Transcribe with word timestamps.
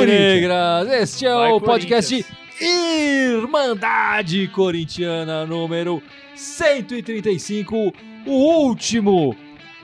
Alvinegras. 0.00 0.88
Este 0.88 1.26
é 1.26 1.34
Vai, 1.34 1.52
o 1.52 1.60
podcast. 1.60 2.26
Irmandade 2.60 4.48
Corintiana 4.48 5.46
número 5.46 6.02
135, 6.34 7.92
o 8.26 8.30
último 8.30 9.36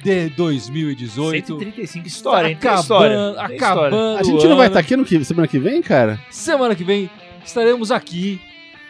de 0.02 0.28
2018. 0.30 1.46
135 1.46 2.06
história, 2.06 2.48
hein? 2.48 2.54
Acabando, 2.54 2.82
história. 2.82 3.30
Acabando 3.40 4.18
A 4.18 4.22
gente 4.22 4.46
não 4.46 4.56
vai 4.56 4.66
estar 4.66 4.78
ano. 4.78 4.86
aqui 4.86 4.96
no 4.96 5.04
que, 5.04 5.24
semana 5.24 5.48
que 5.48 5.58
vem, 5.58 5.82
cara? 5.82 6.20
Semana 6.30 6.74
que 6.74 6.84
vem 6.84 7.10
estaremos 7.44 7.90
aqui 7.90 8.40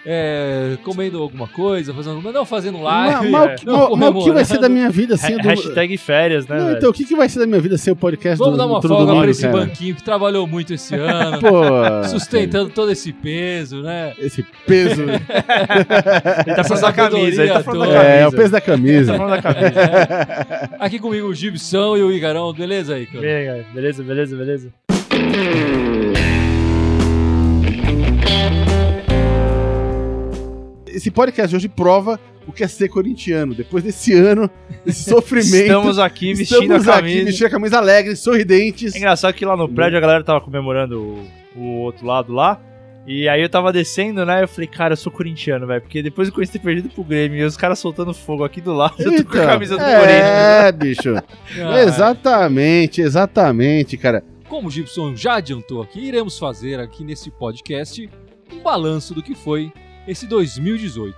é, 0.09 0.79
comendo 0.85 1.21
alguma 1.21 1.49
coisa, 1.49 1.93
fazendo, 1.93 2.23
não 2.33 2.45
fazendo 2.47 2.81
live. 2.81 3.29
Mas- 3.29 3.31
mas 3.31 3.51
é, 3.51 3.53
o 3.55 3.57
que- 3.59 3.67
não 3.67 3.97
mas 3.97 4.15
o 4.15 4.25
que 4.25 4.31
vai 4.31 4.45
ser 4.45 4.59
da 4.59 4.69
minha 4.69 4.89
vida 4.89 5.17
sem 5.17 5.35
o 5.35 5.39
do... 5.43 5.49
Hashtag 5.49 5.97
férias, 5.99 6.47
né, 6.47 6.57
Não, 6.59 6.73
então, 6.73 6.91
o 6.91 6.93
que, 6.93 7.05
que 7.05 7.17
vai 7.17 7.29
ser 7.29 7.41
da 7.41 7.47
minha 7.47 7.61
vida 7.61 7.77
sem 7.77 7.93
o 7.93 7.97
podcast 7.97 8.39
Vamos 8.39 8.55
do, 8.55 8.59
dar 8.59 8.67
uma 8.67 8.81
do 8.81 8.87
folga 8.89 9.21
pra 9.21 9.31
esse 9.31 9.43
cara? 9.43 9.57
banquinho 9.57 9.95
que 9.97 10.03
trabalhou 10.05 10.47
muito 10.47 10.73
esse 10.73 10.95
ano, 10.97 11.41
Pô, 11.41 12.05
sustentando 12.09 12.71
todo 12.71 12.93
esse 12.93 13.13
peso, 13.13 13.83
né? 13.83 14.13
esse 14.19 14.45
peso. 14.65 15.03
Ele 16.47 16.55
tá 16.55 16.63
falando 16.65 16.83
da 16.83 16.93
camisa, 16.93 17.43
ele 17.43 17.53
tá 17.53 17.63
falando 17.65 17.81
da 17.81 17.95
camisa. 17.95 18.07
é, 18.15 18.27
o 18.29 18.33
peso 18.33 18.53
da 18.53 18.61
tá 18.61 18.67
camisa. 18.67 19.15
falando 19.17 19.31
da 19.31 19.43
camisa. 19.43 20.71
Aqui 20.79 20.99
comigo 21.01 21.27
o 21.27 21.35
Gibson 21.35 21.97
e 21.97 22.03
o 22.03 22.13
Igarão, 22.13 22.53
beleza 22.53 22.95
aí, 22.95 23.07
cara. 23.07 23.65
Beleza, 23.75 24.03
beleza, 24.05 24.37
beleza. 24.37 24.71
Esse 30.97 31.11
podcast 31.11 31.51
de 31.51 31.57
hoje 31.57 31.69
prova 31.69 32.19
o 32.47 32.53
que 32.53 32.65
é 32.65 32.67
ser 32.67 32.89
corintiano. 32.89 33.55
Depois 33.55 33.85
desse 33.85 34.15
ano, 34.15 34.49
esse 34.87 35.05
sofrimento. 35.11 35.67
Estamos 35.67 35.99
aqui 35.99 36.33
vestindo 36.33 36.63
estamos 36.63 36.89
a 36.89 36.93
aqui 36.93 37.03
camisa. 37.03 37.25
vestindo 37.27 37.47
a 37.47 37.51
camisa 37.51 37.77
alegre, 37.77 38.17
sorridentes. 38.17 38.95
É 38.95 38.99
engraçado 38.99 39.35
que 39.35 39.45
lá 39.45 39.55
no 39.59 39.69
prédio 39.69 39.99
a 39.99 40.01
galera 40.01 40.25
tava 40.25 40.41
comemorando 40.41 40.99
o, 41.55 41.61
o 41.61 41.65
outro 41.81 42.07
lado 42.07 42.33
lá. 42.33 42.59
E 43.07 43.29
aí 43.29 43.43
eu 43.43 43.49
tava 43.51 43.75
descendo, 43.75 44.25
né? 44.25 44.43
Eu 44.43 44.49
falei, 44.49 44.67
cara, 44.67 44.95
eu 44.95 44.97
sou 44.97 45.13
corintiano, 45.13 45.67
velho. 45.67 45.83
Porque 45.83 46.03
depois 46.03 46.29
do 46.29 46.33
Corinthians 46.33 46.53
ter 46.55 46.67
perdido 46.67 46.89
pro 46.89 47.05
Grêmio 47.05 47.41
e 47.41 47.45
os 47.45 47.59
caras 47.59 47.79
soltando 47.79 48.15
fogo 48.15 48.43
aqui 48.43 48.63
do 48.63 48.73
lado, 48.73 48.95
eu 48.99 49.17
tô 49.23 49.31
com 49.33 49.37
a 49.39 49.47
camisa 49.49 49.75
do 49.77 49.85
Corinthians. 49.85 50.09
É, 50.09 50.73
bicho. 50.73 51.15
Ah, 51.63 51.83
exatamente, 51.83 53.03
exatamente, 53.03 53.99
cara. 53.99 54.25
Como 54.49 54.69
o 54.69 54.71
Gibson 54.71 55.15
já 55.15 55.35
adiantou 55.35 55.83
aqui, 55.83 56.01
iremos 56.01 56.39
fazer 56.39 56.81
aqui 56.81 57.05
nesse 57.05 57.31
podcast 57.31 58.09
um 58.51 58.63
balanço 58.63 59.13
do 59.13 59.23
que 59.23 59.35
foi 59.35 59.71
esse 60.07 60.27
2018. 60.27 61.17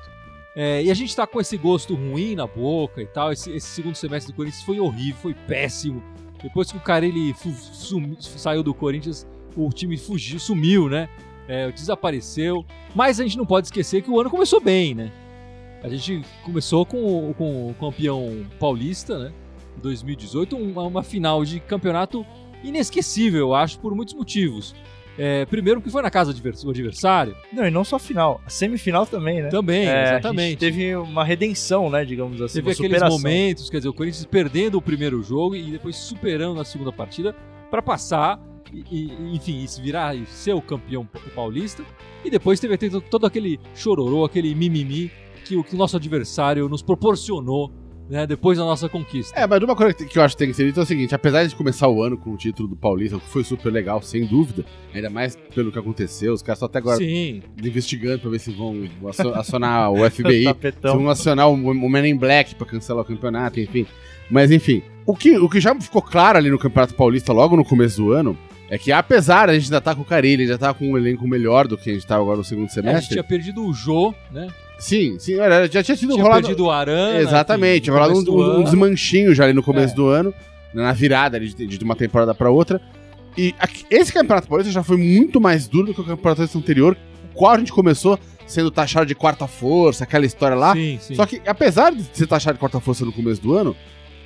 É, 0.56 0.83
e 0.83 0.91
a 0.91 0.94
gente 0.94 1.14
tá 1.14 1.27
com 1.27 1.41
esse 1.41 1.56
gosto 1.56 1.94
ruim 1.94 2.34
na 2.34 2.47
boca 2.47 3.00
e 3.00 3.06
tal. 3.06 3.31
Esse, 3.33 3.50
esse 3.53 3.69
segundo 3.69 3.94
semestre 3.94 4.33
do 4.33 4.36
Corinthians 4.36 4.62
foi 4.64 4.81
horrível, 4.81 5.17
foi 5.20 5.34
péssimo. 5.34 6.03
Depois 6.42 6.70
que 6.70 6.78
o 6.78 7.34
fu- 7.34 7.50
sumi- 7.53 8.16
saiu 8.20 8.62
do 8.62 8.75
Corinthians, 8.75 9.27
o 9.56 9.69
time 9.70 9.97
fugiu, 9.97 10.39
sumiu, 10.39 10.89
né? 10.89 11.09
É, 11.47 11.70
desapareceu. 11.70 12.64
Mas 12.94 13.20
a 13.20 13.22
gente 13.22 13.36
não 13.36 13.47
pode 13.47 13.69
esquecer 13.69 14.03
que 14.03 14.11
o 14.11 14.20
ano 14.20 14.31
começou 14.31 14.61
bem, 14.61 14.94
né? 14.94 15.12
A 15.83 15.89
gente 15.89 16.22
começou 16.44 16.84
com, 16.84 17.33
com 17.34 17.70
o 17.70 17.75
campeão 17.75 18.44
paulista, 18.59 19.16
né? 19.19 19.33
2018, 19.81 20.56
uma, 20.56 20.83
uma 20.83 21.03
final 21.05 21.44
de 21.44 21.61
campeonato 21.61 22.27
inesquecível, 22.64 23.39
eu 23.41 23.55
acho, 23.55 23.78
por 23.78 23.94
muitos 23.94 24.14
motivos. 24.14 24.75
É, 25.19 25.44
primeiro, 25.47 25.80
porque 25.80 25.91
foi 25.91 26.00
na 26.00 26.11
casa 26.11 26.33
do 26.33 26.36
advers- 26.36 26.62
do 26.62 26.70
adversário. 26.70 27.34
Não, 27.52 27.66
e 27.66 27.70
não 27.72 27.83
só 27.83 27.97
a 27.97 27.98
final, 27.98 28.41
a 28.47 28.48
semifinal 28.50 29.05
também, 29.05 29.42
né? 29.42 29.48
Também, 29.48 29.84
É, 29.86 29.91
A 29.91 30.02
exatamente. 30.12 30.50
gente 30.50 30.58
teve 30.60 30.94
uma 30.94 31.25
redenção, 31.25 31.91
né? 31.91 32.05
Digamos 32.05 32.41
assim, 32.41 32.55
Teve 32.62 32.70
aqueles 32.70 32.92
superação. 32.98 33.19
momentos, 33.19 33.69
quer 33.69 33.78
dizer, 33.78 33.88
o 33.88 33.92
Corinthians 33.94 34.25
perdendo 34.25 34.78
o 34.78 34.83
primeiro 34.83 35.20
jogo 35.22 35.56
e 35.56 35.70
depois 35.72 35.97
superando 35.97 36.54
na 36.54 36.65
segunda 36.65 36.92
partida 36.92 37.34
para 37.70 37.82
passar 37.82 38.41
e, 38.72 38.84
e, 38.91 39.34
enfim, 39.37 39.65
e 39.65 39.66
se 39.69 39.81
virar 39.82 40.15
e 40.15 40.25
ser 40.26 40.53
o 40.54 40.62
campeão 40.62 41.04
pa- 41.04 41.19
paulista. 41.34 41.82
E 42.25 42.31
depois 42.31 42.60
teve 42.60 42.75
até 42.75 42.88
todo 42.88 43.26
aquele 43.26 43.59
chororô, 43.75 44.25
aquele 44.25 44.54
mimimi 44.54 45.10
que 45.44 45.56
o, 45.56 45.65
que 45.65 45.75
o 45.75 45.78
nosso 45.78 45.97
adversário 45.97 46.69
nos 46.69 46.82
proporcionou, 46.82 47.72
né, 48.08 48.26
depois 48.26 48.56
da 48.58 48.64
nossa 48.64 48.88
conquista. 48.88 49.38
É, 49.38 49.46
mas 49.46 49.62
uma 49.62 49.76
coisa 49.76 49.92
que 49.94 50.19
eu 50.19 50.22
acho 50.22 50.34
que 50.34 50.38
tem 50.38 50.48
que 50.48 50.54
ser 50.56 50.66
dito 50.66 50.80
é 50.80 50.82
o 50.82 50.86
seguinte: 50.86 51.14
apesar 51.14 51.44
de 51.44 51.54
começar 51.54 51.88
o 51.88 52.02
ano 52.02 52.16
com 52.16 52.30
o 52.30 52.36
título 52.36 52.69
do 52.69 52.76
Paulista, 52.76 53.16
o 53.16 53.20
que 53.20 53.28
foi 53.28 53.44
super 53.44 53.70
legal, 53.70 54.00
sem 54.02 54.24
dúvida, 54.26 54.64
ainda 54.94 55.10
mais 55.10 55.36
pelo 55.54 55.70
que 55.70 55.78
aconteceu, 55.78 56.32
os 56.32 56.42
caras 56.42 56.56
estão 56.58 56.66
até 56.66 56.78
agora 56.78 56.97
Sim, 56.98 57.42
investigando 57.62 58.18
pra 58.20 58.30
ver 58.30 58.38
se 58.38 58.50
vão 58.52 58.88
acio- 59.08 59.34
acionar 59.34 59.92
o 59.92 59.97
FBI, 60.10 60.44
se 60.44 60.80
vão 60.82 61.08
acionar 61.10 61.48
o, 61.48 61.52
o 61.54 61.88
Men 61.91 62.10
in 62.10 62.16
Black 62.16 62.54
pra 62.54 62.66
cancelar 62.66 63.02
o 63.02 63.06
campeonato, 63.06 63.60
enfim. 63.60 63.86
Mas 64.30 64.50
enfim, 64.50 64.82
o 65.06 65.14
que, 65.16 65.38
o 65.38 65.48
que 65.48 65.60
já 65.60 65.74
ficou 65.80 66.02
claro 66.02 66.36
ali 66.38 66.50
no 66.50 66.58
Campeonato 66.58 66.94
Paulista 66.94 67.32
logo 67.32 67.56
no 67.56 67.64
começo 67.64 67.97
do 68.02 68.12
ano 68.12 68.36
é 68.70 68.76
que 68.76 68.92
apesar 68.92 69.47
de 69.47 69.52
a 69.52 69.54
gente 69.54 69.64
ainda 69.64 69.80
tá 69.80 69.94
com 69.94 70.02
o 70.02 70.04
Carilli, 70.04 70.47
já 70.47 70.58
tá 70.58 70.74
com 70.74 70.91
um 70.92 70.98
elenco 70.98 71.26
melhor 71.26 71.66
do 71.66 71.78
que 71.78 71.88
a 71.88 71.92
gente 71.94 72.06
tá 72.06 72.16
agora 72.16 72.36
no 72.36 72.44
segundo 72.44 72.64
é, 72.64 72.66
a 72.66 72.68
gente 72.68 72.74
semestre. 72.84 73.08
tinha 73.14 73.24
perdido 73.24 73.64
o 73.64 73.72
Jô, 73.72 74.14
né? 74.30 74.48
Sim, 74.78 75.19
sim, 75.19 75.34
era, 75.34 75.66
já 75.69 75.83
tinha 75.83 75.97
tido 75.97 76.12
Tinha 76.12 76.22
rolado. 76.22 76.43
perdido 76.43 76.65
o 76.66 76.71
Arana. 76.71 77.21
Exatamente, 77.21 77.83
tinha 77.83 77.94
rolado 77.94 78.15
um, 78.15 78.59
um, 78.61 78.62
desmanchinho 78.65 79.34
já 79.34 79.44
ali 79.44 79.53
no 79.53 79.62
começo 79.62 79.93
É. 79.93 79.97
do 79.97 80.06
ano, 80.09 80.33
na 80.72 80.93
virada 80.93 81.37
ali 81.37 81.49
de, 81.53 81.66
de 81.66 81.84
uma 81.84 81.97
temporada 81.97 82.34
pra 82.34 82.50
outra. 82.50 82.81
E 83.37 83.55
aqui- 83.59 83.84
esse 83.91 84.12
Campeonato 84.12 84.49
Paulista 84.49 84.72
já 84.72 84.83
foi 84.83 84.97
muito 84.97 85.41
mais 85.41 85.66
duro 85.69 85.89
do 85.89 85.94
que 85.94 86.00
o 86.00 86.05
Campeonato 86.05 86.43
anterior, 86.59 86.97
o 87.33 87.34
qual 87.34 87.53
a 87.55 87.59
gente 87.59 87.72
começou 87.72 88.19
sendo 88.47 88.71
taxado 88.71 89.05
de 89.06 89.15
quarta 89.15 89.47
força, 89.47 90.05
aquela 90.05 90.25
história 90.25 90.56
lá. 90.56 90.72
Sim, 90.75 90.99
sim. 91.00 91.15
Só 91.15 91.27
que, 91.27 91.41
apesar 91.47 91.93
de 91.93 92.03
ser 92.12 92.27
taxado 92.27 92.55
de 92.55 92.60
quarta 92.60 92.81
força 92.81 93.05
no 93.05 93.12
começo 93.12 93.43
do 93.43 93.55
ano, 93.56 93.77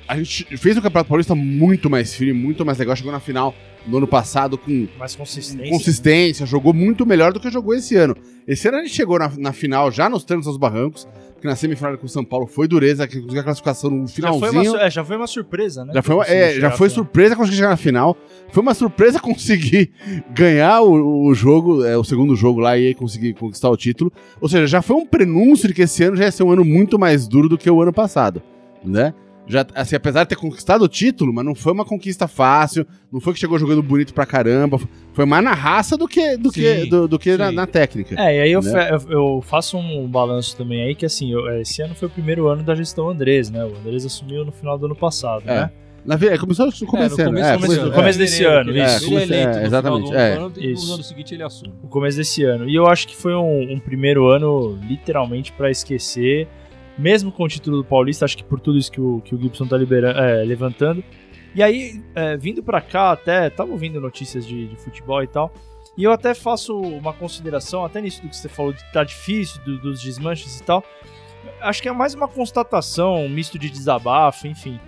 a 0.07 0.17
gente 0.17 0.45
fez 0.57 0.77
o 0.77 0.81
Campeonato 0.81 1.09
Paulista 1.09 1.33
muito 1.35 1.89
mais 1.89 2.13
firme, 2.13 2.33
muito 2.33 2.65
mais 2.65 2.77
legal. 2.77 2.95
Chegou 2.95 3.11
na 3.11 3.19
final 3.19 3.53
no 3.85 3.97
ano 3.97 4.07
passado 4.07 4.57
com 4.57 4.87
Mais 4.97 5.15
consistência. 5.15 5.69
consistência, 5.69 6.45
jogou 6.45 6.73
muito 6.73 7.05
melhor 7.05 7.33
do 7.33 7.39
que 7.39 7.49
jogou 7.49 7.73
esse 7.75 7.95
ano. 7.95 8.15
Esse 8.47 8.67
ano 8.67 8.77
a 8.77 8.81
gente 8.81 8.93
chegou 8.93 9.19
na, 9.19 9.31
na 9.37 9.51
final 9.53 9.91
já 9.91 10.09
nos 10.09 10.23
trancos 10.23 10.47
aos 10.47 10.57
barrancos, 10.57 11.05
que 11.41 11.47
na 11.47 11.55
semifinal 11.55 11.97
com 11.97 12.05
o 12.05 12.09
São 12.09 12.23
Paulo 12.23 12.47
foi 12.47 12.65
dureza, 12.67 13.05
que 13.05 13.15
conseguiu 13.19 13.41
a 13.41 13.43
classificação 13.43 13.89
no 13.89 14.07
Já 14.07 14.31
foi, 14.31 14.49
uma, 14.49 14.61
finalzinho. 14.61 14.77
é, 14.77 14.89
já 14.89 15.03
foi 15.03 15.17
uma 15.17 15.27
surpresa, 15.27 15.83
né? 15.83 15.91
Já 15.93 16.01
foi, 16.01 16.15
uma- 16.15 16.25
é, 16.25 16.59
já 16.59 16.71
foi 16.71 16.89
surpresa 16.89 17.35
conseguir 17.35 17.57
chegar 17.57 17.69
na 17.69 17.77
final. 17.77 18.15
Foi 18.51 18.61
uma 18.63 18.73
surpresa 18.73 19.19
conseguir 19.21 19.91
ganhar 20.33 20.81
o, 20.81 21.25
o 21.25 21.33
jogo, 21.35 21.83
é, 21.83 21.97
o 21.97 22.03
segundo 22.05 22.33
jogo 22.35 22.61
lá 22.61 22.77
e 22.77 22.87
aí 22.87 22.93
conseguir 22.95 23.33
conquistar 23.33 23.69
o 23.69 23.75
título. 23.75 24.11
Ou 24.39 24.47
seja, 24.47 24.65
já 24.67 24.81
foi 24.81 24.95
um 24.95 25.05
prenúncio 25.05 25.67
de 25.67 25.73
que 25.73 25.81
esse 25.81 26.03
ano 26.03 26.15
já 26.15 26.23
ia 26.25 26.31
ser 26.31 26.43
um 26.43 26.51
ano 26.51 26.63
muito 26.63 26.97
mais 26.97 27.27
duro 27.27 27.49
do 27.49 27.57
que 27.57 27.69
o 27.69 27.81
ano 27.81 27.91
passado, 27.91 28.41
né? 28.83 29.13
Já, 29.45 29.65
assim, 29.75 29.95
apesar 29.97 30.23
de 30.23 30.29
ter 30.29 30.35
conquistado 30.37 30.83
o 30.83 30.87
título, 30.87 31.33
mas 31.33 31.43
não 31.43 31.53
foi 31.53 31.73
uma 31.73 31.83
conquista 31.83 32.27
fácil, 32.29 32.87
não 33.11 33.19
foi 33.19 33.33
que 33.33 33.39
chegou 33.39 33.59
jogando 33.59 33.83
bonito 33.83 34.13
pra 34.13 34.25
caramba, 34.25 34.79
foi 35.11 35.25
mais 35.25 35.43
na 35.43 35.53
raça 35.53 35.97
do 35.97 36.07
que, 36.07 36.37
do 36.37 36.49
que, 36.49 36.83
Sim, 36.83 36.89
do, 36.89 37.07
do 37.09 37.19
que 37.19 37.35
na, 37.35 37.51
na 37.51 37.67
técnica. 37.67 38.15
É, 38.17 38.37
e 38.37 38.41
aí 38.41 38.51
eu, 38.53 38.61
né? 38.61 38.89
eu- 38.91 39.11
eu 39.11 39.41
faço 39.41 39.77
um 39.77 40.07
balanço 40.07 40.55
também 40.55 40.81
aí, 40.83 40.95
que 40.95 41.05
assim, 41.05 41.33
eu- 41.33 41.45
esse 41.59 41.81
ano 41.81 41.93
foi 41.93 42.07
o 42.07 42.11
primeiro 42.11 42.47
ano 42.47 42.63
da 42.63 42.73
gestão 42.73 43.09
Andrés, 43.09 43.49
né? 43.49 43.65
O 43.65 43.75
Andrés 43.75 44.05
assumiu 44.05 44.45
no 44.45 44.51
final 44.53 44.77
do 44.77 44.85
ano 44.85 44.95
passado, 44.95 45.43
É. 45.45 45.55
né? 45.61 45.71
Na, 46.05 46.17
ve- 46.17 46.37
começou 46.37 46.65
no 46.65 46.71
começo, 46.85 47.21
É, 47.21 47.23
no 47.25 47.29
começo, 47.31 47.47
É, 47.49 47.55
começo- 47.57 47.85
no 47.85 47.91
começo 47.93 48.19
desse 48.19 48.43
ano, 48.43 48.71
Ele, 48.71 48.83
isso. 48.83 49.05
ele 49.05 49.15
é 49.15 49.23
eleito 49.23 49.33
É, 49.33 49.45
no 49.47 49.53
final 49.53 49.65
exatamente, 49.65 50.09
do 50.11 50.17
é. 50.17 50.33
ano, 50.33 50.53
e 50.57 50.71
Isso. 50.73 50.87
no 50.87 50.93
ano 50.95 51.03
seguinte 51.03 51.33
ele 51.33 51.43
assume. 51.43 51.73
No 51.81 51.87
começo 51.89 52.17
desse 52.17 52.43
ano. 52.43 52.69
E 52.69 52.75
eu 52.75 52.87
acho 52.87 53.07
que 53.07 53.15
foi 53.15 53.33
um, 53.35 53.73
um 53.73 53.79
primeiro 53.79 54.27
ano, 54.27 54.77
literalmente, 54.85 55.53
pra 55.53 55.71
esquecer, 55.71 56.47
mesmo 56.97 57.31
com 57.31 57.43
o 57.43 57.47
título 57.47 57.77
do 57.77 57.83
Paulista, 57.85 58.25
acho 58.25 58.37
que 58.37 58.43
por 58.43 58.59
tudo 58.59 58.77
isso 58.77 58.91
que 58.91 59.01
o, 59.01 59.21
que 59.21 59.33
o 59.35 59.41
Gibson 59.41 59.65
tá 59.65 59.77
libera- 59.77 60.11
é, 60.11 60.43
levantando. 60.43 61.03
E 61.55 61.61
aí, 61.61 62.01
é, 62.15 62.35
vindo 62.37 62.63
pra 62.63 62.81
cá, 62.81 63.11
até 63.11 63.49
tava 63.49 63.71
ouvindo 63.71 64.01
notícias 64.01 64.45
de, 64.45 64.67
de 64.67 64.75
futebol 64.75 65.21
e 65.23 65.27
tal. 65.27 65.51
E 65.95 66.03
eu 66.03 66.11
até 66.11 66.33
faço 66.33 66.75
uma 66.79 67.13
consideração, 67.13 67.85
até 67.85 68.01
nisso 68.01 68.21
do 68.23 68.29
que 68.29 68.35
você 68.35 68.49
falou, 68.49 68.73
de 68.73 68.83
tá 68.91 69.03
difícil, 69.03 69.61
do- 69.63 69.77
dos 69.79 70.01
desmanches 70.01 70.59
e 70.59 70.63
tal. 70.63 70.83
Acho 71.61 71.81
que 71.81 71.87
é 71.89 71.91
mais 71.91 72.13
uma 72.15 72.27
constatação, 72.27 73.25
um 73.25 73.29
misto 73.29 73.59
de 73.59 73.69
desabafo, 73.69 74.47
enfim. 74.47 74.79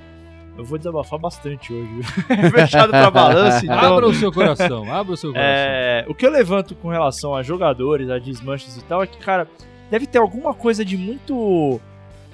Eu 0.58 0.64
vou 0.64 0.78
desabafar 0.78 1.20
bastante 1.20 1.72
hoje. 1.74 1.88
viu? 1.94 2.04
Fechado 2.52 2.90
pra 2.90 3.12
balanço, 3.12 3.66
então. 3.66 3.78
Abra 3.78 4.08
o 4.08 4.14
seu 4.14 4.32
coração, 4.32 4.92
abra 4.92 5.14
o 5.14 5.18
seu 5.18 5.32
coração. 5.34 5.54
É, 5.54 6.06
o 6.08 6.16
que 6.16 6.26
eu 6.26 6.32
levanto 6.32 6.74
com 6.76 6.88
relação 6.88 7.36
a 7.36 7.44
jogadores, 7.44 8.10
a 8.10 8.18
desmanches 8.18 8.78
e 8.78 8.84
tal, 8.86 9.04
é 9.04 9.08
que, 9.08 9.18
cara, 9.20 9.48
deve 9.92 10.08
ter 10.08 10.18
alguma 10.18 10.54
coisa 10.54 10.84
de 10.86 10.98
muito 10.98 11.80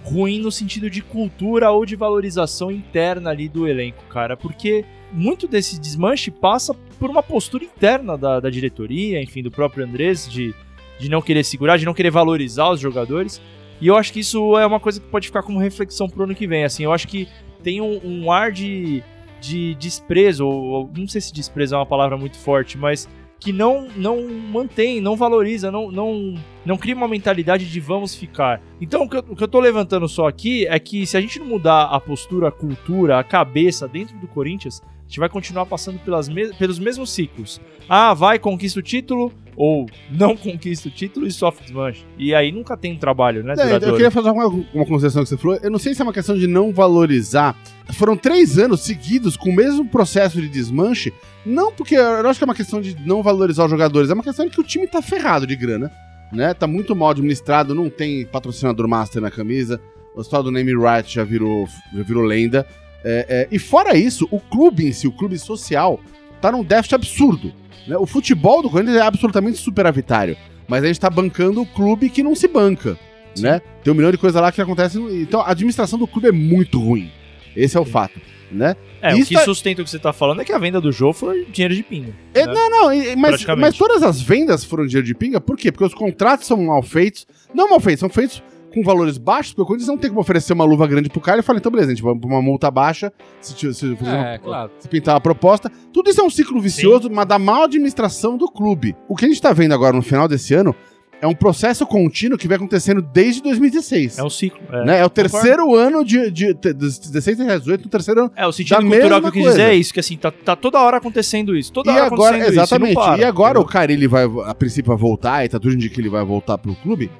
ruim 0.03 0.39
no 0.39 0.51
sentido 0.51 0.89
de 0.89 1.01
cultura 1.01 1.71
ou 1.71 1.85
de 1.85 1.95
valorização 1.95 2.71
interna 2.71 3.29
ali 3.29 3.47
do 3.47 3.67
elenco, 3.67 4.03
cara. 4.09 4.35
Porque 4.35 4.83
muito 5.11 5.47
desse 5.47 5.79
desmanche 5.79 6.31
passa 6.31 6.73
por 6.99 7.09
uma 7.09 7.21
postura 7.21 7.63
interna 7.63 8.17
da, 8.17 8.39
da 8.39 8.49
diretoria, 8.49 9.21
enfim, 9.21 9.43
do 9.43 9.51
próprio 9.51 9.85
Andrés, 9.85 10.27
de, 10.29 10.53
de 10.99 11.09
não 11.09 11.21
querer 11.21 11.43
segurar, 11.43 11.77
de 11.77 11.85
não 11.85 11.93
querer 11.93 12.11
valorizar 12.11 12.69
os 12.69 12.79
jogadores. 12.79 13.41
E 13.79 13.87
eu 13.87 13.95
acho 13.95 14.13
que 14.13 14.19
isso 14.19 14.57
é 14.57 14.65
uma 14.65 14.79
coisa 14.79 14.99
que 14.99 15.07
pode 15.07 15.27
ficar 15.27 15.43
como 15.43 15.59
reflexão 15.59 16.07
pro 16.07 16.23
ano 16.23 16.35
que 16.35 16.47
vem. 16.47 16.63
Assim, 16.63 16.83
eu 16.83 16.93
acho 16.93 17.07
que 17.07 17.27
tem 17.63 17.81
um, 17.81 17.99
um 18.03 18.31
ar 18.31 18.51
de, 18.51 19.03
de 19.39 19.75
desprezo, 19.75 20.45
ou, 20.45 20.89
não 20.95 21.07
sei 21.07 21.19
se 21.19 21.33
desprezo 21.33 21.75
é 21.75 21.77
uma 21.77 21.85
palavra 21.85 22.17
muito 22.17 22.37
forte, 22.37 22.77
mas 22.77 23.09
que 23.41 23.51
não 23.51 23.87
não 23.95 24.21
mantém, 24.29 25.01
não 25.01 25.15
valoriza, 25.15 25.71
não, 25.71 25.91
não, 25.91 26.35
não 26.63 26.77
cria 26.77 26.95
uma 26.95 27.07
mentalidade 27.07 27.69
de 27.69 27.79
vamos 27.79 28.13
ficar. 28.15 28.61
Então, 28.79 29.03
o 29.03 29.09
que, 29.09 29.17
eu, 29.17 29.25
o 29.29 29.35
que 29.35 29.43
eu 29.43 29.47
tô 29.47 29.59
levantando 29.59 30.07
só 30.07 30.27
aqui 30.27 30.67
é 30.67 30.77
que 30.79 31.05
se 31.07 31.17
a 31.17 31.21
gente 31.21 31.39
não 31.39 31.47
mudar 31.47 31.85
a 31.85 31.99
postura, 31.99 32.49
a 32.49 32.51
cultura, 32.51 33.17
a 33.17 33.23
cabeça 33.23 33.87
dentro 33.87 34.15
do 34.19 34.27
Corinthians, 34.27 34.81
a 34.83 35.01
gente 35.07 35.19
vai 35.19 35.27
continuar 35.27 35.65
passando 35.65 35.97
pelas 35.99 36.29
me- 36.29 36.53
pelos 36.53 36.77
mesmos 36.77 37.09
ciclos. 37.11 37.59
Ah, 37.89 38.13
vai, 38.13 38.37
conquista 38.37 38.79
o 38.79 38.83
título, 38.83 39.33
ou 39.61 39.85
não 40.09 40.35
conquista 40.35 40.87
o 40.87 40.91
título 40.91 41.27
e 41.27 41.31
sofre 41.31 41.65
desmanche. 41.65 42.03
E 42.17 42.33
aí 42.33 42.51
nunca 42.51 42.75
tem 42.75 42.93
um 42.93 42.97
trabalho, 42.97 43.43
né, 43.43 43.53
É, 43.59 43.75
eu 43.75 43.93
queria 43.93 44.09
fazer 44.09 44.31
uma, 44.31 44.47
uma 44.47 44.85
concessão 44.87 45.21
que 45.21 45.29
você 45.29 45.37
falou. 45.37 45.59
Eu 45.61 45.69
não 45.69 45.77
sei 45.77 45.93
se 45.93 46.01
é 46.01 46.03
uma 46.03 46.11
questão 46.11 46.35
de 46.35 46.47
não 46.47 46.73
valorizar. 46.73 47.55
Foram 47.93 48.17
três 48.17 48.57
anos 48.57 48.81
seguidos 48.81 49.37
com 49.37 49.51
o 49.51 49.55
mesmo 49.55 49.87
processo 49.87 50.41
de 50.41 50.49
desmanche. 50.49 51.13
Não 51.45 51.71
porque 51.71 51.93
eu 51.93 52.27
acho 52.27 52.39
que 52.39 52.43
é 52.43 52.49
uma 52.49 52.55
questão 52.55 52.81
de 52.81 52.97
não 53.05 53.21
valorizar 53.21 53.65
os 53.65 53.69
jogadores, 53.69 54.09
é 54.09 54.15
uma 54.15 54.23
questão 54.23 54.45
de 54.45 54.51
que 54.51 54.59
o 54.59 54.63
time 54.63 54.87
tá 54.87 54.99
ferrado 54.99 55.45
de 55.45 55.55
grana, 55.55 55.91
né? 56.33 56.55
Tá 56.55 56.65
muito 56.65 56.95
mal 56.95 57.11
administrado, 57.11 57.75
não 57.75 57.87
tem 57.87 58.25
patrocinador 58.25 58.87
master 58.87 59.21
na 59.21 59.29
camisa. 59.29 59.79
O 60.15 60.21
história 60.21 60.43
do 60.43 60.51
name 60.51 60.73
right 60.73 61.07
já 61.07 61.23
virou, 61.23 61.67
já 61.93 62.01
virou 62.01 62.23
lenda. 62.23 62.65
É, 63.03 63.25
é, 63.29 63.47
e 63.51 63.59
fora 63.59 63.95
isso, 63.95 64.27
o 64.31 64.39
clube 64.39 64.87
em 64.87 64.91
si, 64.91 65.07
o 65.07 65.11
clube 65.11 65.37
social, 65.37 65.99
tá 66.41 66.51
num 66.51 66.63
déficit 66.63 66.95
absurdo. 66.95 67.60
Né? 67.87 67.97
O 67.97 68.05
futebol 68.05 68.61
do 68.61 68.69
Corinthians 68.69 68.97
é 68.97 69.01
absolutamente 69.01 69.57
superavitário. 69.57 70.37
Mas 70.67 70.83
a 70.83 70.87
gente 70.87 70.99
tá 70.99 71.09
bancando 71.09 71.61
o 71.61 71.65
clube 71.65 72.09
que 72.09 72.23
não 72.23 72.35
se 72.35 72.47
banca. 72.47 72.97
Né? 73.37 73.61
Tem 73.83 73.91
um 73.91 73.95
milhão 73.95 74.11
de 74.11 74.17
coisas 74.17 74.41
lá 74.41 74.51
que 74.51 74.61
acontecem. 74.61 75.21
Então 75.21 75.41
a 75.41 75.51
administração 75.51 75.97
do 75.97 76.07
clube 76.07 76.27
é 76.27 76.31
muito 76.31 76.79
ruim. 76.79 77.09
Esse 77.55 77.77
é 77.77 77.79
o 77.79 77.85
fato. 77.85 78.19
Né? 78.51 78.75
É, 79.01 79.15
o 79.15 79.25
que 79.25 79.33
tá- 79.33 79.45
sustenta 79.45 79.81
o 79.81 79.85
que 79.85 79.89
você 79.89 79.97
tá 79.99 80.11
falando 80.11 80.41
é 80.41 80.45
que 80.45 80.51
a 80.51 80.57
venda 80.57 80.81
do 80.81 80.91
jogo 80.91 81.13
foi 81.13 81.45
dinheiro 81.45 81.73
de 81.73 81.81
pinga. 81.83 82.13
É, 82.33 82.45
né? 82.45 82.53
não, 82.53 82.69
não, 82.69 82.93
e- 82.93 83.15
mas, 83.15 83.45
mas 83.57 83.77
todas 83.77 84.03
as 84.03 84.21
vendas 84.21 84.63
foram 84.65 84.85
dinheiro 84.85 85.07
de 85.07 85.15
pinga, 85.15 85.39
por 85.39 85.55
quê? 85.57 85.71
Porque 85.71 85.85
os 85.85 85.93
contratos 85.93 86.47
são 86.47 86.57
mal 86.61 86.83
feitos. 86.83 87.25
Não 87.53 87.69
mal 87.69 87.79
feitos, 87.79 88.01
são 88.01 88.09
feitos 88.09 88.43
com 88.73 88.83
valores 88.83 89.17
baixos, 89.17 89.51
porque 89.53 89.61
o 89.63 89.65
Corinthians 89.65 89.87
não 89.89 89.97
tem 89.97 90.09
como 90.09 90.21
oferecer 90.21 90.53
uma 90.53 90.63
luva 90.65 90.87
grande 90.87 91.09
pro 91.09 91.19
cara 91.21 91.39
e 91.39 91.43
fala, 91.43 91.59
então 91.59 91.71
beleza, 91.71 91.91
a 91.91 91.95
gente 91.95 92.03
vai 92.03 92.15
pra 92.15 92.27
uma 92.27 92.41
multa 92.41 92.69
baixa, 92.71 93.11
se, 93.39 93.53
se, 93.53 93.73
se, 93.73 93.95
fazer 93.95 94.11
uma- 94.11 94.27
É, 94.29 94.37
claro. 94.37 94.71
se 94.79 94.87
pintar 94.87 95.15
uma 95.15 95.21
proposta. 95.21 95.71
Tudo 95.93 96.09
isso 96.09 96.21
é 96.21 96.23
um 96.23 96.29
ciclo 96.29 96.59
vicioso, 96.61 97.09
mas 97.11 97.25
da 97.25 97.37
mal 97.37 97.63
administração 97.63 98.37
do 98.37 98.47
clube. 98.47 98.95
O 99.07 99.15
que 99.15 99.25
a 99.25 99.27
gente 99.27 99.41
tá 99.41 99.51
vendo 99.53 99.73
agora 99.73 99.95
no 99.95 100.01
final 100.01 100.27
desse 100.27 100.53
ano 100.53 100.75
é 101.21 101.27
um 101.27 101.35
processo 101.35 101.85
contínuo 101.85 102.35
que 102.35 102.47
vem 102.47 102.55
acontecendo 102.55 102.99
desde 102.99 103.43
2016. 103.43 104.17
É 104.17 104.23
um 104.23 104.29
ciclo. 104.29 104.59
É, 104.71 104.85
né? 104.85 104.99
é 105.01 105.05
o 105.05 105.09
terceiro 105.09 105.75
ano 105.75 106.03
de, 106.03 106.31
de, 106.31 106.51
de, 106.51 106.73
dos 106.73 106.97
16 106.97 107.39
e 107.41 107.45
18, 107.45 107.85
o 107.85 107.89
terceiro 107.89 108.21
ano 108.21 108.31
É, 108.35 108.47
o 108.47 108.51
sentido 108.51 108.81
cultural 108.81 109.21
que 109.21 109.27
eu 109.27 109.31
quis 109.31 109.41
coisa. 109.43 109.57
dizer 109.59 109.69
é 109.69 109.75
isso, 109.75 109.93
que 109.93 109.99
assim, 109.99 110.17
tá, 110.17 110.31
tá 110.31 110.55
toda 110.55 110.79
hora 110.79 110.97
acontecendo 110.97 111.55
isso. 111.55 111.71
Toda 111.71 111.91
e 111.91 111.95
hora 111.95 112.05
agora, 112.07 112.37
acontecendo 112.37 112.59
exatamente. 112.59 112.91
isso. 112.93 112.99
para, 112.99 113.21
e 113.21 113.23
agora 113.23 113.59
o 113.59 113.61
entendeu? 113.61 113.71
cara 113.73 113.93
ele 113.93 114.07
vai, 114.07 114.23
a 114.45 114.55
princípio, 114.55 114.87
vai 114.89 114.97
voltar, 114.97 115.45
e 115.45 115.49
tá 115.49 115.59
tudo 115.59 115.75
indica 115.75 115.93
que 115.93 116.01
ele 116.01 116.09
vai 116.09 116.25
voltar 116.25 116.57
pro 116.57 116.73
clube. 116.73 117.11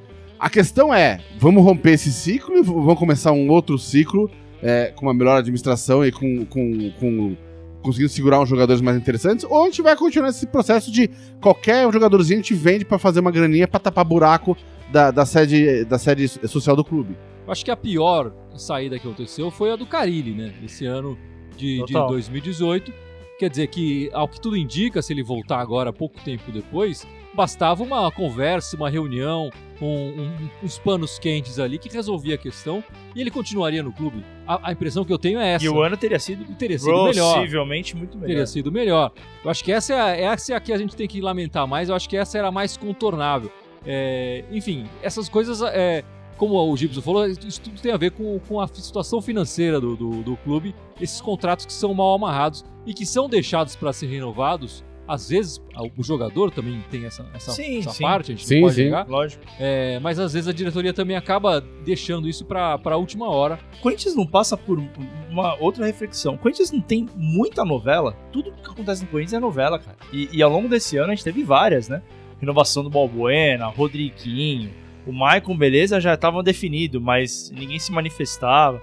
A 0.41 0.49
questão 0.49 0.91
é, 0.91 1.19
vamos 1.37 1.63
romper 1.63 1.91
esse 1.91 2.11
ciclo 2.11 2.57
e 2.57 2.63
vamos 2.63 2.97
começar 2.97 3.31
um 3.31 3.47
outro 3.47 3.77
ciclo 3.77 4.27
é, 4.59 4.91
com 4.95 5.05
uma 5.05 5.13
melhor 5.13 5.37
administração 5.37 6.03
e 6.03 6.11
com, 6.11 6.43
com, 6.47 6.91
com 6.99 7.37
conseguindo 7.83 8.09
segurar 8.09 8.41
uns 8.41 8.49
jogadores 8.49 8.81
mais 8.81 8.97
interessantes, 8.97 9.45
ou 9.47 9.61
a 9.61 9.65
gente 9.65 9.83
vai 9.83 9.95
continuar 9.95 10.29
esse 10.29 10.47
processo 10.47 10.91
de 10.91 11.11
qualquer 11.39 11.83
jogadorzinho 11.93 12.39
a 12.39 12.41
gente 12.41 12.55
vende 12.55 12.83
pra 12.83 12.97
fazer 12.97 13.19
uma 13.19 13.29
graninha 13.29 13.67
pra 13.67 13.79
tapar 13.79 14.03
buraco 14.03 14.57
da, 14.91 15.11
da 15.11 15.27
sede 15.27 15.85
da 15.85 15.99
sede 15.99 16.27
social 16.27 16.75
do 16.75 16.83
clube. 16.83 17.15
Eu 17.45 17.51
acho 17.51 17.63
que 17.63 17.69
a 17.69 17.77
pior 17.77 18.33
saída 18.55 18.97
que 18.97 19.05
aconteceu 19.05 19.51
foi 19.51 19.71
a 19.71 19.75
do 19.75 19.85
Carilli, 19.85 20.33
né? 20.33 20.55
Esse 20.65 20.87
ano 20.87 21.19
de, 21.55 21.85
de 21.85 21.93
Total. 21.93 22.07
2018. 22.07 22.91
Quer 23.37 23.49
dizer 23.49 23.67
que, 23.67 24.09
ao 24.11 24.27
que 24.27 24.41
tudo 24.41 24.57
indica, 24.57 25.03
se 25.03 25.13
ele 25.13 25.21
voltar 25.21 25.59
agora, 25.59 25.93
pouco 25.93 26.19
tempo 26.21 26.51
depois, 26.51 27.07
bastava 27.33 27.81
uma 27.83 28.11
conversa, 28.11 28.75
uma 28.75 28.89
reunião, 28.89 29.49
com 29.79 30.09
um- 30.09 30.49
uns 30.63 30.77
panos 30.77 31.17
quentes 31.17 31.57
ali 31.59 31.77
que 31.79 31.89
resolvia 31.89 32.35
a 32.35 32.37
questão 32.37 32.83
e 33.15 33.21
ele 33.21 33.31
continuaria 33.31 33.81
no 33.81 33.91
clube. 33.91 34.23
A, 34.45 34.69
a 34.69 34.71
impressão 34.71 35.03
que 35.05 35.11
eu 35.11 35.17
tenho 35.17 35.39
é 35.39 35.53
essa. 35.53 35.65
E 35.65 35.69
o 35.69 35.81
ano 35.81 35.95
teria 35.97 36.19
sido 36.19 36.43
teria 36.55 36.77
sido 36.77 37.03
melhor. 37.05 37.35
possivelmente 37.39 37.95
muito 37.95 38.15
melhor. 38.17 38.27
Teria 38.27 38.45
sido 38.45 38.71
melhor. 38.71 39.11
Eu 39.43 39.49
acho 39.49 39.63
que 39.63 39.71
essa 39.71 39.93
é, 39.93 39.99
a, 39.99 40.15
essa 40.33 40.53
é 40.53 40.55
a 40.55 40.59
que 40.59 40.71
a 40.73 40.77
gente 40.77 40.95
tem 40.95 41.07
que 41.07 41.19
lamentar 41.21 41.65
mais. 41.67 41.89
Eu 41.89 41.95
acho 41.95 42.07
que 42.07 42.17
essa 42.17 42.37
era 42.37 42.49
a 42.49 42.51
mais 42.51 42.75
contornável. 42.77 43.51
É, 43.85 44.43
enfim, 44.51 44.85
essas 45.01 45.27
coisas, 45.27 45.61
é, 45.61 46.03
como 46.37 46.53
o 46.55 46.77
Gibson 46.77 47.01
falou, 47.01 47.25
isso 47.27 47.61
tudo 47.61 47.81
tem 47.81 47.91
a 47.91 47.97
ver 47.97 48.11
com, 48.11 48.37
com 48.47 48.59
a 48.61 48.67
situação 48.67 49.21
financeira 49.21 49.79
do, 49.81 49.95
do, 49.95 50.21
do 50.21 50.37
clube. 50.37 50.75
Esses 50.99 51.19
contratos 51.21 51.65
que 51.65 51.73
são 51.73 51.93
mal 51.93 52.13
amarrados 52.13 52.63
e 52.85 52.93
que 52.93 53.05
são 53.05 53.27
deixados 53.27 53.75
para 53.75 53.91
ser 53.93 54.07
renovados. 54.07 54.83
Às 55.13 55.27
vezes, 55.29 55.61
o 55.97 56.03
jogador 56.03 56.51
também 56.51 56.81
tem 56.89 57.05
essa, 57.05 57.25
essa, 57.33 57.51
Sim, 57.51 57.79
essa 57.79 57.91
sim. 57.91 58.03
parte, 58.03 58.31
a 58.31 58.35
gente 58.35 58.47
Sim, 58.47 58.55
não 58.55 58.61
pode 58.63 58.75
sim. 58.75 58.83
negar. 58.85 59.07
Lógico. 59.07 59.43
É, 59.59 59.99
mas 59.99 60.17
às 60.19 60.33
vezes 60.33 60.47
a 60.47 60.53
diretoria 60.53 60.93
também 60.93 61.15
acaba 61.17 61.59
deixando 61.83 62.29
isso 62.29 62.45
para 62.45 62.79
a 62.83 62.95
última 62.95 63.29
hora. 63.29 63.59
O 63.79 63.81
Corinthians 63.81 64.15
não 64.15 64.25
passa 64.25 64.55
por 64.55 64.81
uma 65.29 65.55
outra 65.59 65.85
reflexão. 65.85 66.35
O 66.35 66.37
Corinthians 66.37 66.71
não 66.71 66.79
tem 66.81 67.07
muita 67.15 67.65
novela. 67.65 68.13
Tudo 68.31 68.51
que 68.51 68.69
acontece 68.69 69.01
no 69.03 69.09
Corinthians 69.09 69.33
é 69.33 69.39
novela, 69.39 69.77
cara. 69.79 69.97
E, 70.13 70.29
e 70.31 70.41
ao 70.41 70.49
longo 70.51 70.69
desse 70.69 70.95
ano 70.97 71.11
a 71.11 71.15
gente 71.15 71.23
teve 71.23 71.43
várias, 71.43 71.89
né? 71.89 72.01
Renovação 72.39 72.83
do 72.83 72.89
Balbuena, 72.89 73.67
Rodriguinho, 73.67 74.71
o 75.05 75.11
Maicon, 75.11 75.57
beleza, 75.57 75.99
já 75.99 76.13
estavam 76.13 76.41
definido, 76.43 77.01
mas 77.01 77.51
ninguém 77.53 77.79
se 77.79 77.91
manifestava. 77.91 78.81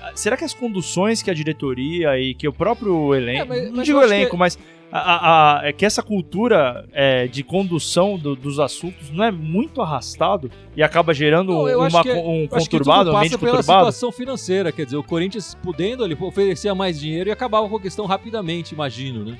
Ah, 0.00 0.12
Será 0.14 0.36
que 0.36 0.44
as 0.44 0.54
conduções 0.54 1.22
que 1.22 1.30
a 1.30 1.34
diretoria 1.34 2.18
e 2.18 2.34
que 2.34 2.46
o 2.48 2.52
próprio 2.52 3.14
elenco, 3.14 3.42
É, 3.42 3.44
mas- 3.44 3.68
não 3.70 3.76
mas 3.76 3.86
digo 3.86 4.00
elenco, 4.02 4.30
que- 4.32 4.36
mas 4.36 4.58
a, 4.90 5.58
a- 5.60 5.68
é 5.68 5.72
que 5.72 5.84
essa 5.84 6.02
cultura 6.02 6.88
é, 6.92 7.26
de 7.26 7.42
condução 7.42 8.16
do- 8.18 8.34
dos 8.34 8.58
assuntos 8.58 9.10
não 9.10 9.22
é 9.24 9.30
muito 9.30 9.82
arrastado 9.82 10.50
e 10.76 10.82
acaba 10.82 11.12
gerando 11.12 11.52
Não, 11.52 11.68
eu 11.68 11.82
acho 11.82 11.96
uma, 11.96 12.02
que 12.02 12.08
é- 12.08 12.14
um 12.14 12.46
Eu 12.50 12.56
acho 12.56 12.70
que 12.70 12.78
tudo 12.78 12.84
conturbado, 12.86 13.12
um 13.12 13.16
ambiente 13.16 13.36
pela 13.38 13.50
conturbado? 13.52 13.78
situação 13.92 14.12
financeira, 14.12 14.72
quer 14.72 14.84
dizer, 14.86 14.96
o 14.96 15.02
Corinthians 15.04 15.54
podendo 15.62 16.02
ali 16.04 16.16
oferecer 16.18 16.72
mais 16.74 16.98
dinheiro 16.98 17.28
e 17.28 17.32
acabava 17.32 17.68
com 17.68 17.76
a 17.76 17.80
questão 17.80 18.06
rapidamente, 18.06 18.74
imagino, 18.74 19.24
né? 19.24 19.38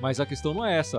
Mas 0.00 0.20
a 0.20 0.26
questão 0.26 0.52
não 0.52 0.64
é 0.66 0.78
essa. 0.78 0.98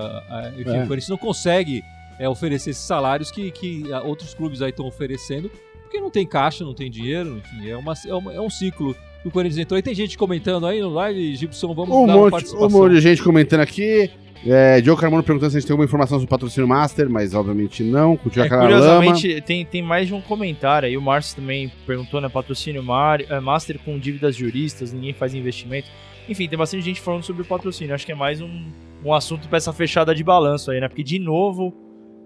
Enfim, 0.58 0.70
É. 0.78 0.84
o 0.84 0.88
Corinthians 0.88 1.10
não 1.10 1.18
consegue 1.18 1.84
é, 2.18 2.28
oferecer 2.30 2.70
esses 2.72 2.84
salários 2.84 3.30
que, 3.30 3.52
que 3.52 3.84
outros 4.06 4.34
clubes 4.34 4.62
aí 4.62 4.70
estão 4.70 4.88
oferecendo, 4.88 5.52
porque 5.84 6.00
não 6.00 6.10
tem 6.10 6.26
caixa, 6.26 6.64
não 6.64 6.74
tem 6.74 6.90
dinheiro, 6.90 7.38
enfim, 7.38 7.70
é, 7.70 7.76
uma, 7.78 7.94
é, 8.08 8.14
uma- 8.16 8.34
é 8.34 8.40
um 8.42 8.50
ciclo 8.50 8.96
que 9.26 9.30
o 9.30 9.32
Corinthians 9.32 9.58
entrou. 9.58 9.80
E 9.80 9.82
tem 9.82 9.96
gente 9.96 10.16
comentando 10.18 10.68
aí 10.68 10.80
no 10.80 10.90
live, 10.90 11.36
Gibson, 11.36 11.74
vamos 11.74 11.96
Um 11.96 12.06
dar 12.06 12.14
uma 12.14 12.22
monte, 12.22 12.28
um 12.28 12.32
participação. 12.32 12.70
monte 12.70 12.92
de 12.94 13.02
gente 13.02 13.24
comentando 13.24 13.62
aqui. 13.62 14.12
É, 14.46 14.80
Diogo 14.80 15.02
Carmona 15.02 15.24
perguntando 15.24 15.50
se 15.50 15.58
a 15.58 15.60
gente 15.60 15.66
tem 15.68 15.74
alguma 15.74 15.86
informação 15.86 16.20
sobre 16.20 16.28
o 16.28 16.30
patrocínio 16.30 16.68
Master, 16.68 17.10
mas 17.10 17.34
obviamente 17.34 17.82
não. 17.82 18.16
Continua 18.16 18.46
É, 18.46 18.48
aquela 18.48 18.62
lama. 18.70 18.78
curiosamente, 18.84 19.42
tem, 19.42 19.66
tem 19.66 19.82
mais 19.82 20.08
de 20.08 20.14
um 20.14 20.22
comentário 20.22 20.88
aí. 20.88 20.96
O 20.96 21.02
Márcio 21.02 21.38
também 21.38 21.72
perguntou, 21.88 22.22
né? 22.22 22.30
Patrocínio 22.30 22.84
Mar, 22.84 23.22
eh, 23.22 23.40
Master 23.40 23.80
com 23.84 23.98
dívidas 23.98 24.36
juristas, 24.36 24.94
ninguém 24.94 25.14
faz 25.14 25.34
investimento. 25.34 25.88
Enfim, 26.30 26.48
tem 26.48 26.60
bastante 26.60 26.84
gente 26.84 27.02
falando 27.02 27.24
sobre 27.24 27.42
o 27.42 27.46
patrocínio. 27.46 27.96
Acho 27.96 28.06
que 28.06 28.12
é 28.12 28.16
mais 28.16 28.40
um, 28.40 28.66
um 29.04 29.12
assunto 29.14 29.48
pra 29.48 29.58
essa 29.58 29.74
fechada 29.74 30.14
de 30.14 30.24
balanço 30.24 30.70
aí, 30.70 30.80
né? 30.80 30.88
Porque, 30.88 31.04
de 31.04 31.18
novo, 31.18 31.74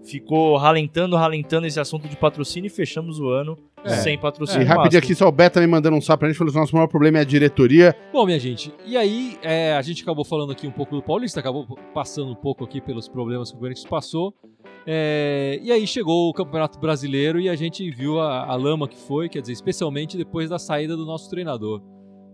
ficou 0.09 0.57
ralentando, 0.57 1.15
ralentando 1.15 1.67
esse 1.67 1.79
assunto 1.79 2.07
de 2.07 2.15
patrocínio 2.17 2.67
e 2.67 2.69
fechamos 2.69 3.19
o 3.19 3.27
ano 3.29 3.57
É. 3.83 3.89
sem 3.97 4.15
E 4.15 4.17
patrocínio. 4.17 4.67
rapidinho 4.67 4.83
Master. 4.85 5.03
aqui, 5.03 5.15
só 5.15 5.27
o 5.27 5.31
Beto 5.31 5.53
também 5.55 5.69
mandando 5.69 5.95
um 5.95 6.01
salve 6.01 6.19
pra 6.19 6.27
gente, 6.27 6.37
falou 6.37 6.51
que 6.51 6.57
o 6.57 6.61
nosso 6.61 6.75
maior 6.75 6.87
problema 6.87 7.19
é 7.19 7.21
a 7.21 7.23
diretoria. 7.23 7.95
Bom, 8.11 8.25
minha 8.25 8.39
gente, 8.39 8.73
e 8.85 8.97
aí 8.97 9.37
é, 9.41 9.73
a 9.73 9.81
gente 9.81 10.01
acabou 10.03 10.25
falando 10.25 10.51
aqui 10.51 10.67
um 10.67 10.71
pouco 10.71 10.95
do 10.95 11.01
Paulista, 11.01 11.39
acabou 11.39 11.65
passando 11.93 12.31
um 12.31 12.35
pouco 12.35 12.63
aqui 12.63 12.81
pelos 12.81 13.07
problemas 13.07 13.51
que 13.51 13.57
o 13.57 13.59
Corinthians 13.59 13.85
passou. 13.87 14.33
É, 14.85 15.59
e 15.61 15.71
aí 15.71 15.85
chegou 15.85 16.29
o 16.29 16.33
Campeonato 16.33 16.79
Brasileiro 16.79 17.39
e 17.39 17.47
a 17.49 17.55
gente 17.55 17.89
viu 17.91 18.19
a, 18.19 18.45
a 18.45 18.55
lama 18.55 18.87
que 18.87 18.97
foi, 18.97 19.29
quer 19.29 19.41
dizer, 19.41 19.53
especialmente 19.53 20.17
depois 20.17 20.49
da 20.49 20.57
saída 20.57 20.95
do 20.97 21.05
nosso 21.05 21.29
treinador, 21.29 21.81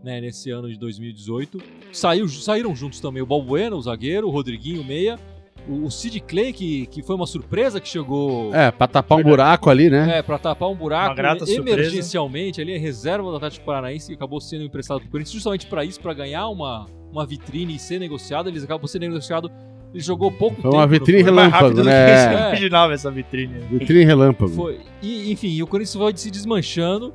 né, 0.04 0.22
nesse 0.22 0.52
ano 0.52 0.70
de 0.70 0.78
2018. 0.80 1.58
Saiu, 1.92 2.28
saíram 2.30 2.76
juntos 2.76 3.00
também 3.00 3.22
o 3.22 3.26
Balbuena, 3.26 3.76
o 3.76 3.82
zagueiro, 3.82 4.28
o 4.28 4.32
Rodriguinho, 4.32 4.82
o 4.82 4.86
meia, 4.86 5.20
o, 5.70 5.90
Sid 5.92 6.20
Clay, 6.22 6.54
que, 6.54 6.86
que 6.88 7.02
foi 7.02 7.16
uma 7.16 7.26
surpresa 7.28 7.80
que 7.80 7.88
chegou 7.88 8.54
É, 8.54 8.72
pra 8.72 8.88
tapar 8.88 9.18
um 9.20 9.24
buraco 9.24 9.70
ali, 9.70 9.90
né? 9.90 10.20
é, 10.20 10.22
pra 10.22 10.38
tapar 10.38 10.70
um 10.70 10.76
buraco 10.76 11.10
Uma 11.10 11.16
grata 11.16 11.46
emergencialmente. 11.50 12.62
Ali 12.62 12.74
é 12.74 12.78
reserva 12.78 13.30
do 13.30 13.36
Atlético 13.38 13.66
Paranaense 13.66 14.08
que 14.08 14.14
acabou 14.14 14.40
sendo 14.42 14.64
emprestado 14.64 15.00
pro 15.02 15.10
Corinthians 15.10 15.34
justamente 15.34 15.68
pra 15.68 15.84
isso, 15.84 16.00
pra 16.00 16.14
ganhar 16.14 16.48
uma, 16.50 16.86
uma 17.12 17.26
vitrine 17.26 17.76
e 17.76 17.80
ser 17.80 18.00
negociado. 18.00 18.50
Eles 18.50 18.64
acabam 18.64 18.88
sendo 18.88 19.02
negociado. 19.04 19.50
Ele 19.94 20.04
jogou 20.04 20.30
pouco 20.32 20.56
Foi 20.62 20.64
tempo. 20.64 20.76
uma 20.76 20.88
vitrine 20.88 21.24
Corinthians. 21.24 21.36
mais 21.36 21.52
rápido 21.54 21.84
relâmpago, 21.84 21.84
do 21.84 22.30
que 22.30 22.36
né? 22.36 22.36
É. 22.36 22.48
imaginava 22.50 22.94
essa 22.94 23.10
vitrine. 23.12 23.60
Vitrine 23.72 24.04
relâmpago. 24.04 24.52
Foi. 24.52 24.80
E, 25.02 25.32
enfim, 25.32 25.62
o 25.62 25.68
Corinthians 25.68 25.96
foi 25.96 26.14
se 26.18 26.30
desmanchando. 26.30 27.14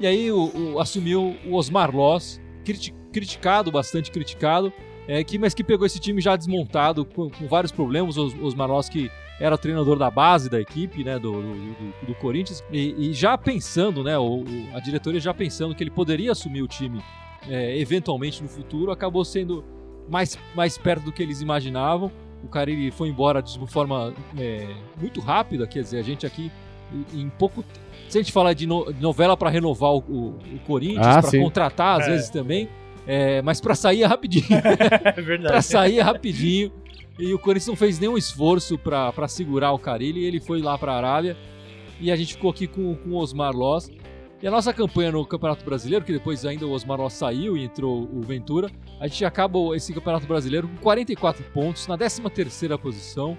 E 0.00 0.06
aí 0.06 0.30
o, 0.30 0.50
o- 0.74 0.80
assumiu 0.80 1.34
o 1.46 1.54
Osmar 1.56 1.94
Loss, 1.94 2.40
criti- 2.64 2.94
criticado, 3.12 3.70
bastante 3.72 4.10
criticado, 4.10 4.72
é, 5.12 5.24
que, 5.24 5.38
mas 5.38 5.52
que 5.54 5.64
pegou 5.64 5.84
esse 5.86 5.98
time 5.98 6.20
já 6.20 6.36
desmontado, 6.36 7.04
com, 7.04 7.28
com 7.30 7.46
vários 7.48 7.72
problemas. 7.72 8.16
Os- 8.16 8.54
Loss, 8.54 8.88
que 8.88 9.10
era 9.40 9.54
o 9.54 9.58
treinador 9.58 9.98
da 9.98 10.10
base 10.10 10.48
da 10.50 10.60
equipe, 10.60 11.02
né, 11.02 11.18
do, 11.18 11.32
do, 11.32 11.54
do- 11.54 12.06
do 12.08 12.14
Corinthians, 12.16 12.62
e, 12.70 13.08
e 13.10 13.12
já 13.14 13.36
pensando, 13.38 14.04
né, 14.04 14.16
o, 14.18 14.42
o- 14.42 14.68
a 14.76 14.80
diretoria 14.80 15.18
já 15.18 15.32
pensando 15.34 15.74
que 15.74 15.82
ele 15.82 15.90
poderia 15.90 16.32
assumir 16.32 16.62
o 16.62 16.68
time 16.68 17.02
é, 17.48 17.78
eventualmente 17.78 18.42
no 18.42 18.48
futuro, 18.48 18.90
acabou 18.92 19.24
sendo 19.24 19.64
mais, 20.08 20.38
mais 20.54 20.76
perto 20.76 21.04
do 21.04 21.12
que 21.12 21.22
eles 21.22 21.40
imaginavam. 21.40 22.12
O 22.44 22.48
Carille 22.48 22.90
foi 22.90 23.08
embora 23.08 23.42
de 23.42 23.56
uma 23.58 23.66
forma 23.66 24.12
é, 24.38 24.66
muito 25.00 25.20
rápida, 25.20 25.66
quer 25.66 25.82
dizer, 25.82 25.98
a 25.98 26.02
gente 26.02 26.26
aqui 26.26 26.50
em- 27.14 27.30
pouco. 27.30 27.64
Se 28.08 28.18
a 28.18 28.22
gente 28.22 28.32
falar 28.32 28.52
de, 28.52 28.66
no- 28.66 28.92
de 28.92 29.00
novela 29.00 29.36
para 29.36 29.48
renovar 29.48 29.90
o, 29.92 29.98
o- 29.98 30.38
o 30.54 30.58
Corinthians, 30.66 31.06
Ah, 31.06 31.22
para 31.22 31.38
contratar 31.40 32.00
às 32.00 32.06
É. 32.08 32.10
vezes 32.10 32.28
também, 32.30 32.68
É, 33.12 33.42
mas 33.42 33.60
pra 33.60 33.74
sair 33.74 34.04
é 34.04 34.06
rapidinho. 34.06 34.46
É 34.54 35.12
pra 35.12 35.22
verdade. 35.22 35.64
sair 35.64 35.98
é 35.98 36.00
rapidinho. 36.00 36.70
E 37.18 37.34
o 37.34 37.38
Corinthians 37.40 37.66
não 37.66 37.74
fez 37.74 37.98
nenhum 37.98 38.16
esforço 38.16 38.78
pra 38.78 39.12
pra 39.12 39.26
segurar 39.26 39.72
o 39.72 39.78
Carilli. 39.78 40.24
Ele 40.24 40.38
foi 40.38 40.62
lá 40.62 40.78
pra 40.78 40.94
Arábia. 40.94 41.36
E 42.00 42.12
a 42.12 42.16
gente 42.16 42.34
ficou 42.34 42.52
aqui 42.52 42.68
com, 42.68 42.94
com 42.94 43.10
o 43.10 43.16
Osmar 43.16 43.52
Loss. 43.52 43.90
E 44.40 44.46
a 44.46 44.50
nossa 44.50 44.72
campanha 44.72 45.10
no 45.10 45.26
Campeonato 45.26 45.64
Brasileiro, 45.64 46.04
que 46.04 46.12
depois 46.12 46.46
ainda 46.46 46.66
o 46.66 46.70
Osmar 46.70 47.00
Loss 47.00 47.14
saiu 47.14 47.56
e 47.56 47.64
entrou 47.64 48.08
o 48.10 48.22
Ventura, 48.22 48.70
a 49.00 49.06
gente 49.08 49.24
acaba 49.24 49.58
esse 49.74 49.92
Campeonato 49.92 50.26
Brasileiro 50.26 50.68
com 50.68 50.76
44 50.76 51.44
pontos, 51.52 51.86
na 51.88 51.98
13ª 51.98 52.78
posição. 52.78 53.36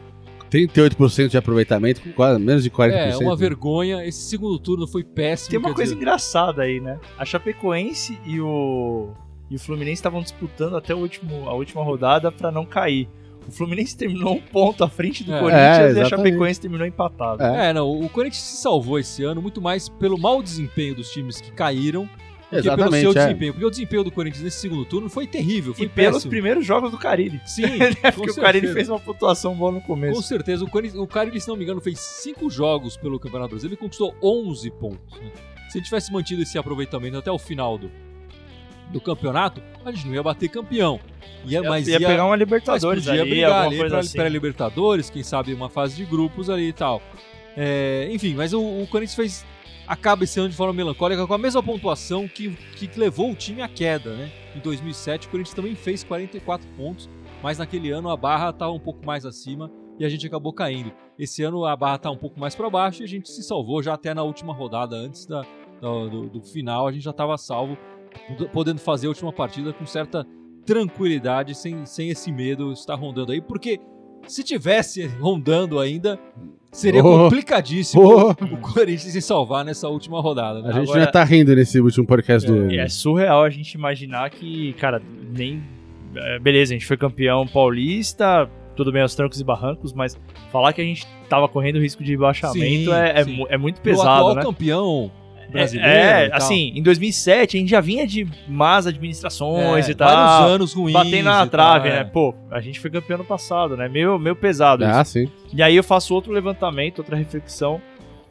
38% 0.51 1.29
de 1.29 1.37
aproveitamento, 1.37 2.01
com 2.01 2.11
quase, 2.11 2.39
menos 2.39 2.61
de 2.61 2.69
40%. 2.69 2.91
É, 2.91 3.17
uma 3.17 3.37
vergonha. 3.37 4.05
Esse 4.05 4.29
segundo 4.29 4.59
turno 4.59 4.85
foi 4.85 5.03
péssimo. 5.03 5.49
Tem 5.49 5.59
uma 5.59 5.73
coisa 5.73 5.93
dizer, 5.93 6.03
engraçada 6.03 6.61
aí, 6.61 6.81
né? 6.81 6.99
A 7.17 7.23
Chapecoense 7.23 8.19
e 8.25 8.39
o, 8.41 9.13
e 9.51 9.55
o 9.55 9.59
Fluminense 9.59 9.95
estavam 9.99 10.21
disputando 10.21 10.75
até 10.77 10.95
o 10.95 10.97
último, 10.99 11.47
a 11.49 11.53
última 11.53 11.83
rodada 11.83 12.31
pra 12.31 12.49
não 12.51 12.65
cair. 12.65 13.07
O 13.47 13.51
Fluminense 13.51 13.95
terminou 13.97 14.35
um 14.35 14.41
ponto 14.41 14.83
à 14.83 14.89
frente 14.89 15.23
do 15.23 15.33
É. 15.33 15.39
Corinthians 15.39 15.95
É, 15.97 15.99
e 15.99 16.01
a. 16.01 16.05
Chapecoense 16.05 16.61
terminou 16.61 16.87
empatado. 16.87 17.43
É. 17.43 17.69
É, 17.69 17.73
não, 17.73 17.91
o 17.91 18.07
Corinthians 18.09 18.41
se 18.43 18.57
salvou 18.61 18.97
esse 18.97 19.23
ano 19.23 19.41
muito 19.41 19.61
mais 19.61 19.89
pelo 19.89 20.17
mau 20.17 20.41
desempenho 20.41 20.95
dos 20.95 21.11
times 21.11 21.41
que 21.41 21.51
caíram 21.51 22.07
do 22.51 22.61
que 22.61 22.75
pelo 22.75 22.91
seu 22.91 23.11
é. 23.11 23.13
desempenho. 23.13 23.53
Porque 23.53 23.65
o 23.65 23.69
desempenho 23.69 24.03
do 24.03 24.11
Corinthians 24.11 24.43
nesse 24.43 24.59
segundo 24.59 24.83
turno 24.85 25.09
foi 25.09 25.25
terrível, 25.25 25.73
foi 25.73 25.85
E 25.85 25.89
pelos 25.89 26.15
péssimo. 26.17 26.29
primeiros 26.29 26.65
jogos 26.65 26.91
do 26.91 26.97
Carilli. 26.97 27.39
Sim, 27.45 27.63
Porque 28.13 28.33
com 28.33 28.39
o 28.39 28.43
Carilli 28.43 28.67
certeza. 28.67 28.73
fez 28.73 28.89
uma 28.89 28.99
pontuação 28.99 29.55
boa 29.55 29.71
no 29.71 29.79
Com 29.81 29.87
começo. 29.87 30.21
certeza. 30.23 30.63
O, 30.63 30.69
Corinthians, 30.69 31.01
o 31.01 31.07
Carilli, 31.07 31.39
se 31.41 31.47
não 31.47 31.55
me 31.55 31.63
engano, 31.63 31.79
fez 31.81 31.99
5 31.99 32.49
jogos 32.49 32.95
pelo 32.97 33.19
Campeonato 33.19 33.51
Brasileiro 33.51 33.75
e 33.75 33.77
conquistou 33.77 34.13
11 34.21 34.69
pontos. 34.71 35.19
né? 35.19 35.31
Se 35.69 35.77
ele 35.77 35.85
tivesse 35.85 36.11
mantido 36.11 36.41
esse 36.41 36.57
aproveitamento 36.57 37.17
até 37.17 37.31
o 37.31 37.39
final 37.39 37.77
do, 37.77 37.89
do 38.91 39.01
campeonato, 39.01 39.61
a 39.83 39.91
gente 39.91 40.07
não 40.07 40.13
ia 40.13 40.23
bater 40.23 40.49
campeão. 40.49 40.99
Ia, 41.45 41.63
mas 41.63 41.87
ia, 41.87 41.99
ia, 41.99 42.07
pegar 42.07 42.23
uma 42.23 42.31
mas 42.31 42.39
Libertadores 42.39 43.05
podia 43.05 43.21
ali, 43.21 43.29
brigar 43.31 43.65
ali 43.65 43.77
pra, 43.77 43.99
assim. 43.99 44.19
Libertadores, 44.27 45.09
quem 45.09 45.23
sabe 45.23 45.53
uma 45.53 45.69
fase 45.69 45.95
de 45.95 46.05
grupos 46.05 46.49
ali 46.49 46.67
e 46.69 46.73
tal. 46.73 47.01
É, 47.57 48.07
enfim, 48.11 48.35
mas 48.35 48.53
o, 48.53 48.61
o 48.61 48.87
Corinthians 48.87 49.15
fez 49.15 49.45
acaba 49.87 50.23
esse 50.23 50.39
ano 50.39 50.47
de 50.47 50.55
forma 50.55 50.73
melancólica 50.73 51.27
com 51.27 51.33
a 51.33 51.37
mesma 51.37 51.61
pontuação 51.61 52.27
que, 52.27 52.51
que 52.77 52.89
levou 52.97 53.31
o 53.31 53.35
time 53.35 53.61
à 53.61 53.67
queda, 53.67 54.15
né? 54.15 54.31
Em 54.55 54.59
2007 54.59 55.27
o 55.27 55.29
Corinthians 55.29 55.53
também 55.55 55.75
fez 55.75 56.03
44 56.03 56.65
pontos, 56.77 57.09
mas 57.43 57.57
naquele 57.57 57.91
ano 57.91 58.09
a 58.09 58.15
barra 58.15 58.51
estava 58.51 58.71
um 58.71 58.79
pouco 58.79 59.05
mais 59.05 59.25
acima 59.25 59.69
e 59.99 60.05
a 60.05 60.09
gente 60.09 60.25
acabou 60.25 60.53
caindo. 60.53 60.93
Esse 61.19 61.43
ano 61.43 61.65
a 61.65 61.75
barra 61.75 61.95
está 61.95 62.09
um 62.09 62.17
pouco 62.17 62.39
mais 62.39 62.55
para 62.55 62.69
baixo 62.69 63.01
e 63.01 63.05
a 63.05 63.07
gente 63.07 63.29
se 63.29 63.43
salvou 63.43 63.83
já 63.83 63.93
até 63.93 64.13
na 64.13 64.23
última 64.23 64.53
rodada, 64.53 64.95
antes 64.95 65.25
da, 65.25 65.41
da- 65.41 66.07
do, 66.09 66.29
do 66.29 66.41
final, 66.41 66.87
a 66.87 66.91
gente 66.91 67.03
já 67.03 67.11
estava 67.11 67.37
salvo, 67.37 67.77
podendo 68.51 68.79
fazer 68.79 69.07
a 69.07 69.09
última 69.09 69.31
partida 69.33 69.73
com 69.73 69.85
certa 69.85 70.25
tranquilidade, 70.65 71.55
sem, 71.55 71.85
sem 71.85 72.09
esse 72.09 72.31
medo 72.31 72.71
estar 72.71 72.95
rondando 72.95 73.31
aí, 73.31 73.41
porque 73.41 73.79
se 74.27 74.43
tivesse 74.43 75.05
rondando 75.19 75.79
ainda, 75.79 76.19
seria 76.71 77.01
Oh. 77.05 77.23
complicadíssimo 77.23 78.01
Oh. 78.03 78.29
o 78.31 78.57
Corinthians 78.57 79.11
se 79.13 79.21
salvar 79.21 79.65
nessa 79.65 79.87
última 79.89 80.21
rodada. 80.21 80.61
Né? 80.61 80.69
A 80.69 80.71
gente 80.73 80.83
Agora- 80.89 81.01
já 81.05 81.11
tá 81.11 81.23
rindo 81.23 81.55
nesse 81.55 81.79
último 81.79 82.05
podcast 82.05 82.47
do. 82.49 82.71
E 82.71 82.77
é 82.77 82.87
surreal 82.87 83.43
a 83.43 83.49
gente 83.49 83.73
imaginar 83.73 84.29
que, 84.29 84.73
cara, 84.73 85.01
nem. 85.35 85.61
é, 86.15 86.39
Beleza, 86.39 86.73
a 86.73 86.75
gente 86.77 86.85
foi 86.85 86.97
campeão 86.97 87.47
paulista, 87.47 88.49
tudo 88.75 88.91
bem 88.91 89.01
aos 89.01 89.15
trancos 89.15 89.39
e 89.41 89.43
barrancos, 89.43 89.91
mas 89.93 90.17
falar 90.51 90.71
que 90.73 90.81
a 90.81 90.83
gente 90.85 91.05
tava 91.27 91.47
correndo 91.49 91.79
risco 91.79 92.03
de 92.03 92.11
rebaixamento 92.11 92.91
Sim, 92.91 92.93
é, 92.93 93.19
é 93.19 93.23
sim. 93.23 93.33
mu- 93.35 93.47
é 93.49 93.57
muito 93.57 93.81
Pro 93.81 93.91
pesado, 93.91 94.09
atual 94.09 94.35
né? 94.35 94.41
campeão 94.43 95.11
brasileiro. 95.51 95.91
É, 95.91 96.25
e 96.25 96.29
tal. 96.29 96.37
assim, 96.37 96.71
em 96.75 96.81
2007 96.81 97.57
a 97.57 97.59
gente 97.59 97.69
já 97.69 97.81
vinha 97.81 98.07
de 98.07 98.27
más 98.47 98.87
administrações 98.87 99.87
É, 99.87 99.91
e 99.91 99.95
tal. 99.95 100.07
vários 100.09 100.51
anos 100.55 100.73
ruins. 100.73 100.93
Batendo 100.93 101.25
na 101.25 101.45
trave, 101.47 101.89
tal, 101.89 101.97
né? 101.97 102.01
é. 102.01 102.03
Pô, 102.05 102.33
a 102.49 102.59
gente 102.61 102.79
foi 102.79 102.89
campeão 102.89 103.19
no 103.19 103.25
passado, 103.25 103.75
né? 103.77 103.87
Meio, 103.87 104.17
meio 104.17 104.35
pesado 104.35 104.83
isso. 104.83 104.93
Ah, 104.93 105.03
sim. 105.03 105.29
E 105.53 105.61
aí 105.61 105.75
eu 105.75 105.83
faço 105.83 106.13
outro 106.13 106.31
levantamento, 106.31 106.99
outra 106.99 107.15
reflexão, 107.15 107.81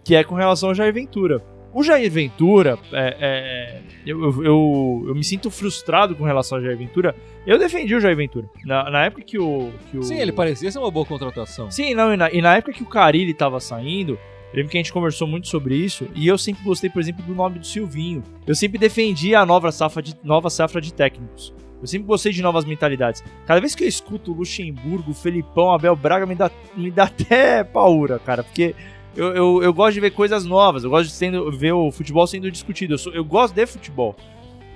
que 0.02 0.14
é 0.14 0.24
com 0.24 0.34
relação 0.34 0.70
ao 0.70 0.74
Jair 0.74 0.92
Ventura. 0.92 1.42
O 1.72 1.84
Jair 1.84 2.10
Ventura, 2.10 2.76
é, 2.92 3.16
é, 3.20 3.80
eu, 4.04 4.20
eu, 4.20 4.44
eu, 4.44 5.04
eu 5.08 5.14
me 5.14 5.22
sinto 5.22 5.50
frustrado 5.52 6.16
com 6.16 6.24
relação 6.24 6.58
ao 6.58 6.64
Jair 6.64 6.76
Ventura. 6.76 7.14
Eu 7.46 7.58
defendi 7.60 7.94
o 7.94 8.00
Jair 8.00 8.16
Ventura. 8.16 8.46
Na, 8.64 8.90
na 8.90 9.04
época 9.04 9.22
que 9.22 9.38
o, 9.38 9.70
que 9.88 9.96
o. 9.98 10.02
Sim, 10.02 10.18
ele 10.18 10.32
parecia 10.32 10.70
ser 10.72 10.78
uma 10.80 10.90
boa 10.90 11.06
contratação. 11.06 11.70
Sim, 11.70 11.94
não, 11.94 12.12
e 12.12 12.16
na, 12.16 12.30
e 12.32 12.42
na 12.42 12.56
época 12.56 12.72
que 12.72 12.82
o 12.82 12.86
Carilli 12.86 13.32
tava 13.32 13.60
saindo, 13.60 14.18
eu 14.52 14.56
lembro 14.56 14.70
que 14.70 14.76
a 14.76 14.80
gente 14.80 14.92
conversou 14.92 15.26
muito 15.28 15.46
sobre 15.48 15.74
isso, 15.76 16.08
e 16.14 16.26
eu 16.26 16.36
sempre 16.36 16.62
gostei, 16.64 16.90
por 16.90 17.00
exemplo, 17.00 17.24
do 17.24 17.34
nome 17.34 17.58
do 17.58 17.66
Silvinho. 17.66 18.22
Eu 18.46 18.54
sempre 18.54 18.78
defendi 18.78 19.34
a 19.34 19.46
nova 19.46 19.70
safra 19.70 20.02
de, 20.02 20.14
nova 20.24 20.50
safra 20.50 20.80
de 20.80 20.92
técnicos. 20.92 21.54
Eu 21.80 21.86
sempre 21.86 22.06
gostei 22.06 22.30
de 22.32 22.42
novas 22.42 22.64
mentalidades. 22.64 23.22
Cada 23.46 23.58
vez 23.60 23.74
que 23.74 23.84
eu 23.84 23.88
escuto 23.88 24.32
Luxemburgo, 24.32 25.14
Felipão, 25.14 25.72
Abel 25.72 25.96
Braga, 25.96 26.26
me 26.26 26.34
dá, 26.34 26.50
me 26.76 26.90
dá 26.90 27.04
até 27.04 27.64
paura, 27.64 28.18
cara, 28.18 28.42
porque 28.42 28.74
eu, 29.16 29.28
eu, 29.34 29.62
eu 29.62 29.72
gosto 29.72 29.94
de 29.94 30.00
ver 30.00 30.10
coisas 30.10 30.44
novas, 30.44 30.84
eu 30.84 30.90
gosto 30.90 31.06
de 31.08 31.14
sendo, 31.14 31.50
ver 31.50 31.72
o 31.72 31.90
futebol 31.90 32.26
sendo 32.26 32.50
discutido, 32.50 32.94
eu, 32.94 32.98
sou- 32.98 33.12
eu 33.14 33.24
gosto 33.24 33.54
de 33.54 33.64
futebol. 33.66 34.14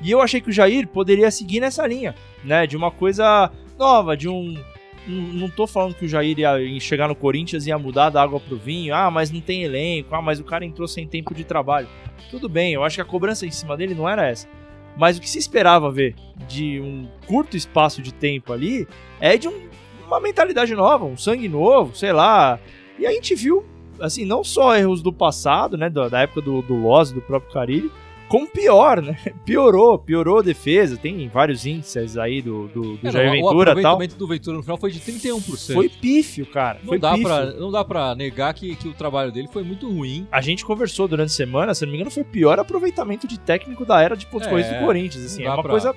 E 0.03 0.11
eu 0.11 0.21
achei 0.21 0.41
que 0.41 0.51
o 0.51 0.53
Jair 0.53 0.87
poderia 0.89 1.31
seguir 1.31 1.61
nessa 1.61 1.87
linha, 1.87 2.15
né, 2.43 2.67
de 2.67 2.77
uma 2.77 2.91
coisa 2.91 3.51
nova, 3.79 4.17
de 4.17 4.29
um, 4.29 4.55
não, 5.07 5.49
tô 5.51 5.67
falando 5.67 5.95
que 5.95 6.05
o 6.05 6.09
Jair 6.09 6.39
ia 6.39 6.81
chegar 6.81 7.09
no 7.09 7.15
Corinthians 7.15 7.67
e 7.67 7.69
ia 7.71 7.79
mudar 7.79 8.11
da 8.11 8.23
água 8.23 8.41
pro 8.41 8.57
vinho. 8.57 8.95
Ah, 8.95 9.11
mas 9.11 9.31
não 9.31 9.41
tem 9.41 9.63
elenco. 9.63 10.15
Ah, 10.15 10.23
mas 10.23 10.41
o 10.41 10.45
cara 10.45 10.65
entrou 10.65 10.89
sem 10.89 11.07
tempo 11.07 11.35
de 11.35 11.45
trabalho. 11.45 11.89
Tudo 12.31 12.49
bem, 12.49 12.73
eu 12.73 12.83
acho 12.83 12.97
que 12.97 13.03
a 13.03 13.05
cobrança 13.05 13.47
em 13.47 13.51
cima 13.51 13.77
dele 13.77 13.95
não 13.95 14.09
era 14.09 14.27
essa. 14.27 14.49
Mas 14.97 15.19
o 15.19 15.21
que 15.21 15.29
se 15.29 15.39
esperava 15.39 15.91
ver 15.91 16.15
de 16.49 16.81
um 16.81 17.07
curto 17.27 17.57
espaço 17.57 18.01
de 18.01 18.15
tempo 18.15 18.53
ali 18.53 18.87
é 19.21 19.37
de 19.37 19.49
um- 19.49 19.69
uma 20.07 20.21
mentalidade 20.21 20.75
nova, 20.75 21.05
um 21.05 21.17
sangue 21.17 21.49
novo, 21.49 21.97
sei 21.97 22.13
lá. 22.13 22.59
E 22.99 23.07
a 23.07 23.11
gente 23.11 23.35
viu, 23.35 23.65
assim, 24.01 24.25
não 24.25 24.45
só 24.45 24.77
erros 24.77 25.03
do 25.03 25.13
passado, 25.13 25.77
né, 25.77 25.91
da, 25.91 26.21
época 26.23 26.41
do, 26.41 26.63
do 26.63 26.75
Loz, 26.75 27.11
do 27.11 27.21
próprio 27.21 27.53
Carilli, 27.53 27.91
como 28.29 28.47
pior, 28.49 29.01
né? 29.03 29.17
Piorou, 29.45 29.99
piorou 29.99 30.39
a 30.39 30.43
defesa. 30.43 30.97
Tem 30.97 31.29
vários 31.29 31.65
índices 31.67 32.17
aí 32.17 32.41
do, 32.43 32.69
do, 32.69 32.97
do 32.97 33.09
É, 33.09 33.11
Jair 33.13 33.29
o 33.29 33.33
Ventura 33.33 33.43
e 33.43 33.49
tal. 33.49 33.61
aproveitamento 33.93 34.17
do 34.17 34.27
Ventura 34.27 34.57
no 34.57 34.63
final 34.63 34.77
foi 34.79 34.91
de 34.91 35.01
31%. 35.01 35.75
Foi 35.75 35.89
pífio, 35.89 36.47
cara. 36.47 36.79
não, 36.81 36.89
foi 36.89 36.99
dá 36.99 37.13
pífio. 37.13 37.27
pra, 37.27 37.45
não 37.53 37.71
dá 37.71 37.85
pra 37.85 38.15
negar 38.15 38.53
que, 38.55 38.75
que 38.77 38.89
o 38.89 38.93
trabalho 38.95 39.31
dele 39.31 39.49
foi 39.53 39.63
muito 39.63 39.89
ruim. 39.91 40.27
A 40.33 40.41
gente 40.41 40.65
conversou 40.65 41.07
durante 41.07 41.29
a 41.29 41.35
semana, 41.35 41.75
se 41.75 41.85
não 41.85 41.91
me 41.93 41.97
engano, 41.99 42.11
foi 42.11 42.23
o 42.23 42.27
pior 42.27 42.59
aproveitamento 42.59 43.27
de 43.29 43.39
técnico 43.39 43.85
da 43.85 44.01
era 44.01 44.17
de 44.17 44.27
pontos 44.27 44.47
É, 44.47 44.51
corridos 44.51 44.73
do 44.73 44.79
Corinthians. 44.79 45.25
Assim, 45.25 45.45
é 45.45 45.51
uma 45.51 45.63
pra- 45.63 45.71
coisa 45.71 45.95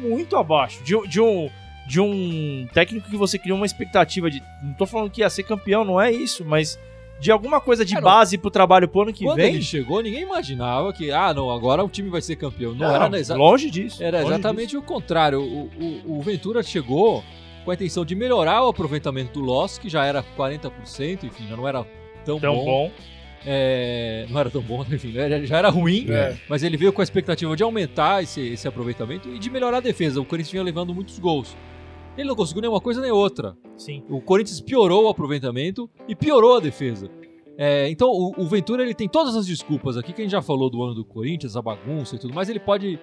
muito 0.00 0.36
abaixo. 0.36 0.82
De, 0.84 0.94
de 1.08 1.20
um, 1.20 1.48
de 1.88 2.00
um 2.00 2.66
técnico 2.72 3.08
que 3.10 3.16
você 3.16 3.38
criou 3.38 3.56
uma 3.56 3.66
expectativa 3.66 4.30
de. 4.30 4.42
Não 4.62 4.74
tô 4.74 4.86
falando 4.86 5.10
que 5.10 5.20
ia 5.20 5.30
ser 5.30 5.42
campeão, 5.44 5.84
não 5.84 6.00
é 6.00 6.10
isso, 6.12 6.44
mas 6.44 6.78
de 7.22 7.30
alguma 7.30 7.60
coisa 7.60 7.84
de 7.84 7.92
É, 7.94 7.96
não. 7.96 8.02
base 8.02 8.36
pro 8.36 8.50
trabalho 8.50 8.88
pro 8.88 9.02
ano 9.02 9.12
que 9.12 9.24
Quando 9.24 9.36
vem. 9.36 9.54
ele 9.54 9.62
chegou, 9.62 10.02
ninguém 10.02 10.22
imaginava 10.22 10.92
que, 10.92 11.10
ah, 11.12 11.32
não, 11.32 11.50
agora 11.50 11.82
o 11.84 11.88
time 11.88 12.10
vai 12.10 12.20
ser 12.20 12.36
campeão. 12.36 12.72
Não, 12.74 12.88
Não, 12.88 12.94
era, 13.04 13.18
exa- 13.18 13.36
longe 13.36 13.70
disso. 13.70 14.02
era 14.02 14.18
longe 14.22 14.32
exatamente 14.34 14.76
o 14.76 14.82
contrário. 14.82 15.40
O, 15.40 15.70
o- 15.80 16.18
o 16.18 16.20
Ventura 16.20 16.62
chegou 16.62 17.22
com 17.64 17.70
a 17.70 17.74
intenção 17.74 18.04
de 18.04 18.14
melhorar 18.16 18.64
o 18.64 18.68
aproveitamento 18.68 19.34
do 19.34 19.40
Loss, 19.40 19.78
que 19.78 19.88
já 19.88 20.04
era 20.04 20.22
40%, 20.36 21.22
enfim, 21.24 21.46
já 21.48 21.56
não 21.56 21.66
era 21.68 21.86
tão, 22.24 22.34
disso. 22.34 22.40
Tão 22.40 22.54
bom. 22.56 22.64
bom. 22.64 22.90
É, 23.46 24.26
não 24.30 24.38
era 24.40 24.50
tão 24.50 24.62
bom, 24.62 24.84
enfim, 24.90 25.12
né, 25.12 25.44
já 25.46 25.58
era 25.58 25.68
ruim, 25.68 26.06
É. 26.10 26.36
mas 26.48 26.62
ele 26.62 26.76
veio 26.76 26.92
com 26.92 27.00
a 27.00 27.04
expectativa 27.04 27.56
de 27.56 27.62
aumentar 27.62 28.22
esse, 28.22 28.40
esse 28.40 28.68
aproveitamento 28.68 29.28
e 29.28 29.38
de 29.38 29.50
melhorar 29.50 29.78
a 29.78 29.80
defesa. 29.80 30.20
O 30.20 30.24
Corinthians 30.24 30.52
vinha 30.52 30.62
levando 30.62 30.94
muitos 30.94 31.18
gols. 31.18 31.56
Ele 32.16 32.28
não 32.28 32.36
conseguiu 32.36 32.60
nem 32.60 32.70
uma 32.70 32.80
coisa 32.80 33.00
nem 33.00 33.10
outra. 33.10 33.56
Sim. 33.76 34.04
O 34.08 34.20
Corinthians 34.20 34.60
piorou 34.60 35.04
o 35.04 35.08
aproveitamento 35.08 35.88
e 36.06 36.14
piorou 36.14 36.56
a 36.56 36.60
defesa. 36.60 37.10
É, 37.56 37.88
então 37.90 38.08
o, 38.08 38.32
o 38.38 38.46
Ventura 38.46 38.82
ele 38.82 38.94
tem 38.94 39.08
todas 39.08 39.36
as 39.36 39.46
desculpas 39.46 39.96
aqui 39.96 40.12
que 40.12 40.20
a 40.20 40.24
gente 40.24 40.32
já 40.32 40.42
falou 40.42 40.70
do 40.70 40.82
ano 40.82 40.94
do 40.94 41.04
Corinthians, 41.04 41.56
a 41.56 41.62
bagunça 41.62 42.16
e 42.16 42.18
tudo 42.18 42.34
mais. 42.34 42.48
Ele 42.48 42.60
pode. 42.60 42.98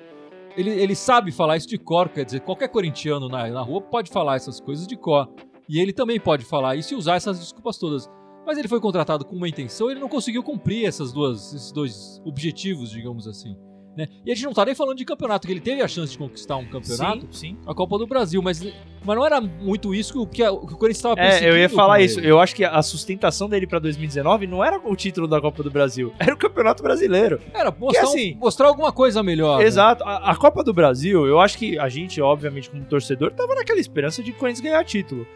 Ele, 0.57 0.69
ele 0.69 0.95
sabe 0.95 1.31
falar 1.31 1.57
isso 1.57 1.67
de 1.67 1.77
cor, 1.77 2.09
quer 2.09 2.25
dizer, 2.25 2.41
qualquer 2.41 2.69
corintiano 2.69 3.29
na, 3.29 3.47
na 3.47 3.61
rua 3.61 3.81
pode 3.81 4.09
falar 4.09 4.35
essas 4.35 4.59
coisas 4.59 4.87
de 4.87 4.97
cor. 4.97 5.29
E 5.67 5.79
ele 5.79 5.93
também 5.93 6.19
pode 6.19 6.43
falar 6.43 6.75
isso 6.75 6.93
e 6.93 6.97
usar 6.97 7.15
essas 7.15 7.39
desculpas 7.39 7.77
todas. 7.77 8.09
Mas 8.45 8.57
ele 8.57 8.67
foi 8.67 8.79
contratado 8.79 9.23
com 9.23 9.35
uma 9.35 9.47
intenção 9.47 9.89
e 9.89 9.93
ele 9.93 9.99
não 9.99 10.09
conseguiu 10.09 10.41
cumprir 10.41 10.85
essas 10.85 11.13
duas, 11.13 11.53
esses 11.53 11.71
dois 11.71 12.19
objetivos, 12.25 12.89
digamos 12.89 13.27
assim. 13.27 13.55
Né? 13.97 14.07
E 14.25 14.31
a 14.31 14.35
gente 14.35 14.45
não 14.45 14.53
tá 14.53 14.63
nem 14.63 14.73
falando 14.75 14.95
de 14.97 15.03
campeonato, 15.03 15.45
que 15.45 15.51
ele 15.51 15.59
teve 15.59 15.81
a 15.81 15.87
chance 15.87 16.11
de 16.13 16.17
conquistar 16.17 16.55
um 16.55 16.65
campeonato, 16.65 17.21
Sim, 17.31 17.55
sim. 17.55 17.57
a 17.67 17.73
Copa 17.73 17.97
do 17.97 18.07
Brasil, 18.07 18.41
mas, 18.41 18.61
mas 19.03 19.17
não 19.17 19.25
era 19.25 19.41
muito 19.41 19.93
isso 19.93 20.13
que, 20.13 20.19
o- 20.43 20.45
a- 20.45 20.67
que 20.67 20.73
o 20.73 20.77
Corinthians 20.77 20.97
estava 20.97 21.15
perseguindo. 21.15 21.47
É, 21.47 21.51
eu 21.51 21.57
ia 21.59 21.67
falar 21.69 21.99
isso. 21.99 22.19
ele. 22.19 22.29
Eu 22.31 22.39
acho 22.39 22.55
que 22.55 22.63
a 22.63 22.81
sustentação 22.81 23.49
dele 23.49 23.67
pra 23.67 23.77
2019 23.79 24.47
não 24.47 24.63
era 24.63 24.79
o 24.79 24.95
título 24.95 25.27
da 25.27 25.41
Copa 25.41 25.63
do 25.63 25.69
Brasil, 25.71 26.13
era 26.19 26.33
o 26.33 26.37
Campeonato 26.37 26.81
Brasileiro. 26.81 27.41
Era 27.53 27.71
mostrar, 27.71 28.05
um- 28.05 28.09
assim- 28.09 28.35
mostrar 28.39 28.67
alguma 28.67 28.91
coisa 28.93 29.21
melhor. 29.21 29.59
né? 29.59 29.65
Exato. 29.65 30.03
A, 30.05 30.31
a 30.31 30.35
Copa 30.35 30.63
do 30.63 30.73
Brasil, 30.73 31.25
eu 31.25 31.39
acho 31.39 31.57
que 31.57 31.77
a 31.77 31.89
gente, 31.89 32.21
obviamente, 32.21 32.69
como 32.69 32.85
torcedor, 32.85 33.31
tava 33.33 33.53
naquela 33.55 33.79
esperança 33.79 34.23
de 34.23 34.31
o 34.31 34.35
Corinthians 34.35 34.61
ganhar 34.63 34.83
título. 34.85 35.27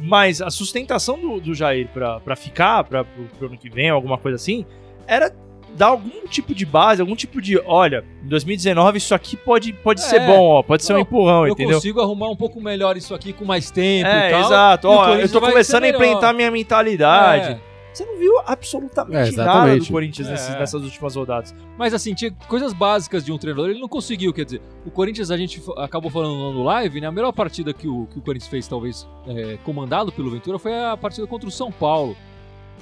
Mas 0.00 0.40
a 0.40 0.50
sustentação 0.50 1.18
do, 1.20 1.40
do 1.40 1.54
Jair 1.54 1.88
pra 1.88 2.36
ficar, 2.36 2.84
pro, 2.84 3.04
pro 3.36 3.48
ano 3.48 3.58
que 3.58 3.68
vem, 3.68 3.90
alguma 3.90 4.16
coisa 4.16 4.36
assim, 4.36 4.64
era 5.06 5.32
dar 5.78 5.86
algum 5.86 6.26
tipo 6.28 6.54
de 6.54 6.66
base, 6.66 7.00
algum 7.00 7.14
tipo 7.16 7.40
de, 7.40 7.58
olha, 7.64 8.04
em 8.22 8.28
2019 8.28 8.98
isso 8.98 9.14
aqui 9.14 9.36
pode, 9.36 9.72
pode 9.72 10.00
É. 10.00 10.04
ser 10.04 10.20
bom, 10.20 10.40
ó, 10.40 10.62
pode 10.62 10.84
ser 10.84 10.92
um 10.94 10.98
empurrão, 10.98 11.46
Eu 11.46 11.52
entendeu? 11.52 11.76
consigo 11.76 12.00
arrumar 12.00 12.28
um 12.28 12.36
pouco 12.36 12.60
melhor 12.60 12.96
isso 12.96 13.14
aqui 13.14 13.32
com 13.32 13.44
mais 13.44 13.70
tempo 13.70 14.06
e 14.08 14.12
É, 14.12 14.30
tal. 14.30 14.40
exato. 14.40 14.86
e 14.86 14.90
Ó, 14.90 15.14
eu 15.14 15.28
tô 15.30 15.40
começando 15.40 15.84
a 15.84 15.88
implementar 15.88 16.34
minha 16.34 16.50
mentalidade. 16.50 17.52
É. 17.64 17.68
Você 17.92 18.04
não 18.04 18.16
viu 18.18 18.32
absolutamente 18.46 19.34
É, 19.34 19.44
nada 19.44 19.76
do 19.76 19.86
Corinthians 19.86 20.28
nesses- 20.28 20.54
É. 20.54 20.58
nessas 20.58 20.82
últimas 20.84 21.16
rodadas. 21.16 21.52
Mas 21.76 21.92
assim, 21.94 22.14
tinha 22.14 22.30
coisas 22.46 22.72
básicas 22.72 23.24
de 23.24 23.32
um 23.32 23.38
treinador, 23.38 23.70
ele 23.70 23.80
não 23.80 23.88
conseguiu, 23.88 24.32
quer 24.32 24.44
dizer, 24.44 24.60
o 24.86 24.90
Corinthians, 24.90 25.30
a 25.32 25.36
gente 25.36 25.60
acabou 25.78 26.08
falando 26.10 26.52
no 26.52 26.62
live, 26.62 27.00
né, 27.00 27.06
a 27.08 27.10
melhor 27.12 27.32
partida 27.32 27.72
que 27.72 27.88
o, 27.88 28.06
que 28.06 28.18
o 28.18 28.22
Corinthians 28.22 28.48
fez, 28.50 28.68
talvez, 28.68 29.08
é, 29.26 29.58
comandado 29.64 30.12
pelo 30.12 30.30
Ventura, 30.30 30.58
foi 30.60 30.78
a 30.78 30.96
partida 30.96 31.26
contra 31.26 31.48
o 31.48 31.50
São 31.52 31.72
Paulo, 31.72 32.16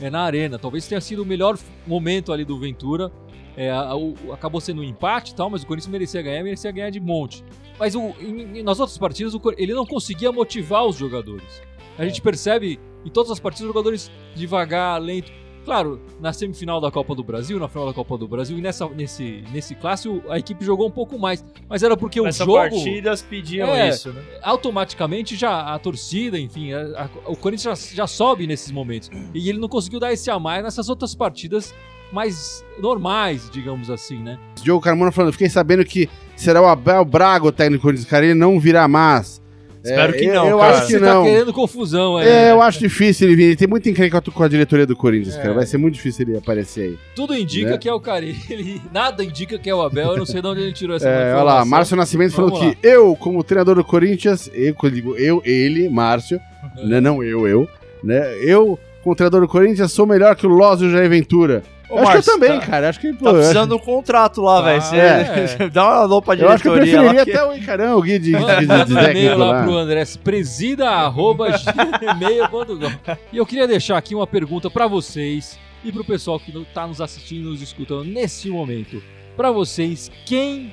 é, 0.01 0.11
na 0.11 0.23
Arena. 0.23 0.59
Talvez 0.59 0.87
tenha 0.87 1.01
sido 1.01 1.23
o 1.23 1.27
melhor 1.27 1.59
momento 1.87 2.33
ali 2.33 2.45
do 2.45 2.59
Ventura, 2.59 3.11
É, 3.59 3.73
o- 3.95 4.35
acabou 4.35 4.61
sendo 4.61 4.83
um 4.83 4.85
empate 4.85 5.33
e 5.33 5.35
tal, 5.35 5.49
mas 5.49 5.63
o 5.63 5.67
Corinthians 5.67 5.91
merecia 5.91 6.21
ganhar, 6.21 6.45
merecia 6.45 6.71
ganhar 6.71 6.91
de 6.91 7.01
monte. 7.01 7.43
Mas 7.79 7.95
o, 7.95 8.13
em- 8.21 8.63
nas 8.63 8.79
outras 8.79 8.99
partidas, 8.99 9.33
o 9.33 9.41
ele 9.57 9.73
não 9.73 9.87
conseguia 9.87 10.31
motivar 10.31 10.85
os 10.85 10.95
jogadores. 10.97 11.63
A 11.97 12.05
gente 12.05 12.21
percebe 12.21 12.79
em 13.03 13.09
todas 13.09 13.31
as 13.33 13.41
partidas 13.41 13.63
os 13.63 13.69
jogadores 13.69 14.11
devagar, 14.35 15.01
lento. 15.01 15.33
Claro, 15.67 16.01
na 16.21 16.33
semifinal 16.33 16.81
da 16.81 16.93
Copa 16.93 17.13
do 17.13 17.25
Brasil, 17.25 17.59
na 17.59 17.67
final 17.69 17.87
da 17.89 17.93
Copa 17.93 18.17
do 18.17 18.29
Brasil, 18.29 18.57
e 18.57 18.61
nessa, 18.63 18.89
nesse, 18.89 19.43
nesse 19.53 19.75
clássico, 19.75 20.23
a 20.31 20.39
equipe 20.39 20.65
jogou 20.65 20.87
um 20.87 20.91
pouco 20.93 21.19
mais. 21.19 21.45
Mas 21.69 21.83
era 21.83 21.97
porque 21.97 22.21
o 22.21 22.31
jogo, 22.31 22.53
partidas 22.55 23.21
pediam 23.23 23.69
É. 23.75 23.89
isso, 23.89 24.11
né? 24.13 24.23
automaticamente, 24.45 25.35
já 25.35 25.75
a 25.75 25.79
torcida, 25.79 26.39
enfim, 26.39 26.73
a- 26.73 27.09
a- 27.27 27.31
o 27.31 27.37
Corinthians 27.37 27.91
já, 27.91 27.97
já 27.97 28.07
sobe 28.07 28.47
nesses 28.47 28.71
momentos. 28.71 29.11
E 29.35 29.49
ele 29.49 29.59
não 29.59 29.69
conseguiu 29.69 29.99
dar 29.99 30.13
esse 30.13 30.31
a 30.31 30.39
mais 30.39 30.63
nessas 30.63 30.89
outras 30.89 31.15
partidas 31.17 31.75
mais 32.13 32.65
normais, 32.81 33.51
digamos 33.51 33.91
assim, 33.91 34.19
né? 34.23 34.39
Diogo 34.63 34.81
Carmona 34.81 35.11
falando, 35.11 35.33
fiquei 35.33 35.49
sabendo 35.51 35.85
que 35.85 36.09
será 36.37 36.63
o 36.63 36.67
Abel 36.67 37.05
Braga 37.05 37.45
o 37.45 37.51
técnico 37.51 37.81
do 37.81 37.83
Corinthians, 37.83 38.09
cara, 38.09 38.25
ele 38.25 38.35
não 38.35 38.61
virá 38.61 38.87
mais. 38.87 39.43
Espero 39.91 40.13
que 40.13 40.25
eu- 40.25 40.35
não, 40.35 40.49
Eu 40.49 40.59
cara. 40.59 40.73
acho 40.79 40.87
que 40.87 40.93
Você 40.93 40.99
não. 40.99 41.25
tá 41.25 41.31
querendo 41.31 41.53
confusão, 41.53 42.19
é. 42.21 42.49
É, 42.49 42.53
eu 42.53 42.61
acho 42.63 42.79
difícil 42.79 43.27
ele 43.29 43.37
vir. 43.37 43.43
Ele 43.45 43.57
tem 43.57 43.69
muito 43.69 43.89
encrenca 43.89 44.21
com 44.21 44.43
a 44.43 44.49
diretoria 44.49 44.87
do 44.87 44.97
Corinthians, 44.97 45.37
É. 45.37 45.43
cara. 45.43 45.55
Vai 45.55 45.67
ser 45.67 45.79
muito 45.79 45.95
difícil 45.95 46.27
ele 46.29 46.39
aparecer 46.39 46.83
aí. 46.83 46.99
Tudo 47.15 47.35
indica 47.37 47.71
Né? 47.71 47.79
que 47.79 47.89
é 47.89 47.93
o 47.93 48.01
Carille, 48.01 48.81
nada 48.93 49.23
indica 49.25 49.59
que 49.59 49.69
é 49.71 49.75
o 49.75 49.83
Abel, 49.83 50.13
eu 50.13 50.17
não 50.19 50.27
sei 50.27 50.41
de 50.41 50.47
onde 50.49 50.61
ele 50.63 50.73
tirou 50.73 50.97
essa 50.97 51.09
É, 51.09 51.35
olha 51.35 51.43
lá, 51.43 51.65
Márcio 51.65 51.97
Nascimento 51.97 52.33
falou 52.35 52.51
Vamos 52.51 52.75
que 52.77 52.87
eu, 52.87 53.15
como 53.17 53.43
treinador 53.45 53.75
do 53.77 53.85
Corinthians, 53.85 54.51
eu, 54.55 54.75
digo 54.91 55.17
eu, 55.17 55.41
ele, 55.45 55.89
Márcio, 55.89 56.41
É. 56.79 56.87
né, 56.87 57.01
não 57.01 57.23
eu, 57.23 57.47
eu, 57.47 57.69
né? 58.03 58.35
Eu, 58.41 58.79
como 59.03 59.15
treinador 59.15 59.41
do 59.43 59.49
Corinthians, 59.49 59.93
sou 59.93 60.05
melhor 60.07 60.35
que 60.35 60.47
o 60.47 60.51
Loz 60.51 60.81
e 60.81 60.85
o 60.87 60.91
Jair 60.91 61.09
Ventura. 61.09 61.63
Ô, 61.89 61.99
acho 61.99 62.07
que 62.09 62.15
Márcio, 62.15 62.31
eu 62.33 62.35
também, 62.41 62.61
tá- 62.61 62.67
cara. 62.67 62.89
Acho 62.89 62.99
que, 63.01 63.13
pô, 63.13 63.25
Tá 63.25 63.25
eu 63.25 63.29
acho- 63.31 63.39
precisando 63.39 63.69
de 63.69 63.75
um 63.77 63.79
contrato 63.85 64.41
lá, 64.43 64.57
Tá, 64.61 64.63
velho. 64.63 64.83
Você 64.83 64.97
é. 64.97 65.69
dá 65.71 65.85
uma 65.85 65.95
alô 66.03 66.21
pra 66.23 66.35
Eu 66.35 66.49
acho 66.49 66.63
que 66.63 66.69
eu 66.69 66.75
diretoria 66.75 67.01
preferiria 67.11 67.25
que- 67.25 67.31
até 67.33 67.45
o 67.45 67.55
Icarão, 67.57 67.99
o 67.99 68.03
Gui 68.03 68.19
de, 68.19 68.33
de, 68.33 68.33
de, 68.33 68.85
de, 68.85 68.93
um 68.93 68.97
técnico 68.97 69.37
lá 69.39 69.47
lá. 69.53 69.63
pro 69.63 69.77
André, 69.77 70.03
presida 70.25 70.91
arroba 70.91 71.49
gmail.com. 71.51 73.17
E 73.33 73.37
eu 73.37 73.47
queria 73.47 73.67
deixar 73.69 73.97
aqui 73.97 74.15
uma 74.15 74.27
pergunta 74.27 74.71
pra 74.71 74.87
vocês 74.87 75.59
e 75.85 75.93
pro 75.93 76.05
pessoal 76.05 76.39
que 76.41 76.53
tá 76.75 76.87
nos 76.87 77.01
assistindo, 77.01 77.51
nos 77.51 77.63
escutando 77.63 78.05
nesse 78.05 78.49
momento. 78.51 79.03
Pra 79.37 79.51
vocês, 79.51 80.11
quem 80.25 80.73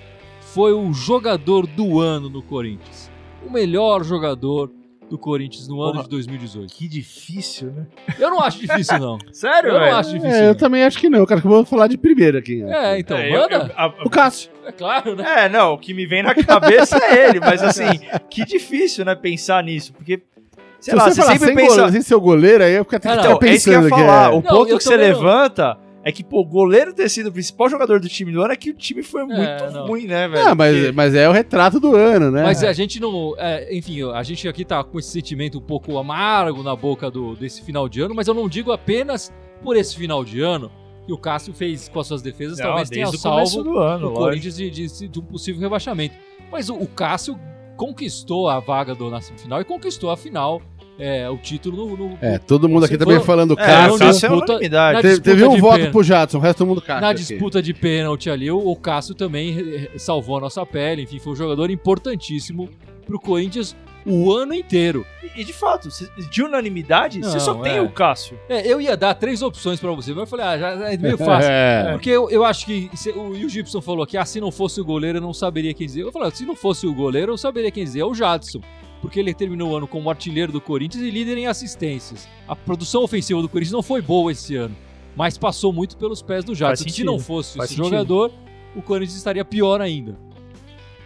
foi 0.54 0.74
o 0.74 0.94
jogador 0.94 1.68
do 1.68 2.00
ano 2.00 2.30
no 2.30 2.42
Corinthians? 2.42 3.12
O 3.46 3.52
melhor 3.52 4.04
jogador 4.04 4.72
do 5.14 5.18
Corinthians 5.20 5.68
no 5.68 5.80
ano 5.80 5.92
Porra. 5.94 6.04
de 6.06 6.10
2018. 6.10 6.74
Que 6.74 6.88
difícil, 6.88 7.72
né? 7.72 7.86
Eu 8.18 8.32
não 8.32 8.40
acho 8.40 8.58
difícil, 8.60 8.98
não. 8.98 9.20
Sério, 9.32 9.70
Eu 9.70 9.80
não 9.80 9.96
acho 9.96 10.10
difícil. 10.10 10.30
É, 10.36 10.42
eu 10.46 10.48
não. 10.48 10.56
também 10.56 10.84
acho 10.84 10.98
que 10.98 11.08
não, 11.08 11.24
cara, 11.24 11.40
que 11.40 11.46
eu 11.46 11.52
vou 11.52 11.64
falar 11.64 11.86
de 11.88 12.00
primeiro 12.00 12.36
aqui. 12.40 12.64
né? 12.64 12.96
É, 12.96 13.00
então, 13.00 13.16
É, 13.16 13.30
eu- 13.30 13.42
manda. 13.42 13.56
eu- 13.56 13.72
a- 13.78 13.94
O 14.06 14.10
Cássio. 14.10 14.50
É 14.66 14.72
claro, 14.72 15.16
né? 15.16 15.46
É, 15.46 15.50
não, 15.50 15.74
o 15.74 15.78
que 15.78 15.94
me 15.94 16.08
vem 16.08 16.24
na 16.24 16.34
cabeça 16.34 16.98
é 16.98 17.30
ele, 17.30 17.40
mas 17.40 17.62
assim, 17.62 17.86
que 18.28 18.44
difícil, 18.44 19.06
né, 19.06 19.14
pensar 19.14 19.64
nisso, 19.64 19.94
porque, 19.94 20.20
sei 20.80 20.94
Se 20.94 20.96
lá, 20.96 21.04
você 21.04 21.12
você 21.12 21.22
falar 21.22 21.32
sempre 21.34 21.46
sem, 21.48 21.56
pensa... 21.56 21.70
goleiro, 21.70 21.92
sem 21.92 22.02
seu 22.02 22.20
goleiro, 22.20 22.64
aí 22.64 22.74
eu 22.74 22.84
fico 22.84 22.96
até 22.96 23.10
Ah, 23.10 23.14
Então, 23.16 23.40
é 23.40 23.50
isso 23.54 23.66
que 23.66 23.70
eu 23.70 23.74
ia 23.74 23.80
pensando 23.84 23.90
falar, 23.90 24.30
que 24.32 24.36
o 24.36 24.40
é. 24.40 24.42
Não, 24.42 24.42
ponto 24.42 24.70
eu 24.72 24.78
que 24.80 24.84
você 24.84 24.98
levanta 24.98 25.78
é 26.04 26.12
que, 26.12 26.24
pô, 26.24 26.42
o 26.42 26.46
goleiro 26.46 26.94
ter 26.94 27.10
sido 27.10 27.28
o 27.28 27.32
principal 27.32 27.70
jogador 27.70 28.00
do 28.00 28.10
time 28.10 28.32
do 28.32 28.42
ano 28.42 28.52
é 28.54 28.56
que 28.58 28.72
o 28.72 28.74
time 28.74 29.02
foi 29.02 29.24
muito 29.24 29.72
não. 29.72 29.88
ruim, 29.88 30.06
né, 30.06 30.28
velho? 30.28 30.48
Ah, 30.50 30.54
mas, 30.54 30.76
Porque- 30.76 30.92
mas 30.92 31.16
é 31.16 31.30
o 31.30 31.32
retrato 31.32 31.80
do 31.80 31.96
ano, 31.96 32.30
né? 32.30 32.44
Mas 32.44 32.64
a 32.64 32.74
gente 32.74 33.00
não. 33.00 33.34
é, 33.38 33.74
enfim, 33.76 34.04
a 34.12 34.22
gente 34.22 34.48
aqui 34.48 34.66
tá 34.66 34.84
com 34.84 35.00
esse 35.00 35.10
sentimento 35.10 35.60
um 35.60 35.62
pouco 35.62 35.98
amargo 35.98 36.62
na 36.62 36.76
boca 36.76 37.10
do, 37.10 37.36
desse 37.36 37.62
final 37.64 37.88
de 37.88 38.02
ano, 38.02 38.14
mas 38.14 38.28
eu 38.28 38.34
não 38.34 38.50
digo 38.50 38.72
apenas 38.72 39.32
por 39.64 39.78
esse 39.78 39.96
final 39.96 40.26
de 40.26 40.42
ano 40.42 40.70
que 41.06 41.14
o 41.14 41.18
Cássio 41.18 41.54
fez 41.54 41.88
com 41.90 42.00
as 42.00 42.08
suas 42.08 42.22
defesas, 42.22 42.58
Não, 42.58 42.66
talvez 42.66 42.90
tenha 42.90 43.08
salvo 43.08 43.64
do 43.64 43.78
ano, 43.80 44.08
o 44.08 44.10
lógico. 44.10 44.20
Corinthians 44.20 44.56
de, 44.58 44.70
de, 44.70 45.08
de 45.08 45.20
um 45.20 45.24
possível 45.24 45.62
rebaixamento. 45.62 46.16
Mas 46.52 46.70
o, 46.70 46.76
o 46.76 46.88
Cássio 46.88 47.38
conquistou 47.76 48.48
a 48.48 48.60
vaga 48.60 48.94
do, 48.96 49.10
na 49.10 49.20
semifinal 49.20 49.60
e 49.62 49.66
conquistou 49.66 50.12
a 50.12 50.18
final, 50.18 50.62
é, 51.00 51.30
o 51.30 51.38
título 51.38 51.88
no. 51.88 51.98
no- 51.98 52.18
É, 52.22 52.38
todo 52.38 52.70
mundo 52.70 52.86
aqui 52.86 52.94
Você 52.94 53.00
também 53.00 53.18
foi- 53.18 53.26
falando 53.26 53.54
É, 53.54 53.66
Cássio. 53.66 54.04
é 54.04 54.10
disputa- 54.12 54.52
unanimidade. 54.54 54.94
na 54.96 55.02
Te- 55.02 55.08
disputa 55.08 55.30
teve 55.32 55.44
um 55.46 55.56
de 55.56 55.62
voto 55.62 55.76
pênalti. 55.76 55.92
pro 55.92 56.04
Jadson, 56.04 56.38
o 56.38 56.42
resto 56.42 56.58
todo 56.60 56.68
mundo 56.68 56.82
Cássio. 56.82 57.02
Na 57.02 57.10
aqui. 57.10 57.20
disputa 57.24 57.62
de 57.62 57.74
pênalti 57.74 58.30
ali, 58.30 58.52
o, 58.52 58.58
o 58.58 58.76
Cássio 58.76 59.16
também 59.16 59.88
salvou 59.98 60.38
a 60.38 60.42
nossa 60.42 60.66
pele. 60.66 61.04
Enfim, 61.04 61.20
foi 61.20 61.34
um 61.34 61.36
jogador 61.36 61.70
importantíssimo 61.72 62.70
pro 63.06 63.20
Corinthians 63.20 63.76
o 64.06 64.32
ano 64.34 64.54
inteiro. 64.54 65.06
E, 65.24 65.42
e, 65.42 65.44
de 65.46 65.54
fato, 65.54 65.88
de 66.30 66.44
unanimidade, 66.44 67.20
você 67.22 67.34
Não, 67.34 67.40
só 67.40 67.54
tem 67.56 67.78
é. 67.78 67.82
o 67.82 67.90
Cássio. 67.90 68.38
É, 68.50 68.68
eu 68.68 68.80
ia 68.82 68.96
dar 68.98 69.14
três 69.16 69.42
opções 69.42 69.80
pra 69.80 69.92
você, 69.92 70.12
mas 70.12 70.20
eu 70.22 70.28
falei, 70.28 70.46
ah, 70.46 70.58
já 70.58 70.92
é 70.92 70.98
meio 70.98 71.18
fácil. 71.18 71.50
É. 71.54 71.92
Porque 71.94 72.10
eu, 72.10 72.30
eu 72.30 72.44
acho 72.44 72.66
que 72.66 72.90
se- 72.96 73.12
o, 73.12 73.34
e 73.36 73.46
o 73.46 73.50
Gibson 73.50 73.82
falou 73.82 74.06
que 74.06 74.18
ah, 74.18 74.26
se 74.26 74.40
não 74.42 74.52
fosse 74.52 74.80
o 74.82 74.86
goleiro 74.86 75.18
eu 75.20 75.22
não 75.22 75.34
saberia 75.34 75.74
quem 75.74 75.88
dizer. 75.88 76.02
Eu 76.02 76.12
falei, 76.12 76.28
ah, 76.28 76.32
se 76.32 76.46
não 76.46 76.56
fosse 76.56 76.86
o 76.86 76.94
goleiro 76.94 77.32
eu 77.32 77.38
saberia 77.38 77.72
quem 77.72 77.84
dizer. 77.86 78.02
É 78.02 78.06
o 78.06 78.14
Jadson. 78.14 78.60
Porque 79.04 79.20
ele 79.20 79.34
terminou 79.34 79.72
o 79.72 79.76
ano 79.76 79.86
como 79.86 80.10
artilheiro 80.10 80.50
do 80.50 80.62
Corinthians 80.62 81.04
e 81.04 81.12
líder 81.12 81.38
em 81.38 81.46
assistências. 81.46 82.26
A 82.48 82.56
produção 82.56 83.04
ofensiva 83.04 83.42
do 83.42 83.50
Corinthians 83.50 83.74
não 83.74 83.84
foi 83.84 84.02
boa 84.02 84.32
esse 84.32 84.56
ano, 84.56 84.74
mas 85.14 85.38
passou 85.38 85.74
muito 85.74 85.98
pelos 85.98 86.22
pés 86.22 86.46
do 86.46 86.56
Jadson. 86.56 86.88
Se 86.88 87.04
não 87.04 87.20
fosse 87.20 87.58
Faz 87.58 87.70
esse 87.70 87.76
sentido. 87.76 87.90
jogador, 87.90 88.32
o 88.74 88.82
Corinthians 88.82 89.18
estaria 89.18 89.44
pior 89.44 89.82
ainda. 89.82 90.18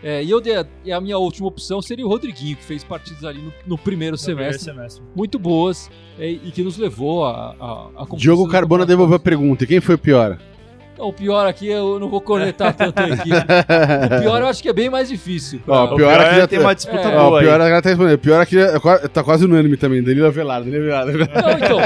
É, 0.04 0.24
e 0.24 0.30
eu 0.30 0.40
dei 0.40 0.56
a, 0.56 0.66
e 0.86 0.92
a 0.92 1.02
minha 1.02 1.18
última 1.18 1.48
opção 1.48 1.82
seria 1.82 2.06
o 2.06 2.08
Rodriguinho, 2.08 2.56
que 2.56 2.64
fez 2.64 2.84
partidas 2.84 3.24
ali 3.24 3.42
no, 3.42 3.52
no 3.66 3.78
primeiro 3.80 4.16
No 4.16 4.24
primeiro 4.24 4.54
semestre 4.60 4.64
semestre. 4.64 5.04
muito 5.16 5.40
boas 5.40 5.90
é, 6.20 6.30
e 6.30 6.52
que 6.52 6.62
nos 6.62 6.78
levou 6.78 7.26
a, 7.26 7.56
a, 7.60 7.86
a 7.88 8.06
conquista 8.06 8.18
Diogo 8.18 8.44
do 8.44 8.52
Carbona 8.52 8.86
devolveu 8.86 9.16
a 9.16 9.20
pergunta. 9.20 9.66
Quem 9.66 9.82
foi 9.82 9.96
o 9.96 9.98
pior? 9.98 10.40
Não, 10.98 11.08
o 11.10 11.14
pior 11.14 11.46
aqui 11.48 11.68
eu 11.68 12.00
não 12.00 12.10
vou 12.10 12.20
conectar 12.22 12.74
tanto 12.74 12.98
a 13.00 13.08
equipe. 13.10 13.30
O 13.30 14.20
pior 14.22 14.42
eu 14.42 14.48
acho 14.48 14.62
que 14.64 14.70
é 14.70 14.74
bem 14.74 14.90
mais 14.90 15.10
difícil. 15.10 15.62
Ó, 15.68 15.84
O 15.86 15.88
pior 15.96 15.98
pior 15.98 16.12
é 16.22 16.30
que 16.30 16.36
é 16.36 16.40
já 16.40 16.48
tem 16.48 16.60
uma 16.60 16.74
disputa 16.74 17.02
É. 17.02 17.18
Ó, 17.18 17.30
boa 17.30 17.38
o 17.38 17.40
pior 17.44 17.62
aí. 17.62 17.66
é 17.66 17.66
que 17.68 17.72
ela 17.74 17.82
tá 17.82 17.90
respondendo. 17.90 18.16
O 18.16 18.20
pior 18.20 18.42
é 18.42 18.46
que 18.46 18.58
é 18.58 18.80
tá 19.10 19.24
quase 19.24 19.46
unânime 19.46 19.78
também. 19.78 20.02
Danilo 20.02 20.26
Avelar, 20.28 20.64
Danilo 20.64 20.94
Avelar. 20.94 21.28
Não, 21.28 21.52
então. 21.52 21.78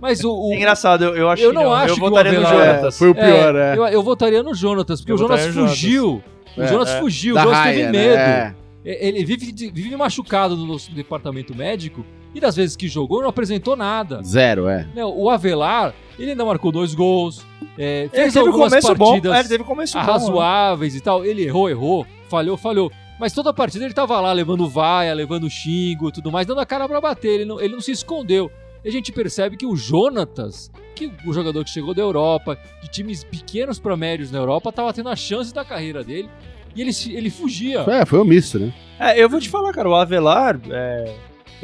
Mas 0.00 0.24
o. 0.24 0.32
o- 0.32 0.52
É 0.52 0.56
engraçado, 0.56 1.04
eu, 1.04 1.16
eu 1.16 1.30
acho 1.30 1.42
Eu 1.42 1.50
que 1.50 1.54
não 1.54 1.72
acho 1.72 1.90
eu 1.92 1.94
que 1.96 2.00
o 2.02 2.08
votaria 2.10 2.32
no 2.40 2.46
Avelar- 2.46 2.66
Jonatas. 2.66 2.94
É, 2.94 2.98
foi 2.98 3.08
o 3.10 3.14
pior, 3.14 3.54
é. 3.56 3.76
Eu, 3.76 3.86
eu 3.86 4.02
votaria 4.02 4.42
no 4.42 4.54
Jonatas, 4.54 5.00
porque 5.00 5.12
Eu 5.12 5.16
o 5.16 5.18
Jonas 5.18 5.46
fugiu. 5.46 6.22
O 6.56 6.66
Jonas 6.66 6.88
é. 6.90 7.00
fugiu, 7.00 7.36
o 7.36 7.38
Jonas 7.40 7.62
teve 7.64 7.82
né? 7.84 7.90
medo. 7.90 8.56
Ele 8.84 9.24
vive, 9.24 9.52
vive 9.72 9.96
machucado 9.96 10.56
no 10.56 10.66
nosso 10.66 10.92
departamento 10.92 11.54
médico 11.56 12.04
e 12.34 12.40
das 12.40 12.54
vezes 12.56 12.76
que 12.76 12.86
jogou 12.86 13.22
não 13.22 13.28
apresentou 13.30 13.74
nada. 13.76 14.20
Zero, 14.22 14.68
é. 14.68 14.86
O 14.96 15.30
Avelar, 15.30 15.94
ele 16.18 16.30
ainda 16.32 16.44
marcou 16.44 16.70
dois 16.72 16.94
gols, 16.94 17.44
é, 17.78 18.02
Ele 18.02 18.08
fez 18.10 18.32
teve 18.32 18.44
um 18.44 18.48
algumas 18.52 18.70
começo 18.70 18.94
bom. 18.94 19.06
partidas 19.10 19.34
É, 19.34 19.40
ele 19.40 19.48
teve 19.48 19.64
começo 19.64 19.92
bom. 19.94 19.98
né? 20.04 20.10
arrazoáveis 20.10 20.94
e 20.94 21.00
tal. 21.00 21.24
Ele 21.24 21.42
errou, 21.44 21.68
errou, 21.68 22.06
falhou, 22.28 22.56
falhou. 22.56 22.90
Mas 23.18 23.32
toda 23.32 23.50
a 23.50 23.54
partida 23.54 23.84
ele 23.84 23.94
tava 23.94 24.20
lá 24.20 24.32
levando 24.32 24.68
vaia, 24.68 25.14
levando 25.14 25.48
xingo 25.48 26.08
e 26.08 26.12
tudo 26.12 26.30
mais, 26.32 26.46
dando 26.46 26.60
a 26.60 26.66
cara 26.66 26.88
pra 26.88 27.00
bater. 27.00 27.28
Ele 27.28 27.44
não, 27.44 27.60
ele 27.60 27.74
não 27.74 27.80
se 27.80 27.90
escondeu. 27.92 28.50
E 28.84 28.88
a 28.88 28.92
gente 28.92 29.10
percebe 29.12 29.56
que 29.56 29.64
o 29.66 29.74
Jonatas, 29.76 30.70
que 30.94 31.10
o 31.26 31.32
jogador 31.32 31.64
que 31.64 31.70
chegou 31.70 31.94
da 31.94 32.02
Europa, 32.02 32.58
de 32.82 32.88
times 32.88 33.24
pequenos 33.24 33.78
pra 33.78 33.96
médios 33.96 34.30
na 34.30 34.38
Europa, 34.38 34.70
tava 34.72 34.92
tendo 34.92 35.08
a 35.08 35.16
chance 35.16 35.54
da 35.54 35.64
carreira 35.64 36.04
dele. 36.04 36.28
E 36.76 36.80
ele, 36.82 36.92
se- 36.92 37.12
ele 37.14 37.30
fugia. 37.30 37.80
É, 37.88 38.04
foi 38.04 38.18
omisso, 38.18 38.58
né? 38.58 38.72
É, 38.98 39.22
eu 39.22 39.28
vou 39.28 39.40
te 39.40 39.48
falar, 39.48 39.72
cara, 39.72 39.88
o 39.88 39.94
Avelar, 39.94 40.60
é, 40.70 41.14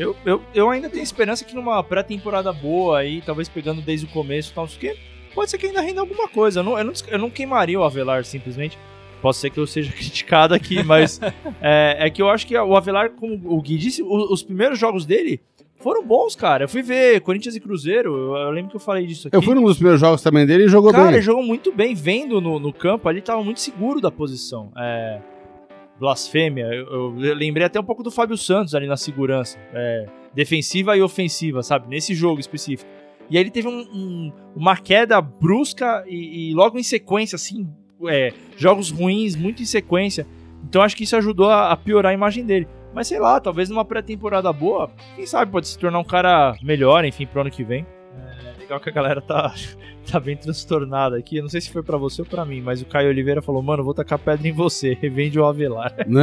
eu, 0.00 0.16
eu, 0.24 0.42
eu 0.54 0.70
ainda 0.70 0.88
tenho 0.88 1.02
esperança 1.02 1.44
que 1.44 1.54
numa 1.54 1.82
pré-temporada 1.82 2.52
boa 2.52 2.98
aí, 2.98 3.20
talvez 3.20 3.48
pegando 3.48 3.80
desde 3.82 4.06
o 4.06 4.08
começo 4.08 4.50
e 4.50 4.54
tal, 4.54 4.66
quê, 4.66 4.96
pode 5.34 5.50
ser 5.50 5.58
que 5.58 5.66
ainda 5.66 5.80
renda 5.80 6.00
alguma 6.00 6.26
coisa. 6.28 6.60
Eu 6.60 6.64
não, 6.64 6.78
eu 6.78 6.84
não, 6.84 6.92
eu 7.08 7.18
não 7.18 7.30
queimaria 7.30 7.78
o 7.78 7.84
Avelar 7.84 8.24
simplesmente. 8.24 8.76
Posso 9.22 9.38
ser 9.40 9.50
que 9.50 9.60
eu 9.60 9.66
seja 9.66 9.92
criticado 9.94 10.54
aqui, 10.54 10.82
mas 10.82 11.20
é, 11.60 11.96
é 12.06 12.10
que 12.10 12.22
eu 12.22 12.28
acho 12.30 12.46
que 12.46 12.56
o 12.56 12.74
Avelar, 12.76 13.10
como 13.10 13.34
o 13.44 13.60
Gui 13.60 13.76
disse, 13.76 14.02
o- 14.02 14.32
os 14.32 14.42
primeiros 14.42 14.78
jogos 14.78 15.04
dele 15.04 15.40
foram 15.76 16.04
bons, 16.04 16.34
cara. 16.36 16.64
Eu 16.64 16.68
fui 16.68 16.82
ver 16.82 17.20
Corinthians 17.20 17.54
e 17.56 17.60
Cruzeiro, 17.60 18.14
eu, 18.16 18.36
eu 18.36 18.50
lembro 18.50 18.70
que 18.70 18.76
eu 18.76 18.80
falei 18.80 19.06
disso 19.06 19.28
aqui. 19.28 19.36
Eu 19.36 19.42
fui 19.42 19.54
num 19.54 19.64
dos 19.64 19.76
primeiros 19.76 20.00
jogos 20.00 20.22
também 20.22 20.46
dele 20.46 20.64
e 20.64 20.68
jogou 20.68 20.90
Cara, 20.92 21.04
bem. 21.04 21.14
ele 21.14 21.22
jogou 21.22 21.42
muito 21.42 21.72
bem, 21.72 21.94
vendo 21.94 22.40
no, 22.40 22.58
no 22.58 22.72
campo 22.72 23.08
ali, 23.08 23.20
tava 23.20 23.42
muito 23.44 23.60
seguro 23.60 24.00
da 24.00 24.10
posição. 24.10 24.72
É, 24.76 25.20
blasfêmia, 26.00 26.64
eu, 26.64 27.20
eu- 27.22 27.34
lembrei 27.34 27.66
até 27.66 27.78
um 27.78 27.84
pouco 27.84 28.02
do 28.02 28.10
Fábio 28.10 28.36
Santos 28.36 28.74
ali 28.74 28.86
na 28.86 28.96
segurança. 28.96 29.58
é, 29.72 30.06
defensiva 30.34 30.96
e 30.96 31.02
ofensiva, 31.02 31.62
sabe? 31.62 31.88
Nesse 31.88 32.14
jogo 32.14 32.40
específico. 32.40 32.88
E 33.28 33.36
aí 33.36 33.42
ele 33.42 33.50
teve 33.50 33.66
um- 33.68 33.80
um- 33.92 34.32
uma 34.56 34.76
queda 34.76 35.20
brusca 35.20 36.04
e, 36.08 36.50
e 36.50 36.54
logo 36.54 36.78
em 36.78 36.82
sequência, 36.82 37.36
assim, 37.36 37.68
é, 38.08 38.32
jogos 38.56 38.90
ruins, 38.90 39.34
muito 39.36 39.60
em 39.62 39.64
sequência. 39.66 40.26
Então 40.64 40.82
acho 40.82 40.96
que 40.96 41.04
isso 41.04 41.16
ajudou 41.16 41.48
a, 41.50 41.70
a 41.72 41.76
piorar 41.76 42.10
a 42.10 42.14
imagem 42.14 42.44
dele. 42.44 42.66
Mas 42.94 43.06
sei 43.08 43.18
lá, 43.20 43.40
talvez 43.40 43.68
numa 43.68 43.84
pré-temporada 43.84 44.52
boa, 44.52 44.90
quem 45.16 45.26
sabe 45.26 45.50
pode 45.50 45.68
se 45.68 45.78
tornar 45.78 45.98
um 45.98 46.04
cara 46.04 46.56
melhor, 46.62 47.04
enfim, 47.04 47.26
pro 47.26 47.40
ano 47.40 47.50
que 47.50 47.62
vem. 47.64 47.84
Legal 48.70 48.78
que 48.80 48.88
a 48.88 48.92
galera 48.92 49.20
tá, 49.20 49.52
tá 50.08 50.20
bem 50.20 50.36
transtornada 50.36 51.16
aqui. 51.16 51.38
Eu 51.38 51.42
não 51.42 51.48
sei 51.48 51.60
se 51.60 51.72
foi 51.72 51.82
pra 51.82 51.96
você 51.96 52.22
ou 52.22 52.26
pra 52.26 52.44
mim, 52.44 52.60
mas 52.60 52.80
o 52.80 52.86
Caio 52.86 53.08
Oliveira 53.08 53.42
falou: 53.42 53.60
Mano, 53.60 53.82
vou 53.82 53.92
tacar 53.92 54.16
pedra 54.16 54.46
em 54.46 54.52
você, 54.52 54.96
revende 55.02 55.40
o 55.40 55.44
Avelar. 55.44 55.92
Não, 56.06 56.20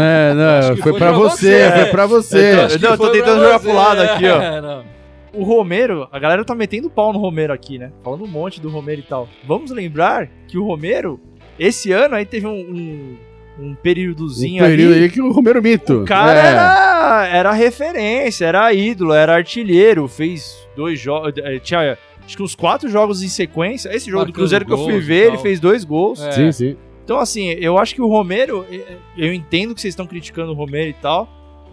Acho 0.57 0.69
não, 0.69 0.75
que 0.77 0.81
foi, 0.81 0.91
foi 0.93 0.99
pra 0.99 1.09
pra 1.09 1.17
você, 1.17 1.69
você, 1.69 1.71
foi 1.81 1.85
pra 1.91 2.05
você. 2.05 2.53
Então, 2.53 2.67
que 2.69 2.83
não, 2.83 2.91
eu 2.91 2.97
tô 2.97 3.09
tentando 3.11 3.43
jogar 3.43 3.57
você, 3.57 3.67
pro 3.67 3.75
lado 3.75 4.01
aqui, 4.01 4.25
ó. 4.27 4.39
é, 4.41 4.61
não. 4.61 4.85
O 5.33 5.43
Romero, 5.43 6.07
a 6.09 6.17
galera 6.17 6.45
tá 6.45 6.55
metendo 6.55 6.89
pau 6.89 7.11
no 7.11 7.19
Romero 7.19 7.51
aqui, 7.51 7.77
né? 7.77 7.91
Falando 8.01 8.23
um 8.23 8.27
monte 8.27 8.61
do 8.61 8.69
Romero 8.69 9.01
e 9.01 9.03
tal. 9.03 9.27
Vamos 9.43 9.69
lembrar 9.69 10.29
que 10.47 10.57
o 10.57 10.65
Romero, 10.65 11.19
esse 11.59 11.91
ano 11.91 12.15
aí 12.15 12.25
teve 12.25 12.47
um, 12.47 12.51
um, 12.55 13.17
um 13.59 13.65
Um 13.71 13.75
períodozinho 13.75 14.63
período 14.63 14.93
ali. 14.93 15.03
aí 15.03 15.09
que 15.09 15.21
o 15.21 15.33
Romero 15.33 15.61
Mito. 15.61 16.03
O 16.03 16.05
cara 16.05 16.33
É. 16.39 16.47
era, 16.47 17.27
era 17.27 17.51
referência, 17.51 18.45
era 18.45 18.71
ídolo, 18.73 19.13
era 19.13 19.35
artilheiro, 19.35 20.07
fez 20.07 20.57
dois 20.77 20.97
jogos. 20.97 21.33
Tinha 21.61 21.97
acho 22.27 22.37
que 22.37 22.43
uns 22.43 22.53
quatro 22.53 22.87
jogos 22.89 23.23
em 23.23 23.27
sequência. 23.27 23.89
Esse 23.89 24.05
jogo 24.11 24.25
do 24.25 24.27
Marcando 24.27 24.35
Cruzeiro 24.35 24.65
que 24.65 24.73
eu 24.73 24.77
fui 24.77 24.99
ver, 24.99 25.27
ele 25.29 25.37
fez 25.39 25.59
dois 25.59 25.83
gols. 25.83 26.21
É. 26.21 26.31
Sim, 26.31 26.51
sim. 26.51 26.77
Então, 27.03 27.17
assim, 27.19 27.47
eu 27.51 27.77
acho 27.77 27.95
que 27.95 28.01
o 28.01 28.07
Romero, 28.07 28.65
eh, 28.69 28.97
eu 29.17 29.33
entendo 29.33 29.73
que 29.73 29.79
vocês 29.81 29.93
estão 29.93 30.05
criticando 30.05 30.51
o 30.51 30.53
Romero 30.55 30.89
e 30.89 30.93
tal, 30.93 31.27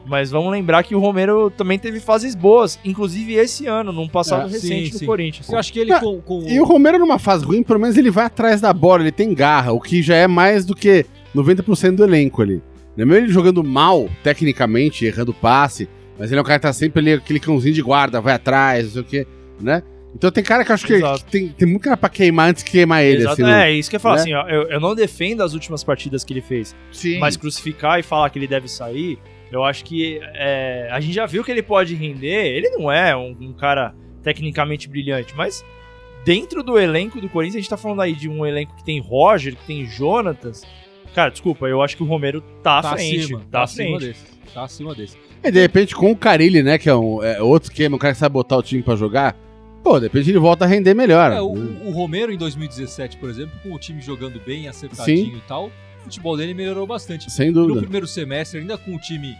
mas 0.06 0.30
vamos 0.30 0.52
lembrar 0.52 0.84
que 0.84 0.94
o 0.94 1.00
Romero 1.00 1.50
também 1.50 1.76
teve 1.76 1.98
fases 1.98 2.36
boas, 2.36 2.78
inclusive 2.84 3.32
esse 3.34 3.66
ano, 3.66 3.90
num 3.90 4.06
passado 4.06 4.46
É, 4.48 4.52
recente 4.52 4.86
sim, 4.86 4.92
no 4.92 4.98
sim. 5.00 5.06
Corinthians. 5.06 5.48
Eu 5.50 5.58
acho 5.58 5.72
que 5.72 5.80
ele 5.80 5.92
Ah, 5.92 5.98
com, 5.98 6.20
com- 6.20 6.46
E 6.48 6.60
o 6.60 6.64
Romero 6.64 7.00
numa 7.00 7.18
fase 7.18 7.44
ruim, 7.44 7.64
pelo 7.64 7.80
menos 7.80 7.96
ele 7.96 8.10
vai 8.12 8.26
atrás 8.26 8.60
da 8.60 8.72
bola, 8.72 9.02
ele 9.02 9.10
tem 9.10 9.34
garra, 9.34 9.72
o 9.72 9.80
que 9.80 10.02
já 10.02 10.14
é 10.14 10.28
mais 10.28 10.64
do 10.64 10.72
que 10.74 11.04
90% 11.34 11.96
do 11.96 12.04
elenco 12.04 12.40
ali. 12.40 12.62
Não 12.96 13.02
é 13.02 13.04
mesmo 13.04 13.24
ele 13.24 13.32
jogando 13.32 13.64
mal, 13.64 14.08
tecnicamente, 14.22 15.04
errando 15.04 15.34
passe, 15.34 15.88
mas 16.16 16.30
ele 16.30 16.38
é 16.38 16.42
um 16.42 16.44
cara 16.44 16.60
que 16.60 16.66
tá 16.66 16.72
sempre 16.72 17.00
ali, 17.00 17.12
aquele 17.14 17.40
cãozinho 17.40 17.74
de 17.74 17.82
guarda, 17.82 18.20
vai 18.20 18.34
atrás, 18.34 18.84
não 18.84 18.92
sei 18.92 19.02
o 19.02 19.04
quê, 19.04 19.26
né? 19.60 19.82
Então 20.14 20.30
tem 20.30 20.44
cara 20.44 20.64
que 20.64 20.70
eu 20.70 20.74
acho 20.74 20.86
que, 20.86 20.92
Exato. 20.94 21.24
tem, 21.26 21.48
tem 21.48 21.66
muito 21.68 21.82
cara 21.82 21.96
pra 21.96 22.08
queimar 22.08 22.48
antes 22.50 22.62
que 22.62 22.70
queimar 22.70 23.02
ele, 23.02 23.18
Exato, 23.22 23.32
assim. 23.34 23.42
no- 23.42 23.48
é, 23.48 23.72
isso 23.72 23.90
que 23.90 23.96
eu 23.96 24.00
falo 24.00 24.14
né? 24.14 24.20
assim, 24.22 24.32
ó, 24.34 24.48
eu, 24.48 24.62
eu 24.70 24.80
não 24.80 24.94
defendo 24.94 25.42
as 25.42 25.54
últimas 25.54 25.82
partidas 25.82 26.22
que 26.24 26.32
ele 26.32 26.40
fez, 26.40 26.74
Sim. 26.92 27.18
mas 27.18 27.36
crucificar 27.36 27.98
e 27.98 28.02
falar 28.02 28.30
que 28.30 28.38
ele 28.38 28.46
deve 28.46 28.68
sair, 28.68 29.18
eu 29.50 29.64
acho 29.64 29.84
que 29.84 30.20
é, 30.34 30.88
a 30.90 31.00
gente 31.00 31.14
já 31.14 31.26
viu 31.26 31.42
que 31.42 31.50
ele 31.50 31.62
pode 31.62 31.94
render, 31.94 32.46
ele 32.46 32.70
não 32.70 32.90
é 32.90 33.16
um, 33.16 33.36
um 33.40 33.52
cara 33.52 33.92
tecnicamente 34.22 34.88
brilhante, 34.88 35.34
mas 35.36 35.64
dentro 36.24 36.62
do 36.62 36.78
elenco 36.78 37.20
do 37.20 37.28
Corinthians, 37.28 37.56
a 37.56 37.60
gente 37.60 37.70
tá 37.70 37.76
falando 37.76 38.00
aí 38.00 38.14
de 38.14 38.28
um 38.28 38.46
elenco 38.46 38.74
que 38.76 38.84
tem 38.84 39.00
Roger, 39.00 39.54
que 39.56 39.66
tem 39.66 39.84
Jonatas, 39.84 40.62
cara, 41.14 41.30
desculpa, 41.30 41.66
eu 41.66 41.82
acho 41.82 41.96
que 41.96 42.02
o 42.02 42.06
Romero 42.06 42.40
tá, 42.62 42.80
tá 42.80 42.90
à 42.92 42.92
frente, 42.96 43.18
acima, 43.24 43.42
tá 43.50 43.60
à 43.60 43.62
acima 43.64 43.98
frente. 43.98 44.06
desse. 44.12 44.24
Tá 44.54 44.62
acima 44.62 44.94
desse. 44.94 45.16
E 45.42 45.50
de 45.50 45.60
repente 45.60 45.94
com 45.94 46.10
o 46.12 46.16
Carilli, 46.16 46.62
né, 46.62 46.78
que 46.78 46.88
é, 46.88 46.94
um, 46.94 47.22
é 47.22 47.42
outro 47.42 47.68
esquema, 47.70 47.96
um 47.96 47.98
cara 47.98 48.14
que 48.14 48.18
sabe 48.20 48.32
botar 48.32 48.56
o 48.56 48.62
time 48.62 48.82
pra 48.82 48.96
jogar, 48.96 49.36
pô, 49.84 50.00
de 50.00 50.06
repente 50.06 50.30
ele 50.30 50.38
volta 50.38 50.64
a 50.64 50.68
render 50.68 50.94
melhor. 50.94 51.30
É, 51.30 51.40
o, 51.42 51.52
o 51.52 51.90
Romero 51.90 52.32
em 52.32 52.38
2017, 52.38 53.18
por 53.18 53.28
exemplo, 53.28 53.52
com 53.62 53.72
o 53.72 53.78
time 53.78 54.00
jogando 54.00 54.40
bem, 54.40 54.66
acertadinho 54.66 55.36
e 55.36 55.40
tal, 55.42 55.66
o 55.66 56.04
futebol 56.04 56.36
dele 56.36 56.54
melhorou 56.54 56.86
bastante. 56.86 57.30
Sem 57.30 57.50
No 57.50 57.66
dúvida. 57.66 57.80
primeiro 57.82 58.06
semestre, 58.06 58.60
ainda 58.60 58.78
com 58.78 58.94
o 58.96 58.98
time 58.98 59.36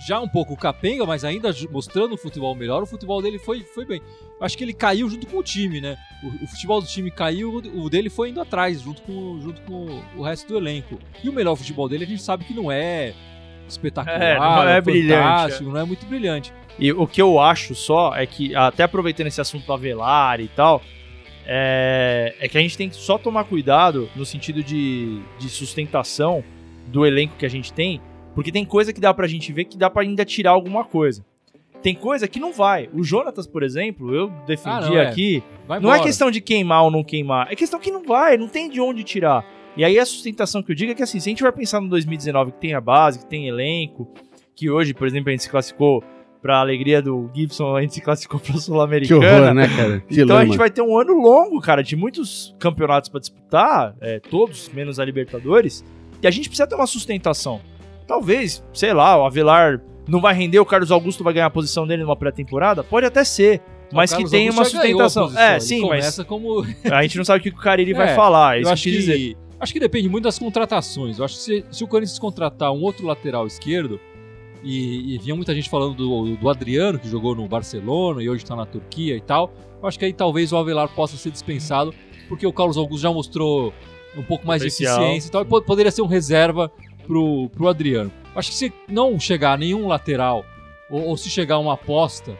já 0.00 0.20
um 0.20 0.28
pouco 0.28 0.56
capenga, 0.56 1.04
mas 1.04 1.24
ainda 1.24 1.52
mostrando 1.72 2.14
o 2.14 2.16
futebol 2.16 2.54
melhor, 2.54 2.80
o 2.84 2.86
futebol 2.86 3.20
dele 3.20 3.40
foi, 3.40 3.64
foi 3.64 3.84
bem. 3.84 4.00
Acho 4.40 4.56
que 4.56 4.62
ele 4.62 4.72
caiu 4.72 5.10
junto 5.10 5.26
com 5.26 5.38
o 5.38 5.42
time, 5.42 5.80
né? 5.80 5.96
O, 6.22 6.44
o 6.44 6.46
futebol 6.46 6.80
do 6.80 6.86
time 6.86 7.10
caiu, 7.10 7.56
o 7.56 7.90
dele 7.90 8.08
foi 8.08 8.30
indo 8.30 8.40
atrás, 8.40 8.80
junto 8.80 9.02
com, 9.02 9.40
junto 9.40 9.60
com 9.62 10.00
o 10.16 10.22
resto 10.22 10.46
do 10.46 10.56
elenco. 10.56 11.00
E 11.24 11.28
o 11.28 11.32
melhor 11.32 11.56
futebol 11.56 11.88
dele 11.88 12.04
a 12.04 12.06
gente 12.06 12.22
sabe 12.22 12.44
que 12.44 12.54
não 12.54 12.70
é 12.70 13.12
espetacular, 13.68 14.22
É, 14.22 14.38
não 14.38 14.68
é 14.68 14.80
brilhante, 14.80 15.22
fantástico, 15.22 15.70
não 15.70 15.80
é 15.80 15.84
muito 15.84 16.06
brilhante. 16.06 16.52
E 16.78 16.92
o 16.92 17.06
que 17.06 17.20
eu 17.20 17.40
acho 17.40 17.74
só 17.74 18.14
é 18.14 18.24
que, 18.26 18.54
até 18.54 18.84
aproveitando 18.84 19.26
esse 19.26 19.40
assunto 19.40 19.66
do 19.66 19.72
Avelar 19.72 20.40
e 20.40 20.48
tal, 20.48 20.80
é, 21.46 22.34
é 22.38 22.48
que 22.48 22.58
a 22.58 22.60
gente 22.60 22.76
tem 22.76 22.88
que 22.88 22.96
só 22.96 23.18
tomar 23.18 23.44
cuidado 23.44 24.08
no 24.14 24.24
sentido 24.24 24.62
de, 24.62 25.20
de 25.38 25.48
sustentação 25.48 26.44
do 26.86 27.04
elenco 27.06 27.34
que 27.36 27.46
a 27.46 27.50
gente 27.50 27.72
tem, 27.72 28.00
porque 28.34 28.52
tem 28.52 28.64
coisa 28.64 28.92
que 28.92 29.00
dá 29.00 29.12
pra 29.12 29.26
gente 29.26 29.52
ver 29.52 29.64
que 29.64 29.76
dá 29.76 29.90
pra 29.90 30.02
ainda 30.02 30.24
tirar 30.24 30.50
alguma 30.52 30.84
coisa. 30.84 31.24
Tem 31.82 31.94
coisa 31.94 32.26
que 32.26 32.40
não 32.40 32.52
vai. 32.52 32.88
O 32.92 33.04
Jonatas, 33.04 33.46
por 33.46 33.62
exemplo, 33.62 34.14
eu 34.14 34.28
defendi 34.46 34.86
Ah, 34.86 34.90
não, 34.90 34.98
é. 34.98 35.06
aqui. 35.06 35.42
Vai 35.66 35.80
Não 35.80 35.94
é 35.94 36.00
questão 36.00 36.30
de 36.30 36.40
queimar 36.40 36.82
ou 36.82 36.90
não 36.90 37.04
queimar, 37.04 37.50
é 37.50 37.56
questão 37.56 37.78
que 37.78 37.90
não 37.90 38.04
vai, 38.04 38.36
não 38.36 38.48
tem 38.48 38.68
de 38.68 38.80
onde 38.80 39.04
tirar. 39.04 39.44
E 39.76 39.84
aí 39.84 39.98
a 39.98 40.04
sustentação 40.06 40.62
que 40.62 40.72
eu 40.72 40.76
digo 40.76 40.92
é 40.92 40.94
que 40.94 41.02
assim, 41.02 41.20
se 41.20 41.28
a 41.28 41.30
gente 41.30 41.42
vai 41.42 41.52
pensar 41.52 41.80
no 41.80 41.88
2019 41.88 42.52
que 42.52 42.58
tem 42.58 42.74
a 42.74 42.80
base, 42.80 43.20
que 43.20 43.26
tem 43.26 43.46
elenco, 43.48 44.08
que 44.56 44.68
hoje, 44.68 44.92
por 44.92 45.06
exemplo, 45.06 45.28
a 45.28 45.32
gente 45.32 45.44
se 45.44 45.50
classificou 45.50 46.02
pra 46.42 46.58
alegria 46.58 47.00
do 47.02 47.30
Gibson, 47.34 47.76
a 47.76 47.80
gente 47.82 47.94
se 47.94 48.00
classificou 48.00 48.38
pra 48.40 48.52
Que 48.52 48.60
Sul-Americana. 48.60 49.26
horror, 49.42 49.54
né, 49.54 49.68
cara? 49.76 50.00
Que 50.00 50.20
Então 50.22 50.36
a 50.36 50.40
lama. 50.40 50.46
gente 50.46 50.58
vai 50.58 50.70
ter 50.70 50.82
um 50.82 50.96
ano 50.98 51.12
longo, 51.14 51.60
cara, 51.60 51.82
de 51.82 51.94
muitos 51.96 52.54
campeonatos 52.58 53.08
pra 53.08 53.20
disputar, 53.20 53.94
é, 54.00 54.18
todos, 54.20 54.68
menos 54.72 54.98
a 55.00 55.04
Libertadores, 55.04 55.84
e 56.22 56.26
a 56.26 56.30
gente 56.30 56.48
precisa 56.48 56.66
ter 56.66 56.74
uma 56.74 56.86
sustentação. 56.86 57.60
Talvez, 58.06 58.64
sei 58.72 58.92
lá, 58.92 59.16
o 59.20 59.24
Avelar 59.26 59.80
não 60.08 60.20
vai 60.20 60.34
render, 60.34 60.58
o 60.58 60.64
Carlos 60.64 60.90
Augusto 60.90 61.22
vai 61.22 61.34
ganhar 61.34 61.46
a 61.46 61.50
posição 61.50 61.86
dele 61.86 62.02
numa 62.02 62.16
pré-temporada? 62.16 62.82
Pode 62.82 63.04
até 63.06 63.22
ser, 63.24 63.60
mas 63.92 64.10
que 64.12 64.16
uma 64.22 64.22
Augusto 64.22 64.72
já 64.72 64.82
ganhou 64.82 65.00
a 65.02 65.08
sustentação. 65.08 65.22
posição, 65.24 65.42
É, 65.42 65.60
sim, 65.60 65.86
mas 65.88 66.18
como 66.24 66.64
a 66.90 67.02
gente 67.02 67.16
não 67.18 67.24
sabe 67.24 67.40
o 67.40 67.42
que 67.42 67.48
o 67.50 67.54
Cariri 67.56 67.92
vai 67.92 68.10
É, 68.12 68.14
falar, 68.14 68.56
é 68.56 68.60
isso 68.60 68.68
eu 68.68 68.72
acho 68.72 68.82
que 68.84 68.88
eu 68.90 68.92
quis 68.94 69.04
dizer. 69.04 69.36
Acho 69.60 69.72
que 69.72 69.80
depende 69.80 70.08
muito 70.08 70.24
das 70.24 70.38
contratações. 70.38 71.18
Eu 71.18 71.24
acho 71.24 71.34
que 71.36 71.40
se, 71.42 71.64
se 71.70 71.84
o 71.84 71.88
Corinthians 71.88 72.18
contratar 72.18 72.72
um 72.72 72.80
outro 72.82 73.06
lateral 73.06 73.46
esquerdo, 73.46 74.00
e, 74.62 75.14
e 75.14 75.18
vinha 75.18 75.36
muita 75.36 75.54
gente 75.54 75.70
falando 75.70 75.94
do, 75.94 76.36
do 76.36 76.48
Adriano, 76.48 76.98
que 76.98 77.08
jogou 77.08 77.34
no 77.34 77.46
Barcelona 77.46 78.22
e 78.22 78.28
hoje 78.28 78.44
tá 78.44 78.56
na 78.56 78.66
Turquia 78.66 79.16
e 79.16 79.20
tal, 79.20 79.52
eu 79.80 79.88
acho 79.88 79.96
que 79.98 80.04
aí 80.04 80.12
talvez 80.12 80.52
o 80.52 80.56
Avelar 80.56 80.88
possa 80.88 81.16
ser 81.16 81.30
dispensado, 81.30 81.94
porque 82.28 82.44
o 82.46 82.52
Carlos 82.52 82.76
Augusto 82.76 83.02
já 83.02 83.12
mostrou 83.12 83.72
um 84.16 84.22
pouco 84.24 84.44
mais 84.46 84.60
Potencial. 84.62 84.96
de 84.98 85.02
eficiência 85.04 85.28
e 85.28 85.30
tal, 85.30 85.42
e 85.42 85.44
po- 85.44 85.62
poderia 85.62 85.92
ser 85.92 86.02
um 86.02 86.06
reserva 86.06 86.70
pro, 87.06 87.48
pro 87.50 87.68
Adriano. 87.68 88.10
Acho 88.34 88.50
que 88.50 88.56
se 88.56 88.72
não 88.88 89.18
chegar 89.20 89.56
nenhum 89.56 89.86
lateral, 89.86 90.44
ou, 90.90 91.02
ou 91.04 91.16
se 91.16 91.30
chegar 91.30 91.58
uma 91.58 91.74
aposta, 91.74 92.36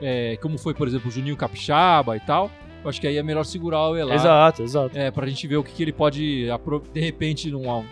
é, 0.00 0.36
como 0.40 0.58
foi, 0.58 0.74
por 0.74 0.86
exemplo, 0.88 1.08
o 1.08 1.10
Juninho 1.10 1.36
Capixaba 1.36 2.16
e 2.16 2.20
tal, 2.20 2.50
eu 2.82 2.88
acho 2.88 3.00
que 3.00 3.06
aí 3.06 3.16
é 3.16 3.22
melhor 3.22 3.44
segurar 3.44 3.80
o 3.80 3.92
Avelar. 3.92 4.14
Exato, 4.14 4.62
exato. 4.62 4.98
É, 4.98 5.10
pra 5.10 5.26
gente 5.26 5.46
ver 5.46 5.56
o 5.56 5.62
que, 5.62 5.72
que 5.72 5.82
ele 5.82 5.92
pode, 5.92 6.46
de 6.92 7.00
repente, 7.00 7.50
numa. 7.50 7.84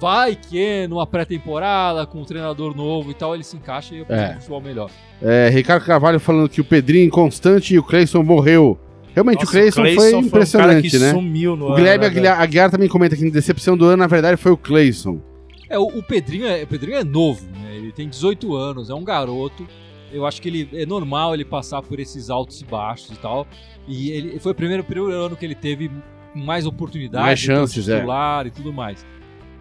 Vai 0.00 0.34
que 0.34 0.86
numa 0.88 1.06
pré-temporada, 1.06 2.04
com 2.06 2.20
um 2.20 2.24
treinador 2.24 2.76
novo 2.76 3.10
e 3.12 3.14
tal, 3.14 3.34
ele 3.34 3.44
se 3.44 3.56
encaixa 3.56 3.94
e 3.94 3.98
eu 3.98 4.06
É. 4.08 4.30
um 4.30 4.34
futebol 4.34 4.60
melhor. 4.60 4.90
É, 5.22 5.48
Ricardo 5.48 5.84
Carvalho 5.84 6.18
falando 6.18 6.48
que 6.48 6.60
o 6.60 6.64
Pedrinho 6.64 7.06
inconstante 7.06 7.72
e 7.74 7.78
o 7.78 7.84
Cleison 7.84 8.22
morreu. 8.22 8.78
Realmente, 9.14 9.44
Nossa, 9.44 9.50
o 9.50 9.52
Cleison 9.52 9.82
foi 9.82 10.08
um 10.08 10.10
cara 10.12 10.26
impressionante, 10.26 10.90
que 10.90 10.98
né? 10.98 11.10
sumiu 11.12 11.54
no 11.54 11.66
O 11.66 11.68
ano, 11.68 11.76
Guilherme 11.76 12.04
né, 12.04 12.10
Aguilar, 12.10 12.40
Aguiar 12.40 12.70
também 12.70 12.88
comenta 12.88 13.14
que 13.16 13.24
a 13.24 13.30
decepção 13.30 13.76
do 13.76 13.84
ano, 13.84 13.98
na 13.98 14.06
verdade, 14.08 14.36
foi 14.36 14.50
o 14.50 14.56
Cleison. 14.56 15.20
É, 15.68 15.78
o, 15.78 15.84
o 15.84 16.02
Pedrinho 16.02 16.46
é, 16.46 16.64
o 16.64 16.66
Pedrinho 16.66 16.96
é 16.96 17.04
novo, 17.04 17.44
né? 17.52 17.76
Ele 17.76 17.92
tem 17.92 18.08
18 18.08 18.54
anos, 18.56 18.90
é 18.90 18.94
um 18.94 19.04
garoto. 19.04 19.66
Eu 20.12 20.26
acho 20.26 20.40
que 20.40 20.48
ele 20.48 20.68
é 20.72 20.86
normal 20.86 21.34
ele 21.34 21.44
passar 21.44 21.82
por 21.82 21.98
esses 21.98 22.30
altos 22.30 22.60
e 22.60 22.64
baixos 22.64 23.10
e 23.10 23.16
tal. 23.16 23.46
E 23.86 24.10
ele 24.10 24.38
foi 24.38 24.52
o 24.52 24.54
primeiro, 24.54 24.84
primeiro 24.84 25.12
ano 25.12 25.36
que 25.36 25.44
ele 25.44 25.54
teve 25.54 25.90
mais 26.34 26.66
oportunidades, 26.66 27.26
Mais 27.26 27.40
chances, 27.40 27.88
é. 27.88 27.96
titular 27.96 28.46
e 28.46 28.50
tudo 28.50 28.72
mais. 28.72 29.04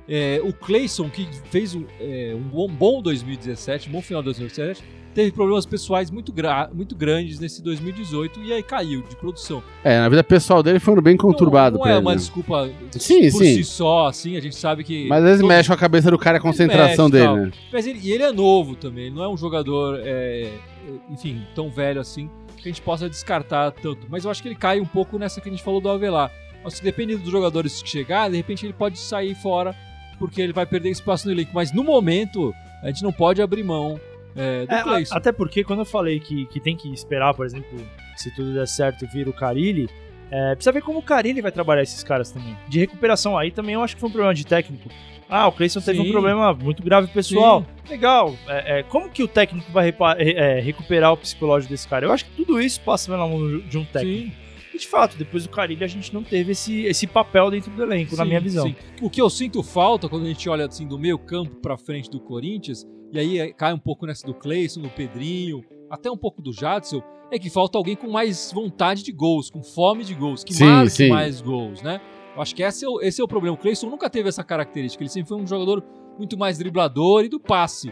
É, 0.07 0.41
o 0.43 0.51
Cleison, 0.51 1.09
que 1.09 1.27
fez 1.49 1.73
um, 1.73 1.85
é, 1.99 2.33
um 2.35 2.41
bom, 2.41 2.67
bom 2.67 3.01
2017, 3.01 3.89
um 3.89 3.93
bom 3.93 4.01
final 4.01 4.21
de 4.21 4.25
2017, 4.25 4.83
teve 5.13 5.31
problemas 5.31 5.65
pessoais 5.65 6.09
muito, 6.09 6.31
gra- 6.31 6.69
muito 6.73 6.95
grandes 6.95 7.39
nesse 7.39 7.61
2018 7.61 8.39
e 8.41 8.53
aí 8.53 8.63
caiu 8.63 9.01
de 9.03 9.15
produção. 9.15 9.61
É, 9.83 9.99
na 9.99 10.07
vida 10.09 10.23
pessoal 10.23 10.61
dele 10.63 10.79
foi 10.79 10.93
um 10.97 11.01
bem 11.01 11.17
conturbado 11.17 11.77
não, 11.77 11.83
não 11.85 11.91
é 11.91 11.95
ele. 11.95 12.01
uma 12.01 12.11
né? 12.11 12.17
desculpa 12.17 12.69
Sim, 12.91 13.31
por 13.31 13.39
sim. 13.43 13.55
si 13.55 13.63
só, 13.63 14.07
assim, 14.07 14.37
a 14.37 14.39
gente 14.39 14.55
sabe 14.55 14.83
que... 14.83 15.07
Mas 15.07 15.19
às 15.19 15.23
vezes 15.25 15.41
todo- 15.41 15.47
mexe 15.49 15.67
com 15.67 15.73
a 15.73 15.77
cabeça 15.77 16.09
do 16.11 16.17
cara 16.17 16.37
a 16.37 16.41
concentração 16.41 17.09
mexe 17.09 17.25
dele, 17.25 17.39
né? 17.45 17.51
Mas 17.71 17.85
ele, 17.87 17.99
e 18.01 18.11
ele 18.11 18.23
é 18.23 18.31
novo 18.31 18.75
também, 18.75 19.05
ele 19.05 19.15
não 19.15 19.23
é 19.23 19.29
um 19.29 19.37
jogador, 19.37 19.99
é, 20.03 20.49
enfim, 21.09 21.41
tão 21.55 21.69
velho 21.69 21.99
assim, 21.99 22.29
que 22.57 22.69
a 22.69 22.71
gente 22.71 22.81
possa 22.81 23.09
descartar 23.09 23.71
tanto. 23.71 24.07
Mas 24.09 24.23
eu 24.25 24.31
acho 24.31 24.41
que 24.41 24.47
ele 24.47 24.55
cai 24.55 24.79
um 24.79 24.85
pouco 24.85 25.17
nessa 25.17 25.41
que 25.41 25.49
a 25.49 25.51
gente 25.51 25.63
falou 25.63 25.81
do 25.81 25.89
Avelar. 25.89 26.31
Acho 26.63 26.77
que 26.77 26.83
dependendo 26.83 27.23
dos 27.23 27.31
jogadores 27.31 27.81
que 27.81 27.89
chegar, 27.89 28.29
de 28.29 28.37
repente 28.37 28.65
ele 28.65 28.73
pode 28.73 28.99
sair 28.99 29.33
fora, 29.35 29.75
porque 30.19 30.39
ele 30.41 30.53
vai 30.53 30.65
perder 30.65 30.91
espaço 30.91 31.25
no 31.27 31.33
elenco. 31.33 31.49
Mas 31.55 31.73
no 31.73 31.83
momento, 31.83 32.53
a 32.83 32.87
gente 32.87 33.01
não 33.01 33.11
pode 33.11 33.41
abrir 33.41 33.63
mão 33.63 33.99
é, 34.35 34.65
do 34.65 34.73
É, 34.73 34.83
Cleison. 34.83 35.15
até 35.15 35.31
porque 35.31 35.63
quando 35.63 35.79
eu 35.79 35.85
falei 35.85 36.19
que, 36.19 36.45
que 36.47 36.59
tem 36.59 36.75
que 36.75 36.91
esperar, 36.93 37.33
por 37.33 37.45
exemplo, 37.45 37.69
se 38.15 38.33
tudo 38.35 38.53
der 38.53 38.67
certo 38.67 39.05
vir 39.07 39.27
o 39.27 39.33
Carilli, 39.33 39.89
É, 40.33 40.55
precisa 40.55 40.71
ver 40.71 40.81
como 40.81 40.99
o 40.99 41.01
Carilli 41.03 41.41
vai 41.41 41.51
trabalhar 41.51 41.81
esses 41.83 42.01
caras 42.05 42.31
também. 42.31 42.55
De 42.69 42.79
recuperação, 42.79 43.37
aí 43.37 43.51
também 43.51 43.75
eu 43.75 43.83
acho 43.83 43.95
que 43.95 43.99
foi 43.99 44.07
um 44.07 44.13
problema 44.13 44.33
de 44.33 44.45
técnico. 44.45 44.87
Ah, 45.29 45.45
o 45.47 45.51
Cleison 45.51 45.81
teve 45.81 46.01
Sim. 46.01 46.07
um 46.07 46.11
problema 46.11 46.53
muito 46.53 46.81
grave 46.81 47.07
pessoal. 47.07 47.65
Legal. 47.89 48.33
É, 48.47 48.79
é, 48.79 48.83
como 48.83 49.09
que 49.09 49.21
o 49.23 49.27
técnico 49.27 49.69
vai 49.73 49.93
é, 50.17 50.59
recuperar 50.61 51.11
o 51.11 51.17
psicológico 51.17 51.71
desse 51.73 51.85
cara? 51.85 52.05
Eu 52.05 52.13
acho 52.13 52.23
que 52.25 52.31
tudo 52.31 52.61
isso 52.61 52.79
passa 52.79 53.11
pela 53.11 53.27
mão 53.27 53.59
de 53.59 53.77
um 53.77 53.83
técnico. 53.83 54.27
Sim, 54.27 54.31
E 54.73 54.77
de 54.77 54.87
fato, 54.87 55.17
depois 55.17 55.43
do 55.43 55.49
Carilli 55.49 55.83
a 55.83 55.87
gente 55.87 56.13
não 56.13 56.23
teve 56.23 56.53
esse, 56.53 56.85
esse 56.85 57.05
papel 57.07 57.51
dentro 57.51 57.69
do 57.71 57.83
elenco, 57.83 58.15
na 58.15 58.23
sim, 58.23 58.29
minha 58.29 58.39
visão. 58.39 58.65
sim. 58.67 58.75
O 59.01 59.09
que 59.09 59.21
eu 59.21 59.29
sinto 59.29 59.61
falta 59.61 60.07
quando 60.07 60.23
a 60.23 60.27
gente 60.29 60.47
olha 60.47 60.65
assim 60.65 60.87
do 60.87 60.97
meio 60.97 61.17
campo 61.19 61.57
pra 61.57 61.77
frente 61.77 62.09
do 62.09 62.21
Corinthians, 62.21 62.85
e 63.11 63.19
aí 63.19 63.39
é, 63.39 63.51
cai 63.53 63.73
um 63.73 63.79
pouco 63.79 64.05
nessa 64.05 64.25
do 64.25 64.33
Cleison, 64.33 64.81
do 64.81 64.89
Pedrinho, 64.89 65.63
até 65.89 66.09
um 66.09 66.17
pouco 66.17 66.41
do 66.41 66.53
Jadson, 66.53 67.01
é 67.31 67.37
que 67.39 67.49
falta 67.49 67.77
alguém 67.77 67.95
com 67.95 68.09
mais 68.09 68.51
vontade 68.53 69.03
de 69.03 69.11
gols, 69.11 69.49
com 69.49 69.61
fome 69.63 70.03
de 70.03 70.13
gols, 70.13 70.43
que 70.43 70.53
Sim, 70.53 70.65
marque 70.65 70.89
sim. 70.91 71.09
mais 71.09 71.41
gols, 71.41 71.81
né? 71.81 71.99
Eu 72.35 72.41
acho 72.41 72.55
que 72.55 72.63
esse 72.63 72.85
é, 72.85 72.87
o, 72.89 73.01
esse 73.01 73.19
é 73.21 73.23
o 73.23 73.27
problema. 73.27 73.55
O 73.55 73.59
Cleison 73.59 73.89
nunca 73.89 74.09
teve 74.09 74.29
essa 74.29 74.43
característica, 74.43 75.03
ele 75.03 75.09
sempre 75.09 75.29
foi 75.29 75.37
um 75.37 75.45
jogador 75.47 75.83
muito 76.17 76.37
mais 76.37 76.57
driblador 76.57 77.23
e 77.25 77.29
do 77.29 77.39
passe. 77.39 77.91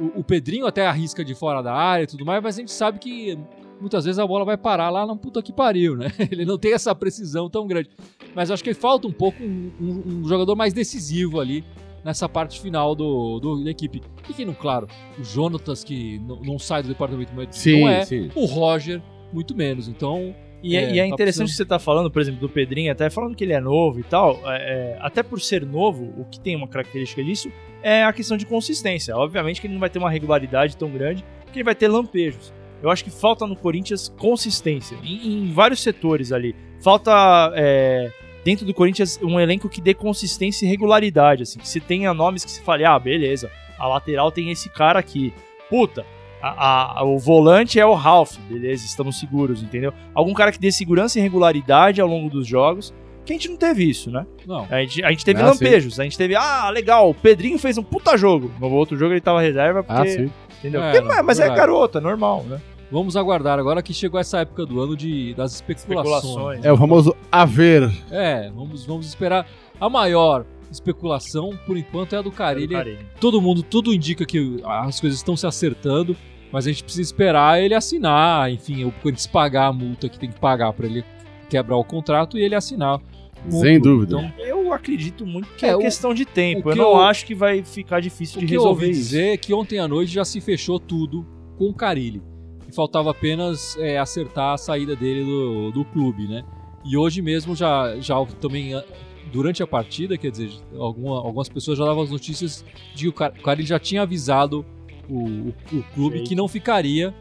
O, 0.00 0.20
o 0.20 0.24
Pedrinho 0.24 0.66
até 0.66 0.86
arrisca 0.86 1.24
de 1.24 1.34
fora 1.34 1.62
da 1.62 1.72
área 1.74 2.04
e 2.04 2.06
tudo 2.06 2.24
mais, 2.24 2.42
mas 2.42 2.56
a 2.56 2.60
gente 2.60 2.72
sabe 2.72 2.98
que 2.98 3.38
muitas 3.80 4.04
vezes 4.04 4.18
a 4.18 4.26
bola 4.26 4.44
vai 4.44 4.56
parar 4.56 4.90
lá 4.90 5.06
na 5.06 5.14
puta 5.16 5.40
que 5.42 5.52
pariu, 5.52 5.96
né? 5.96 6.08
Ele 6.30 6.44
não 6.44 6.58
tem 6.58 6.72
essa 6.72 6.92
precisão 6.94 7.48
tão 7.48 7.66
grande. 7.66 7.88
Mas 8.34 8.50
acho 8.50 8.62
que 8.64 8.74
falta 8.74 9.06
um 9.08 9.12
pouco 9.12 9.42
um, 9.42 9.72
um- 9.80 10.02
um 10.20 10.24
jogador 10.28 10.54
mais 10.56 10.72
decisivo 10.72 11.40
ali 11.40 11.64
nessa 12.08 12.26
parte 12.28 12.58
final 12.60 12.94
do, 12.94 13.38
do- 13.38 13.62
da 13.62 13.70
equipe. 13.70 14.00
E 14.28 14.32
que, 14.32 14.44
não, 14.44 14.54
claro, 14.54 14.88
o 15.18 15.22
Jonatas, 15.22 15.84
que 15.84 16.18
não, 16.20 16.40
não 16.40 16.58
sai 16.58 16.82
do 16.82 16.88
departamento 16.88 17.34
médico, 17.34 17.54
Sim, 17.54 17.82
não 17.82 17.88
é. 17.90 18.04
sim. 18.04 18.30
O 18.34 18.46
Roger, 18.46 19.02
muito 19.32 19.54
menos. 19.54 19.88
Então, 19.88 20.34
E 20.62 20.74
é, 20.74 20.84
É, 20.84 20.92
e 20.94 20.98
é 20.98 21.02
tá 21.02 21.08
interessante 21.08 21.16
precisando. 21.16 21.46
que 21.48 21.52
você 21.52 21.64
tá 21.66 21.78
falando, 21.78 22.10
por 22.10 22.20
exemplo, 22.22 22.40
do 22.40 22.48
Pedrinho, 22.48 22.90
até 22.90 23.10
falando 23.10 23.36
que 23.36 23.44
ele 23.44 23.52
é 23.52 23.60
novo 23.60 24.00
e 24.00 24.02
tal, 24.02 24.40
é, 24.46 24.56
é, 24.56 24.98
até 25.00 25.22
por 25.22 25.38
ser 25.40 25.64
novo, 25.66 26.04
o 26.18 26.24
que 26.24 26.40
tem 26.40 26.56
uma 26.56 26.66
característica 26.66 27.22
disso 27.22 27.52
é 27.82 28.02
a 28.02 28.12
questão 28.12 28.36
de 28.38 28.46
consistência. 28.46 29.14
Obviamente 29.16 29.60
que 29.60 29.66
ele 29.66 29.74
não 29.74 29.80
vai 29.80 29.90
ter 29.90 29.98
uma 29.98 30.10
regularidade 30.10 30.76
tão 30.78 30.90
grande, 30.90 31.22
que 31.52 31.58
ele 31.58 31.64
vai 31.64 31.74
ter 31.74 31.88
lampejos. 31.88 32.52
Eu 32.82 32.90
acho 32.90 33.04
que 33.04 33.10
falta 33.10 33.46
no 33.46 33.54
Corinthians 33.54 34.08
consistência, 34.18 34.96
em, 35.04 35.44
em 35.48 35.52
vários 35.52 35.80
setores 35.82 36.32
ali. 36.32 36.56
Falta 36.80 37.52
é, 37.54 38.10
dentro 38.48 38.64
do 38.64 38.72
Corinthians 38.72 39.20
um 39.22 39.38
elenco 39.38 39.68
que 39.68 39.78
dê 39.78 39.92
consistência 39.92 40.64
e 40.64 40.68
regularidade, 40.70 41.42
assim, 41.42 41.58
que 41.58 41.68
se 41.68 41.80
tenha 41.80 42.14
nomes 42.14 42.46
que 42.46 42.50
se 42.50 42.62
fale, 42.62 42.82
ah, 42.82 42.98
beleza, 42.98 43.50
a 43.78 43.86
lateral 43.86 44.32
tem 44.32 44.50
esse 44.50 44.70
cara 44.70 44.98
aqui. 44.98 45.34
Puta, 45.68 46.06
a- 46.40 47.00
a- 47.00 47.04
o 47.04 47.18
volante 47.18 47.78
é 47.78 47.84
o 47.84 47.92
Ralph, 47.92 48.36
beleza, 48.48 48.86
estamos 48.86 49.18
seguros, 49.18 49.62
entendeu? 49.62 49.92
Algum 50.14 50.32
cara 50.32 50.50
que 50.50 50.58
dê 50.58 50.72
segurança 50.72 51.18
e 51.18 51.22
regularidade 51.22 52.00
ao 52.00 52.08
longo 52.08 52.30
dos 52.30 52.46
jogos, 52.46 52.94
que 53.26 53.34
a 53.34 53.36
gente 53.36 53.48
não 53.50 53.58
teve 53.58 53.84
isso, 53.84 54.10
né? 54.10 54.24
não. 54.46 54.66
A 54.70 54.80
gente, 54.80 55.04
a 55.04 55.10
gente 55.10 55.24
teve 55.26 55.42
Ah, 55.42 55.46
lampejos, 55.48 56.00
a 56.00 56.04
gente 56.04 56.16
teve, 56.16 56.34
ah, 56.34 56.70
legal, 56.70 57.10
o 57.10 57.14
Pedrinho 57.14 57.58
fez 57.58 57.76
um 57.76 57.82
puta 57.82 58.16
jogo. 58.16 58.50
No 58.58 58.70
outro 58.72 58.96
jogo 58.96 59.12
ele 59.12 59.20
tava 59.20 59.42
reserva, 59.42 59.82
porque, 59.82 60.00
Ah, 60.00 60.10
sim. 60.10 60.30
entendeu? 60.60 60.82
É, 60.82 60.90
Porque 60.92 61.06
não 61.06 61.14
é, 61.14 61.20
mas 61.22 61.38
é 61.38 61.48
garoto, 61.54 61.98
é 61.98 62.00
normal, 62.00 62.44
né? 62.44 62.58
Vamos 62.90 63.16
aguardar 63.16 63.58
agora 63.58 63.82
que 63.82 63.92
chegou 63.92 64.18
essa 64.18 64.40
época 64.40 64.64
do 64.64 64.80
ano 64.80 64.96
de, 64.96 65.34
das 65.34 65.54
especulações. 65.56 66.16
Especulações. 66.24 66.64
É 66.64 66.72
o 66.72 66.76
famoso 66.76 67.14
haver. 67.30 67.90
É, 68.10 68.50
vamos, 68.50 68.86
vamos 68.86 69.06
esperar. 69.06 69.46
A 69.78 69.90
maior 69.90 70.46
especulação, 70.70 71.50
por 71.66 71.76
enquanto, 71.76 72.14
é 72.14 72.18
a 72.18 72.22
do 72.22 72.30
Carilli. 72.30 72.74
Carilli. 72.74 72.98
Todo 73.20 73.40
mundo, 73.42 73.62
tudo 73.62 73.92
indica 73.92 74.24
que 74.24 74.60
as 74.64 75.00
coisas 75.00 75.18
estão 75.18 75.36
se 75.36 75.46
acertando, 75.46 76.16
mas 76.50 76.66
a 76.66 76.70
gente 76.70 76.82
precisa 76.82 77.02
esperar 77.02 77.60
ele 77.62 77.74
assinar, 77.74 78.50
enfim, 78.50 78.84
o 78.84 78.92
Corinthians 78.92 79.26
pagar 79.26 79.66
a 79.66 79.72
multa 79.72 80.08
que 80.08 80.18
tem 80.18 80.30
que 80.30 80.40
pagar 80.40 80.72
para 80.72 80.86
ele 80.86 81.04
quebrar 81.50 81.76
o 81.76 81.84
contrato 81.84 82.38
e 82.38 82.42
ele 82.42 82.54
assinar. 82.54 83.00
o 83.46 83.52
Sem 83.52 83.78
dúvida. 83.78 84.16
Então, 84.18 84.46
Eu 84.46 84.72
acredito 84.72 85.24
muito 85.26 85.48
que 85.56 85.64
É, 85.64 85.70
é, 85.70 85.76
o- 85.76 85.78
questão 85.78 86.12
de 86.14 86.24
tempo. 86.26 86.68
o 86.68 86.72
Eu 86.72 86.76
não 86.76 86.84
eu- 86.92 87.00
acho 87.02 87.24
que 87.26 87.34
vai 87.34 87.62
ficar 87.62 88.00
difícil 88.00 88.38
o 88.38 88.40
de 88.40 88.46
que 88.46 88.54
eu 88.54 88.60
resolver 88.62 88.86
ouvi 88.86 88.92
isso. 88.98 89.10
dizer 89.10 89.32
é 89.34 89.36
que 89.36 89.52
ontem 89.54 89.78
à 89.78 89.86
noite 89.88 90.12
já 90.12 90.24
se 90.24 90.40
fechou 90.40 90.78
tudo 90.80 91.24
com 91.56 91.66
o 91.68 91.74
Carilli. 91.74 92.20
E 92.68 92.72
faltava 92.72 93.10
apenas 93.10 93.76
é, 93.78 93.98
acertar 93.98 94.52
a 94.54 94.58
saída 94.58 94.94
dele 94.94 95.24
do, 95.24 95.70
do 95.72 95.84
clube, 95.86 96.28
né? 96.28 96.44
E 96.84 96.96
hoje 96.96 97.22
mesmo 97.22 97.54
já, 97.56 97.96
já 97.98 98.14
também, 98.40 98.74
ah, 98.74 98.84
durante 99.32 99.62
a 99.62 99.66
partida, 99.66 100.16
quer 100.18 100.30
dizer, 100.30 100.50
alguma- 100.78 101.16
algumas 101.18 101.48
pessoas 101.48 101.78
já 101.78 101.84
davam 101.84 102.02
as 102.02 102.10
notícias 102.10 102.64
de 102.94 103.04
que 103.04 103.08
o 103.08 103.12
Car- 103.12 103.32
o 103.38 103.42
Carilli 103.42 103.66
já 103.66 103.78
tinha 103.78 104.02
avisado 104.02 104.64
o, 105.08 105.18
o- 105.18 105.54
o 105.72 105.82
clube 105.94 106.18
que 106.24 106.34
não 106.34 106.46
ficaria 106.46 107.14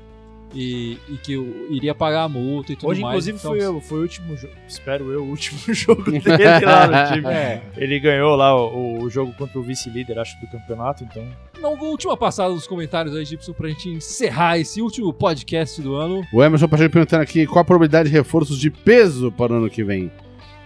e, 0.54 0.98
e 1.10 1.18
que 1.18 1.34
iria 1.70 1.94
pagar 1.94 2.24
a 2.24 2.30
multa 2.30 2.72
e 2.72 2.76
tudo 2.76 2.90
Hoje, 2.90 3.02
mais. 3.02 3.28
inclusive, 3.28 3.38
Então, 3.38 3.52
foi, 3.52 3.68
o- 3.68 3.82
foi 3.82 3.98
o 4.00 4.02
último 4.04 4.38
jogo, 4.38 4.54
espero 4.68 5.12
eu, 5.12 5.24
o 5.24 5.30
último 5.30 5.74
jogo 5.74 6.04
dele 6.12 6.66
lá 6.66 6.88
no 6.88 7.14
time. 7.14 7.28
É, 7.34 7.62
Ele 7.76 8.00
ganhou 8.00 8.36
lá 8.36 8.56
o, 8.56 9.02
o 9.04 9.10
jogo 9.10 9.34
contra 9.34 9.60
o 9.60 9.62
vice-líder, 9.62 10.18
acho, 10.20 10.40
do 10.40 10.48
campeonato, 10.48 11.04
então. 11.04 11.26
na 11.62 11.70
última 11.70 12.16
passada 12.16 12.54
dos 12.54 12.66
comentários 12.68 13.16
aí, 13.16 13.26
Gibson, 13.26 13.54
pra 13.54 13.68
gente 13.70 13.90
encerrar 13.90 14.58
esse 14.58 14.82
último 14.82 15.12
podcast 15.14 15.82
do 15.82 15.96
ano. 15.96 16.26
O 16.34 16.44
Emerson 16.44 16.68
Pacheco 16.68 16.92
perguntando 16.94 17.24
aqui 17.24 17.46
qual 17.46 17.60
a 17.60 17.66
probabilidade 17.66 18.10
de 18.10 18.16
reforços 18.16 18.58
de 18.60 18.72
peso 18.72 19.32
para 19.32 19.54
o 19.54 19.56
ano 19.58 19.70
que 19.70 19.84
vem. 19.84 20.12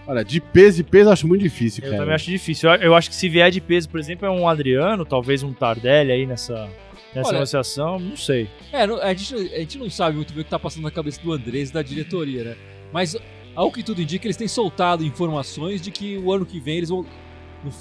Olha, 0.06 0.24
de 0.24 0.40
peso 0.40 0.80
e 0.80 0.84
peso 0.84 1.08
eu 1.08 1.12
acho 1.12 1.28
muito 1.28 1.42
difícil, 1.42 1.82
Eu 1.84 1.90
cara. 1.90 2.02
também 2.02 2.14
acho 2.16 2.26
difícil. 2.30 2.68
Eu, 2.70 2.76
eu 2.82 2.94
acho 2.94 3.08
que 3.08 3.14
se 3.14 3.28
vier 3.28 3.50
de 3.52 3.60
peso, 3.60 3.88
por 3.88 4.00
exemplo, 4.00 4.26
é 4.26 4.30
um 4.30 4.48
Adriano, 4.48 5.04
talvez 5.04 5.42
um 5.44 5.52
Tardelli 5.52 6.10
aí 6.10 6.26
nessa, 6.26 6.68
nessa 7.14 7.28
Olha, 7.28 7.34
negociação, 7.38 7.98
não 7.98 8.16
sei. 8.16 8.48
É, 8.72 8.82
a 8.82 9.14
gente, 9.14 9.34
a 9.34 9.58
gente 9.60 9.78
não 9.78 9.90
sabe 9.90 10.16
muito 10.16 10.32
bem 10.32 10.42
o 10.42 10.44
que 10.44 10.50
tá 10.50 10.58
passando 10.58 10.82
na 10.84 10.90
cabeça 10.90 11.20
do 11.22 11.32
Andrés 11.32 11.70
e 11.70 11.72
da 11.72 11.82
diretoria, 11.82 12.44
né? 12.44 12.56
Mas, 12.92 13.16
ao 13.54 13.70
que 13.70 13.82
tudo 13.82 14.00
indica, 14.02 14.26
eles 14.26 14.36
têm 14.36 14.48
soltado 14.48 15.04
informações 15.04 15.80
de 15.80 15.90
que 15.90 16.18
o 16.18 16.32
ano 16.32 16.44
que 16.46 16.58
vem 16.60 16.78
eles 16.78 16.88
vão. 16.88 17.04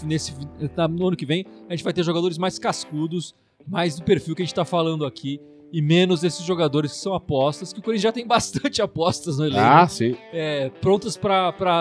Nesse, 0.03 0.33
na- 0.77 0.87
no 0.87 1.07
ano 1.07 1.17
que 1.17 1.25
vem, 1.25 1.43
a 1.67 1.75
gente 1.75 1.83
vai 1.83 1.91
ter 1.91 2.03
jogadores 2.03 2.37
mais 2.37 2.59
cascudos, 2.59 3.33
mais 3.67 3.95
do 3.95 4.03
perfil 4.03 4.35
que 4.35 4.43
a 4.43 4.45
gente 4.45 4.53
tá 4.53 4.63
falando 4.65 5.05
aqui, 5.05 5.39
e 5.73 5.81
menos 5.81 6.21
desses 6.21 6.45
jogadores 6.45 6.91
que 6.91 6.97
são 6.99 7.13
apostas, 7.15 7.73
que 7.73 7.79
o 7.79 7.81
Corinthians 7.81 8.03
já 8.03 8.11
tem 8.11 8.25
bastante 8.27 8.79
apostas 8.81 9.37
no 9.39 9.45
elenco, 9.45 9.59
Ah, 9.59 9.87
sim. 9.87 10.15
é, 10.31 10.69
prontas 10.81 11.17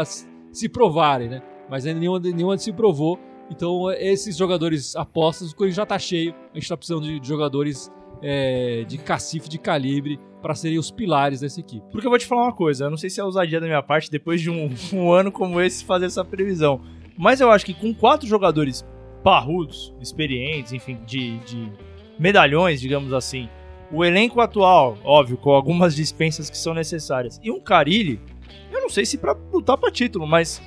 s- 0.02 0.26
se 0.52 0.68
provarem, 0.68 1.28
né? 1.28 1.42
Mas 1.68 1.84
ainda 1.86 2.00
nenhuma, 2.00 2.18
nenhuma 2.20 2.56
se 2.58 2.72
provou. 2.72 3.18
Então, 3.50 3.90
esses 3.90 4.36
jogadores 4.36 4.94
apostas, 4.94 5.50
o 5.50 5.56
Corinthians 5.56 5.76
já 5.76 5.86
tá 5.86 5.98
cheio. 5.98 6.34
A 6.52 6.58
gente 6.58 6.68
tá 6.68 6.76
precisando 6.76 7.02
de, 7.02 7.26
jogadores 7.26 7.90
é, 8.22 8.84
de 8.86 8.96
cacife, 8.96 9.48
de 9.48 9.58
calibre, 9.58 10.20
para 10.40 10.54
serem 10.54 10.78
os 10.78 10.90
pilares 10.90 11.40
dessa 11.40 11.60
equipe. 11.60 11.84
Porque 11.90 12.06
eu 12.06 12.10
vou 12.10 12.18
te 12.18 12.26
falar 12.26 12.44
uma 12.44 12.52
coisa, 12.52 12.84
eu 12.84 12.90
não 12.90 12.96
sei 12.96 13.10
se 13.10 13.20
é 13.20 13.24
ousadia 13.24 13.60
da 13.60 13.66
minha 13.66 13.82
parte, 13.82 14.10
depois 14.10 14.40
de 14.40 14.50
um, 14.50 14.70
um 14.92 15.12
ano 15.12 15.32
como 15.32 15.60
esse, 15.60 15.84
fazer 15.84 16.06
essa 16.06 16.24
previsão. 16.24 16.80
Mas 17.18 17.40
eu 17.40 17.50
acho 17.50 17.66
que 17.66 17.74
com 17.74 17.92
quatro 17.92 18.26
jogadores 18.26 18.84
parrudos, 19.22 19.94
experientes, 20.00 20.72
enfim, 20.72 20.98
de, 21.04 21.38
de 21.40 21.70
medalhões, 22.18 22.80
digamos 22.80 23.12
assim, 23.12 23.48
o 23.92 24.04
elenco 24.04 24.40
atual, 24.40 24.96
óbvio, 25.04 25.36
com 25.36 25.50
algumas 25.50 25.94
dispensas 25.94 26.48
que 26.48 26.56
são 26.56 26.72
necessárias, 26.72 27.38
e 27.42 27.50
um 27.50 27.60
Carilli, 27.60 28.20
eu 28.72 28.80
não 28.80 28.88
sei 28.88 29.04
se 29.04 29.18
pra 29.18 29.36
lutar 29.52 29.76
pra 29.76 29.90
título, 29.90 30.26
mas 30.26 30.62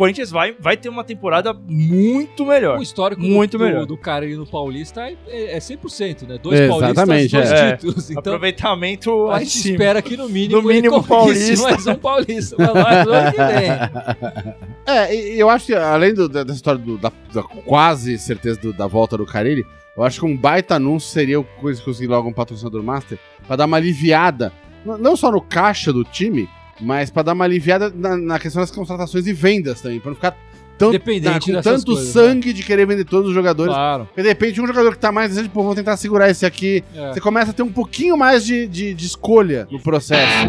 Corinthians 0.00 0.30
vai, 0.30 0.56
vai 0.58 0.78
ter 0.78 0.88
uma 0.88 1.04
temporada 1.04 1.52
muito 1.52 2.46
melhor. 2.46 2.78
O 2.78 2.82
histórico 2.82 3.20
Muito 3.20 3.58
do, 3.58 3.64
melhor. 3.64 3.80
do, 3.80 3.86
do 3.88 3.96
cara 3.98 4.24
ali 4.24 4.34
no 4.34 4.46
Paulista 4.46 5.02
é, 5.02 5.56
é 5.56 5.58
100%, 5.58 6.26
né? 6.26 6.38
Dois 6.42 6.58
Exatamente, 6.58 7.30
paulistas, 7.30 7.30
dois 7.30 7.50
é. 7.52 7.72
títulos. 7.76 8.10
Então, 8.10 8.20
Aproveitamento 8.20 9.28
a 9.30 9.38
gente 9.40 9.50
cima. 9.58 9.74
espera 9.74 10.00
que 10.00 10.16
no 10.16 10.26
mínimo, 10.26 10.62
No 10.62 10.66
mínimo 10.68 11.02
paulista. 11.02 11.62
mais 11.70 11.86
um 11.86 11.94
paulista 11.96 12.56
que 12.56 13.36
vem. 13.36 14.54
É, 14.86 15.14
eu 15.36 15.48
acho 15.50 15.66
que 15.66 15.74
além 15.74 16.14
do- 16.14 16.28
da- 16.28 16.42
dessa 16.42 16.56
história 16.56 16.80
do- 16.80 16.96
da, 16.98 17.12
da 17.32 17.42
quase 17.42 18.18
certeza 18.18 18.58
do- 18.58 18.72
da 18.72 18.86
volta 18.86 19.16
do 19.18 19.26
Carilli, 19.26 19.64
eu 19.96 20.02
acho 20.02 20.18
que 20.20 20.26
um 20.26 20.34
baita 20.36 20.76
anúncio 20.76 21.10
seria 21.10 21.38
o 21.38 21.44
coisa 21.44 21.78
que 21.78 21.84
conseguir 21.84 22.08
logo 22.08 22.26
um 22.28 22.32
patrocinador 22.32 22.82
master 22.82 23.18
pra 23.46 23.54
dar 23.56 23.66
uma 23.66 23.76
aliviada, 23.76 24.50
não 24.84 25.14
só 25.14 25.30
no 25.30 25.40
caixa 25.42 25.92
do 25.92 26.02
time, 26.04 26.48
mas 26.80 27.10
pra 27.10 27.22
dar 27.22 27.32
uma 27.32 27.44
aliviada 27.44 27.92
na, 27.94 28.16
na 28.16 28.38
questão 28.38 28.60
das 28.60 28.70
contratações 28.70 29.26
e 29.26 29.32
vendas 29.32 29.80
também, 29.80 30.00
pra 30.00 30.10
não 30.10 30.16
ficar 30.16 30.36
tão, 30.80 30.90
Dependente 30.90 31.52
com 31.52 31.60
tanto 31.60 31.92
coisas, 31.92 32.08
sangue 32.08 32.54
de 32.54 32.62
querer 32.62 32.86
vender 32.86 33.04
todos 33.04 33.28
os 33.28 33.34
jogadores. 33.34 33.72
Claro. 33.72 34.06
Porque 34.06 34.22
de 34.22 34.28
repente 34.28 34.60
um 34.62 34.66
jogador 34.66 34.92
que 34.92 34.98
tá 34.98 35.12
mais 35.12 35.28
dizendo, 35.28 35.50
pô, 35.50 35.60
vamos 35.60 35.76
tentar 35.76 35.96
segurar 35.98 36.30
esse 36.30 36.46
aqui. 36.46 36.82
É. 36.94 37.12
Você 37.12 37.20
começa 37.20 37.50
a 37.50 37.54
ter 37.54 37.62
um 37.62 37.70
pouquinho 37.70 38.16
mais 38.16 38.46
de, 38.46 38.66
de, 38.66 38.94
de 38.94 39.06
escolha 39.06 39.68
no 39.70 39.78
processo. 39.78 40.48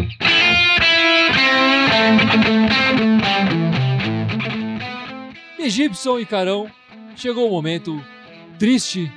E 5.58 5.68
Gibson 5.68 6.18
e 6.18 6.26
Carão, 6.26 6.66
chegou 7.14 7.46
o 7.46 7.50
momento 7.50 8.02
triste, 8.58 9.12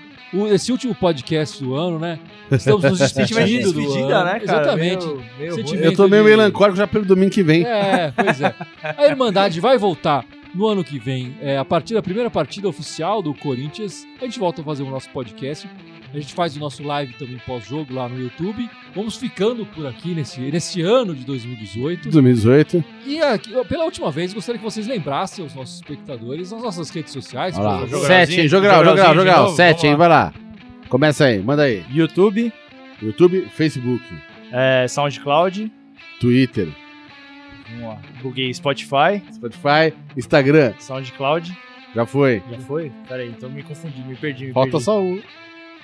esse 0.51 0.71
último 0.71 0.93
podcast 0.93 1.63
do 1.63 1.75
ano, 1.75 1.97
né? 1.97 2.19
Estamos 2.51 2.83
nos 2.83 2.99
Sentimento 2.99 3.27
de 3.47 3.55
despedindo 3.63 3.73
do 3.73 3.81
despedida, 3.81 4.15
ano. 4.17 4.25
né, 4.25 4.39
cara? 4.39 4.43
Exatamente. 4.61 5.05
Meio- 5.05 5.23
meio 5.39 5.83
Eu 5.83 5.95
tô 5.95 6.07
meio 6.07 6.23
de- 6.23 6.29
melancólico 6.29 6.77
já 6.77 6.87
pelo 6.87 7.05
domingo 7.05 7.31
que 7.31 7.43
vem. 7.43 7.63
É, 7.65 8.11
pois 8.15 8.41
é. 8.41 8.53
A 8.97 9.05
Irmandade 9.07 9.59
vai 9.59 9.77
voltar 9.77 10.23
no 10.53 10.67
ano 10.67 10.83
que 10.83 10.97
vem, 10.97 11.35
é, 11.41 11.57
a 11.57 11.65
partir 11.65 11.93
da 11.93 12.01
primeira 12.01 12.29
partida 12.29 12.67
oficial 12.69 13.21
do 13.21 13.33
Corinthians. 13.33 14.05
A 14.21 14.25
gente 14.25 14.39
volta 14.39 14.61
a 14.61 14.63
fazer 14.63 14.83
o 14.83 14.89
nosso 14.89 15.09
podcast. 15.09 15.67
A 16.13 16.17
gente 16.17 16.33
faz 16.33 16.55
o 16.55 16.59
nosso 16.61 16.81
live 16.81 17.11
também 17.15 17.37
pós-jogo 17.45 17.93
lá 17.93 18.07
no 18.07 18.17
YouTube. 18.17 18.69
Vamos 18.95 19.17
ficando 19.17 19.65
por 19.65 19.85
aqui 19.85 20.13
nesse, 20.13 20.39
nesse 20.39 20.81
ano 20.81 21.13
de 21.13 21.25
2018. 21.25 22.09
2018. 22.09 22.81
E 23.05 23.21
aqui, 23.21 23.51
pela 23.65 23.83
última 23.83 24.09
vez, 24.11 24.33
gostaria 24.33 24.57
que 24.57 24.63
vocês 24.63 24.87
lembrassem 24.87 25.43
aos 25.43 25.53
nossos 25.53 25.75
espectadores 25.75 26.51
nas 26.53 26.61
nossas 26.61 26.89
redes 26.89 27.11
sociais. 27.11 27.53
Sete, 28.07 28.39
hein? 28.41 28.47
Jogral, 28.47 28.85
jogral, 28.85 29.13
jogral. 29.13 29.49
Sete, 29.49 29.87
hein? 29.87 29.95
Vai 29.97 30.07
lá. 30.07 30.33
Começa 30.89 31.25
aí, 31.25 31.39
manda 31.41 31.63
aí. 31.63 31.83
YouTube, 31.91 32.51
YouTube, 33.01 33.47
Facebook, 33.53 34.03
é, 34.51 34.87
SoundCloud, 34.87 35.71
Twitter, 36.19 36.67
vamos 37.69 37.87
lá, 37.87 37.97
buguei 38.21 38.53
Spotify, 38.53 39.21
Spotify, 39.33 39.93
Instagram. 40.15 40.73
SoundCloud, 40.79 41.57
Já 41.93 42.05
foi. 42.05 42.41
já 42.51 42.59
foi? 42.59 42.91
Pera 43.07 43.23
aí, 43.23 43.29
então 43.29 43.49
me 43.49 43.63
confundi, 43.63 43.99
me 44.07 44.15
perdi, 44.15 44.47
me 44.47 44.53
Falta 44.53 44.71
perdi. 44.71 44.85
só 44.85 45.01
um. 45.01 45.19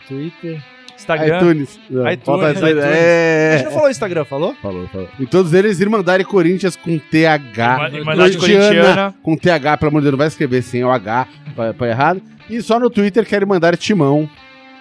Twitter, 0.08 0.62
Instagram. 0.98 1.38
iTunes. 1.38 1.80
Não, 1.90 2.02
iTunes, 2.12 2.26
falta 2.26 2.52
iTunes. 2.52 2.84
A 2.84 2.88
É. 2.88 3.54
gente 3.58 3.66
não 3.66 3.72
falou 3.74 3.90
Instagram, 3.90 4.26
falou? 4.26 4.56
Falou, 4.62 4.88
falou. 4.88 5.10
E 5.20 5.26
todos 5.26 5.54
eles, 5.54 5.80
Irmandade 5.80 6.24
Corinthians 6.24 6.76
com 6.76 6.98
TH. 6.98 7.74
Irma- 7.86 7.98
Irmandade 7.98 8.38
Corintiana. 8.38 8.68
Corintiana. 8.84 9.16
Com 9.24 9.36
TH, 9.38 9.78
pelo 9.78 9.90
amor 9.90 10.00
de 10.02 10.04
Deus, 10.06 10.12
não 10.12 10.18
vai 10.18 10.28
escrever 10.28 10.62
sem 10.64 10.84
o 10.84 10.92
H 10.92 11.28
pra, 11.56 11.74
pra 11.74 11.88
errado. 11.88 12.22
E 12.50 12.62
só 12.62 12.80
no 12.80 12.90
Twitter 12.90 13.26
querem 13.26 13.48
mandar 13.48 13.76
Timão. 13.78 14.30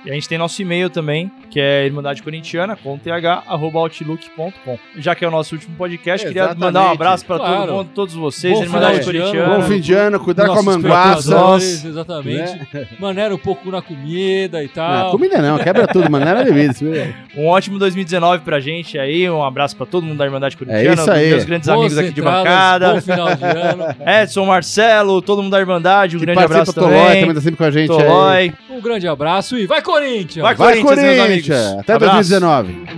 E 0.05 0.11
a 0.11 0.15
gente 0.15 0.29
tem 0.29 0.39
nosso 0.39 0.61
e-mail 0.63 0.89
também, 0.89 1.31
que 1.51 1.61
é 1.61 1.85
irmandade 1.85 2.23
corintiana, 2.23 2.77
com 2.77 2.97
th, 2.99 3.11
arroba 3.47 3.81
outlook.com. 3.81 4.79
Já 4.97 5.15
que 5.15 5.25
é 5.25 5.29
o 5.29 5.31
nosso 5.31 5.55
último 5.55 5.77
podcast, 5.77 6.27
queria 6.27 6.43
Exatamente. 6.43 6.65
mandar 6.65 6.89
um 6.89 6.93
abraço 6.93 7.27
pra 7.27 7.37
Claro. 7.39 7.61
todo 7.67 7.77
mundo, 7.77 7.91
todos 7.95 8.15
vocês, 8.15 8.55
Bom 8.55 8.63
Irmandade 8.65 8.99
final 9.01 9.13
de 9.13 9.19
ano. 9.19 9.27
Corintiana. 9.31 9.57
Bom 9.59 9.63
fim 9.69 9.81
de 9.81 9.93
ano, 9.93 10.21
cuidar 10.21 10.47
com 10.47 10.59
a 10.59 10.63
manguaça. 10.63 11.57
Exatamente. 11.87 12.67
Né? 12.73 12.87
Maneira 12.99 13.35
um 13.35 13.39
pouco 13.39 13.71
na 13.71 13.83
comida 13.83 14.63
e 14.63 14.67
Não, 14.67 14.73
tal. 14.75 15.11
comida 15.11 15.39
não, 15.43 15.59
quebra 15.59 15.87
tudo, 15.87 16.11
mano. 16.11 16.25
Não 16.25 16.33
era 16.33 16.45
bebida. 16.45 16.75
é- 16.97 17.15
Um 17.37 17.47
ótimo 17.47 17.79
2019 17.79 18.43
pra 18.43 18.61
gente 18.61 18.99
aí, 18.99 19.29
um 19.29 19.43
abraço 19.45 19.77
pra 19.77 19.87
todo 19.87 20.05
mundo 20.05 20.19
da 20.19 20.25
Irmandade 20.25 20.57
Corintiana, 20.57 20.89
É 20.91 20.95
isso 20.95 21.11
aí. 21.11 21.29
meus 21.31 21.45
grandes 21.45 21.69
Boas 21.69 21.79
amigos 21.79 21.99
aqui 21.99 22.13
de 22.13 22.23
bancada. 22.23 22.95
Bom 22.95 23.01
final 23.01 23.35
de 23.35 23.45
ano. 23.45 23.85
Edson, 24.23 24.45
Marcelo, 24.47 25.21
todo 25.23 25.43
mundo 25.43 25.53
da 25.53 25.61
Irmandade, 25.61 26.17
um 26.17 26.21
Que 26.21 26.27
grande 26.27 26.43
abraço 26.43 26.73
Tolói, 26.73 26.91
também. 26.93 27.21
também 27.21 27.35
tá 27.35 27.41
sempre 27.41 27.57
com 27.57 27.65
a 27.65 27.71
gente 27.71 27.91
aí. 27.93 27.99
Tolói. 27.99 28.53
Um 28.71 28.81
grande 28.81 29.07
abraço 29.09 29.59
e 29.59 29.67
vai 29.67 29.83
Corinthians! 29.91 30.43
Vai, 30.43 30.55
Vai 30.55 30.81
Corinthians! 30.81 31.19
Corinthians. 31.19 31.79
Até 31.81 31.93
Abraço. 31.95 32.31
2019. 32.31 32.91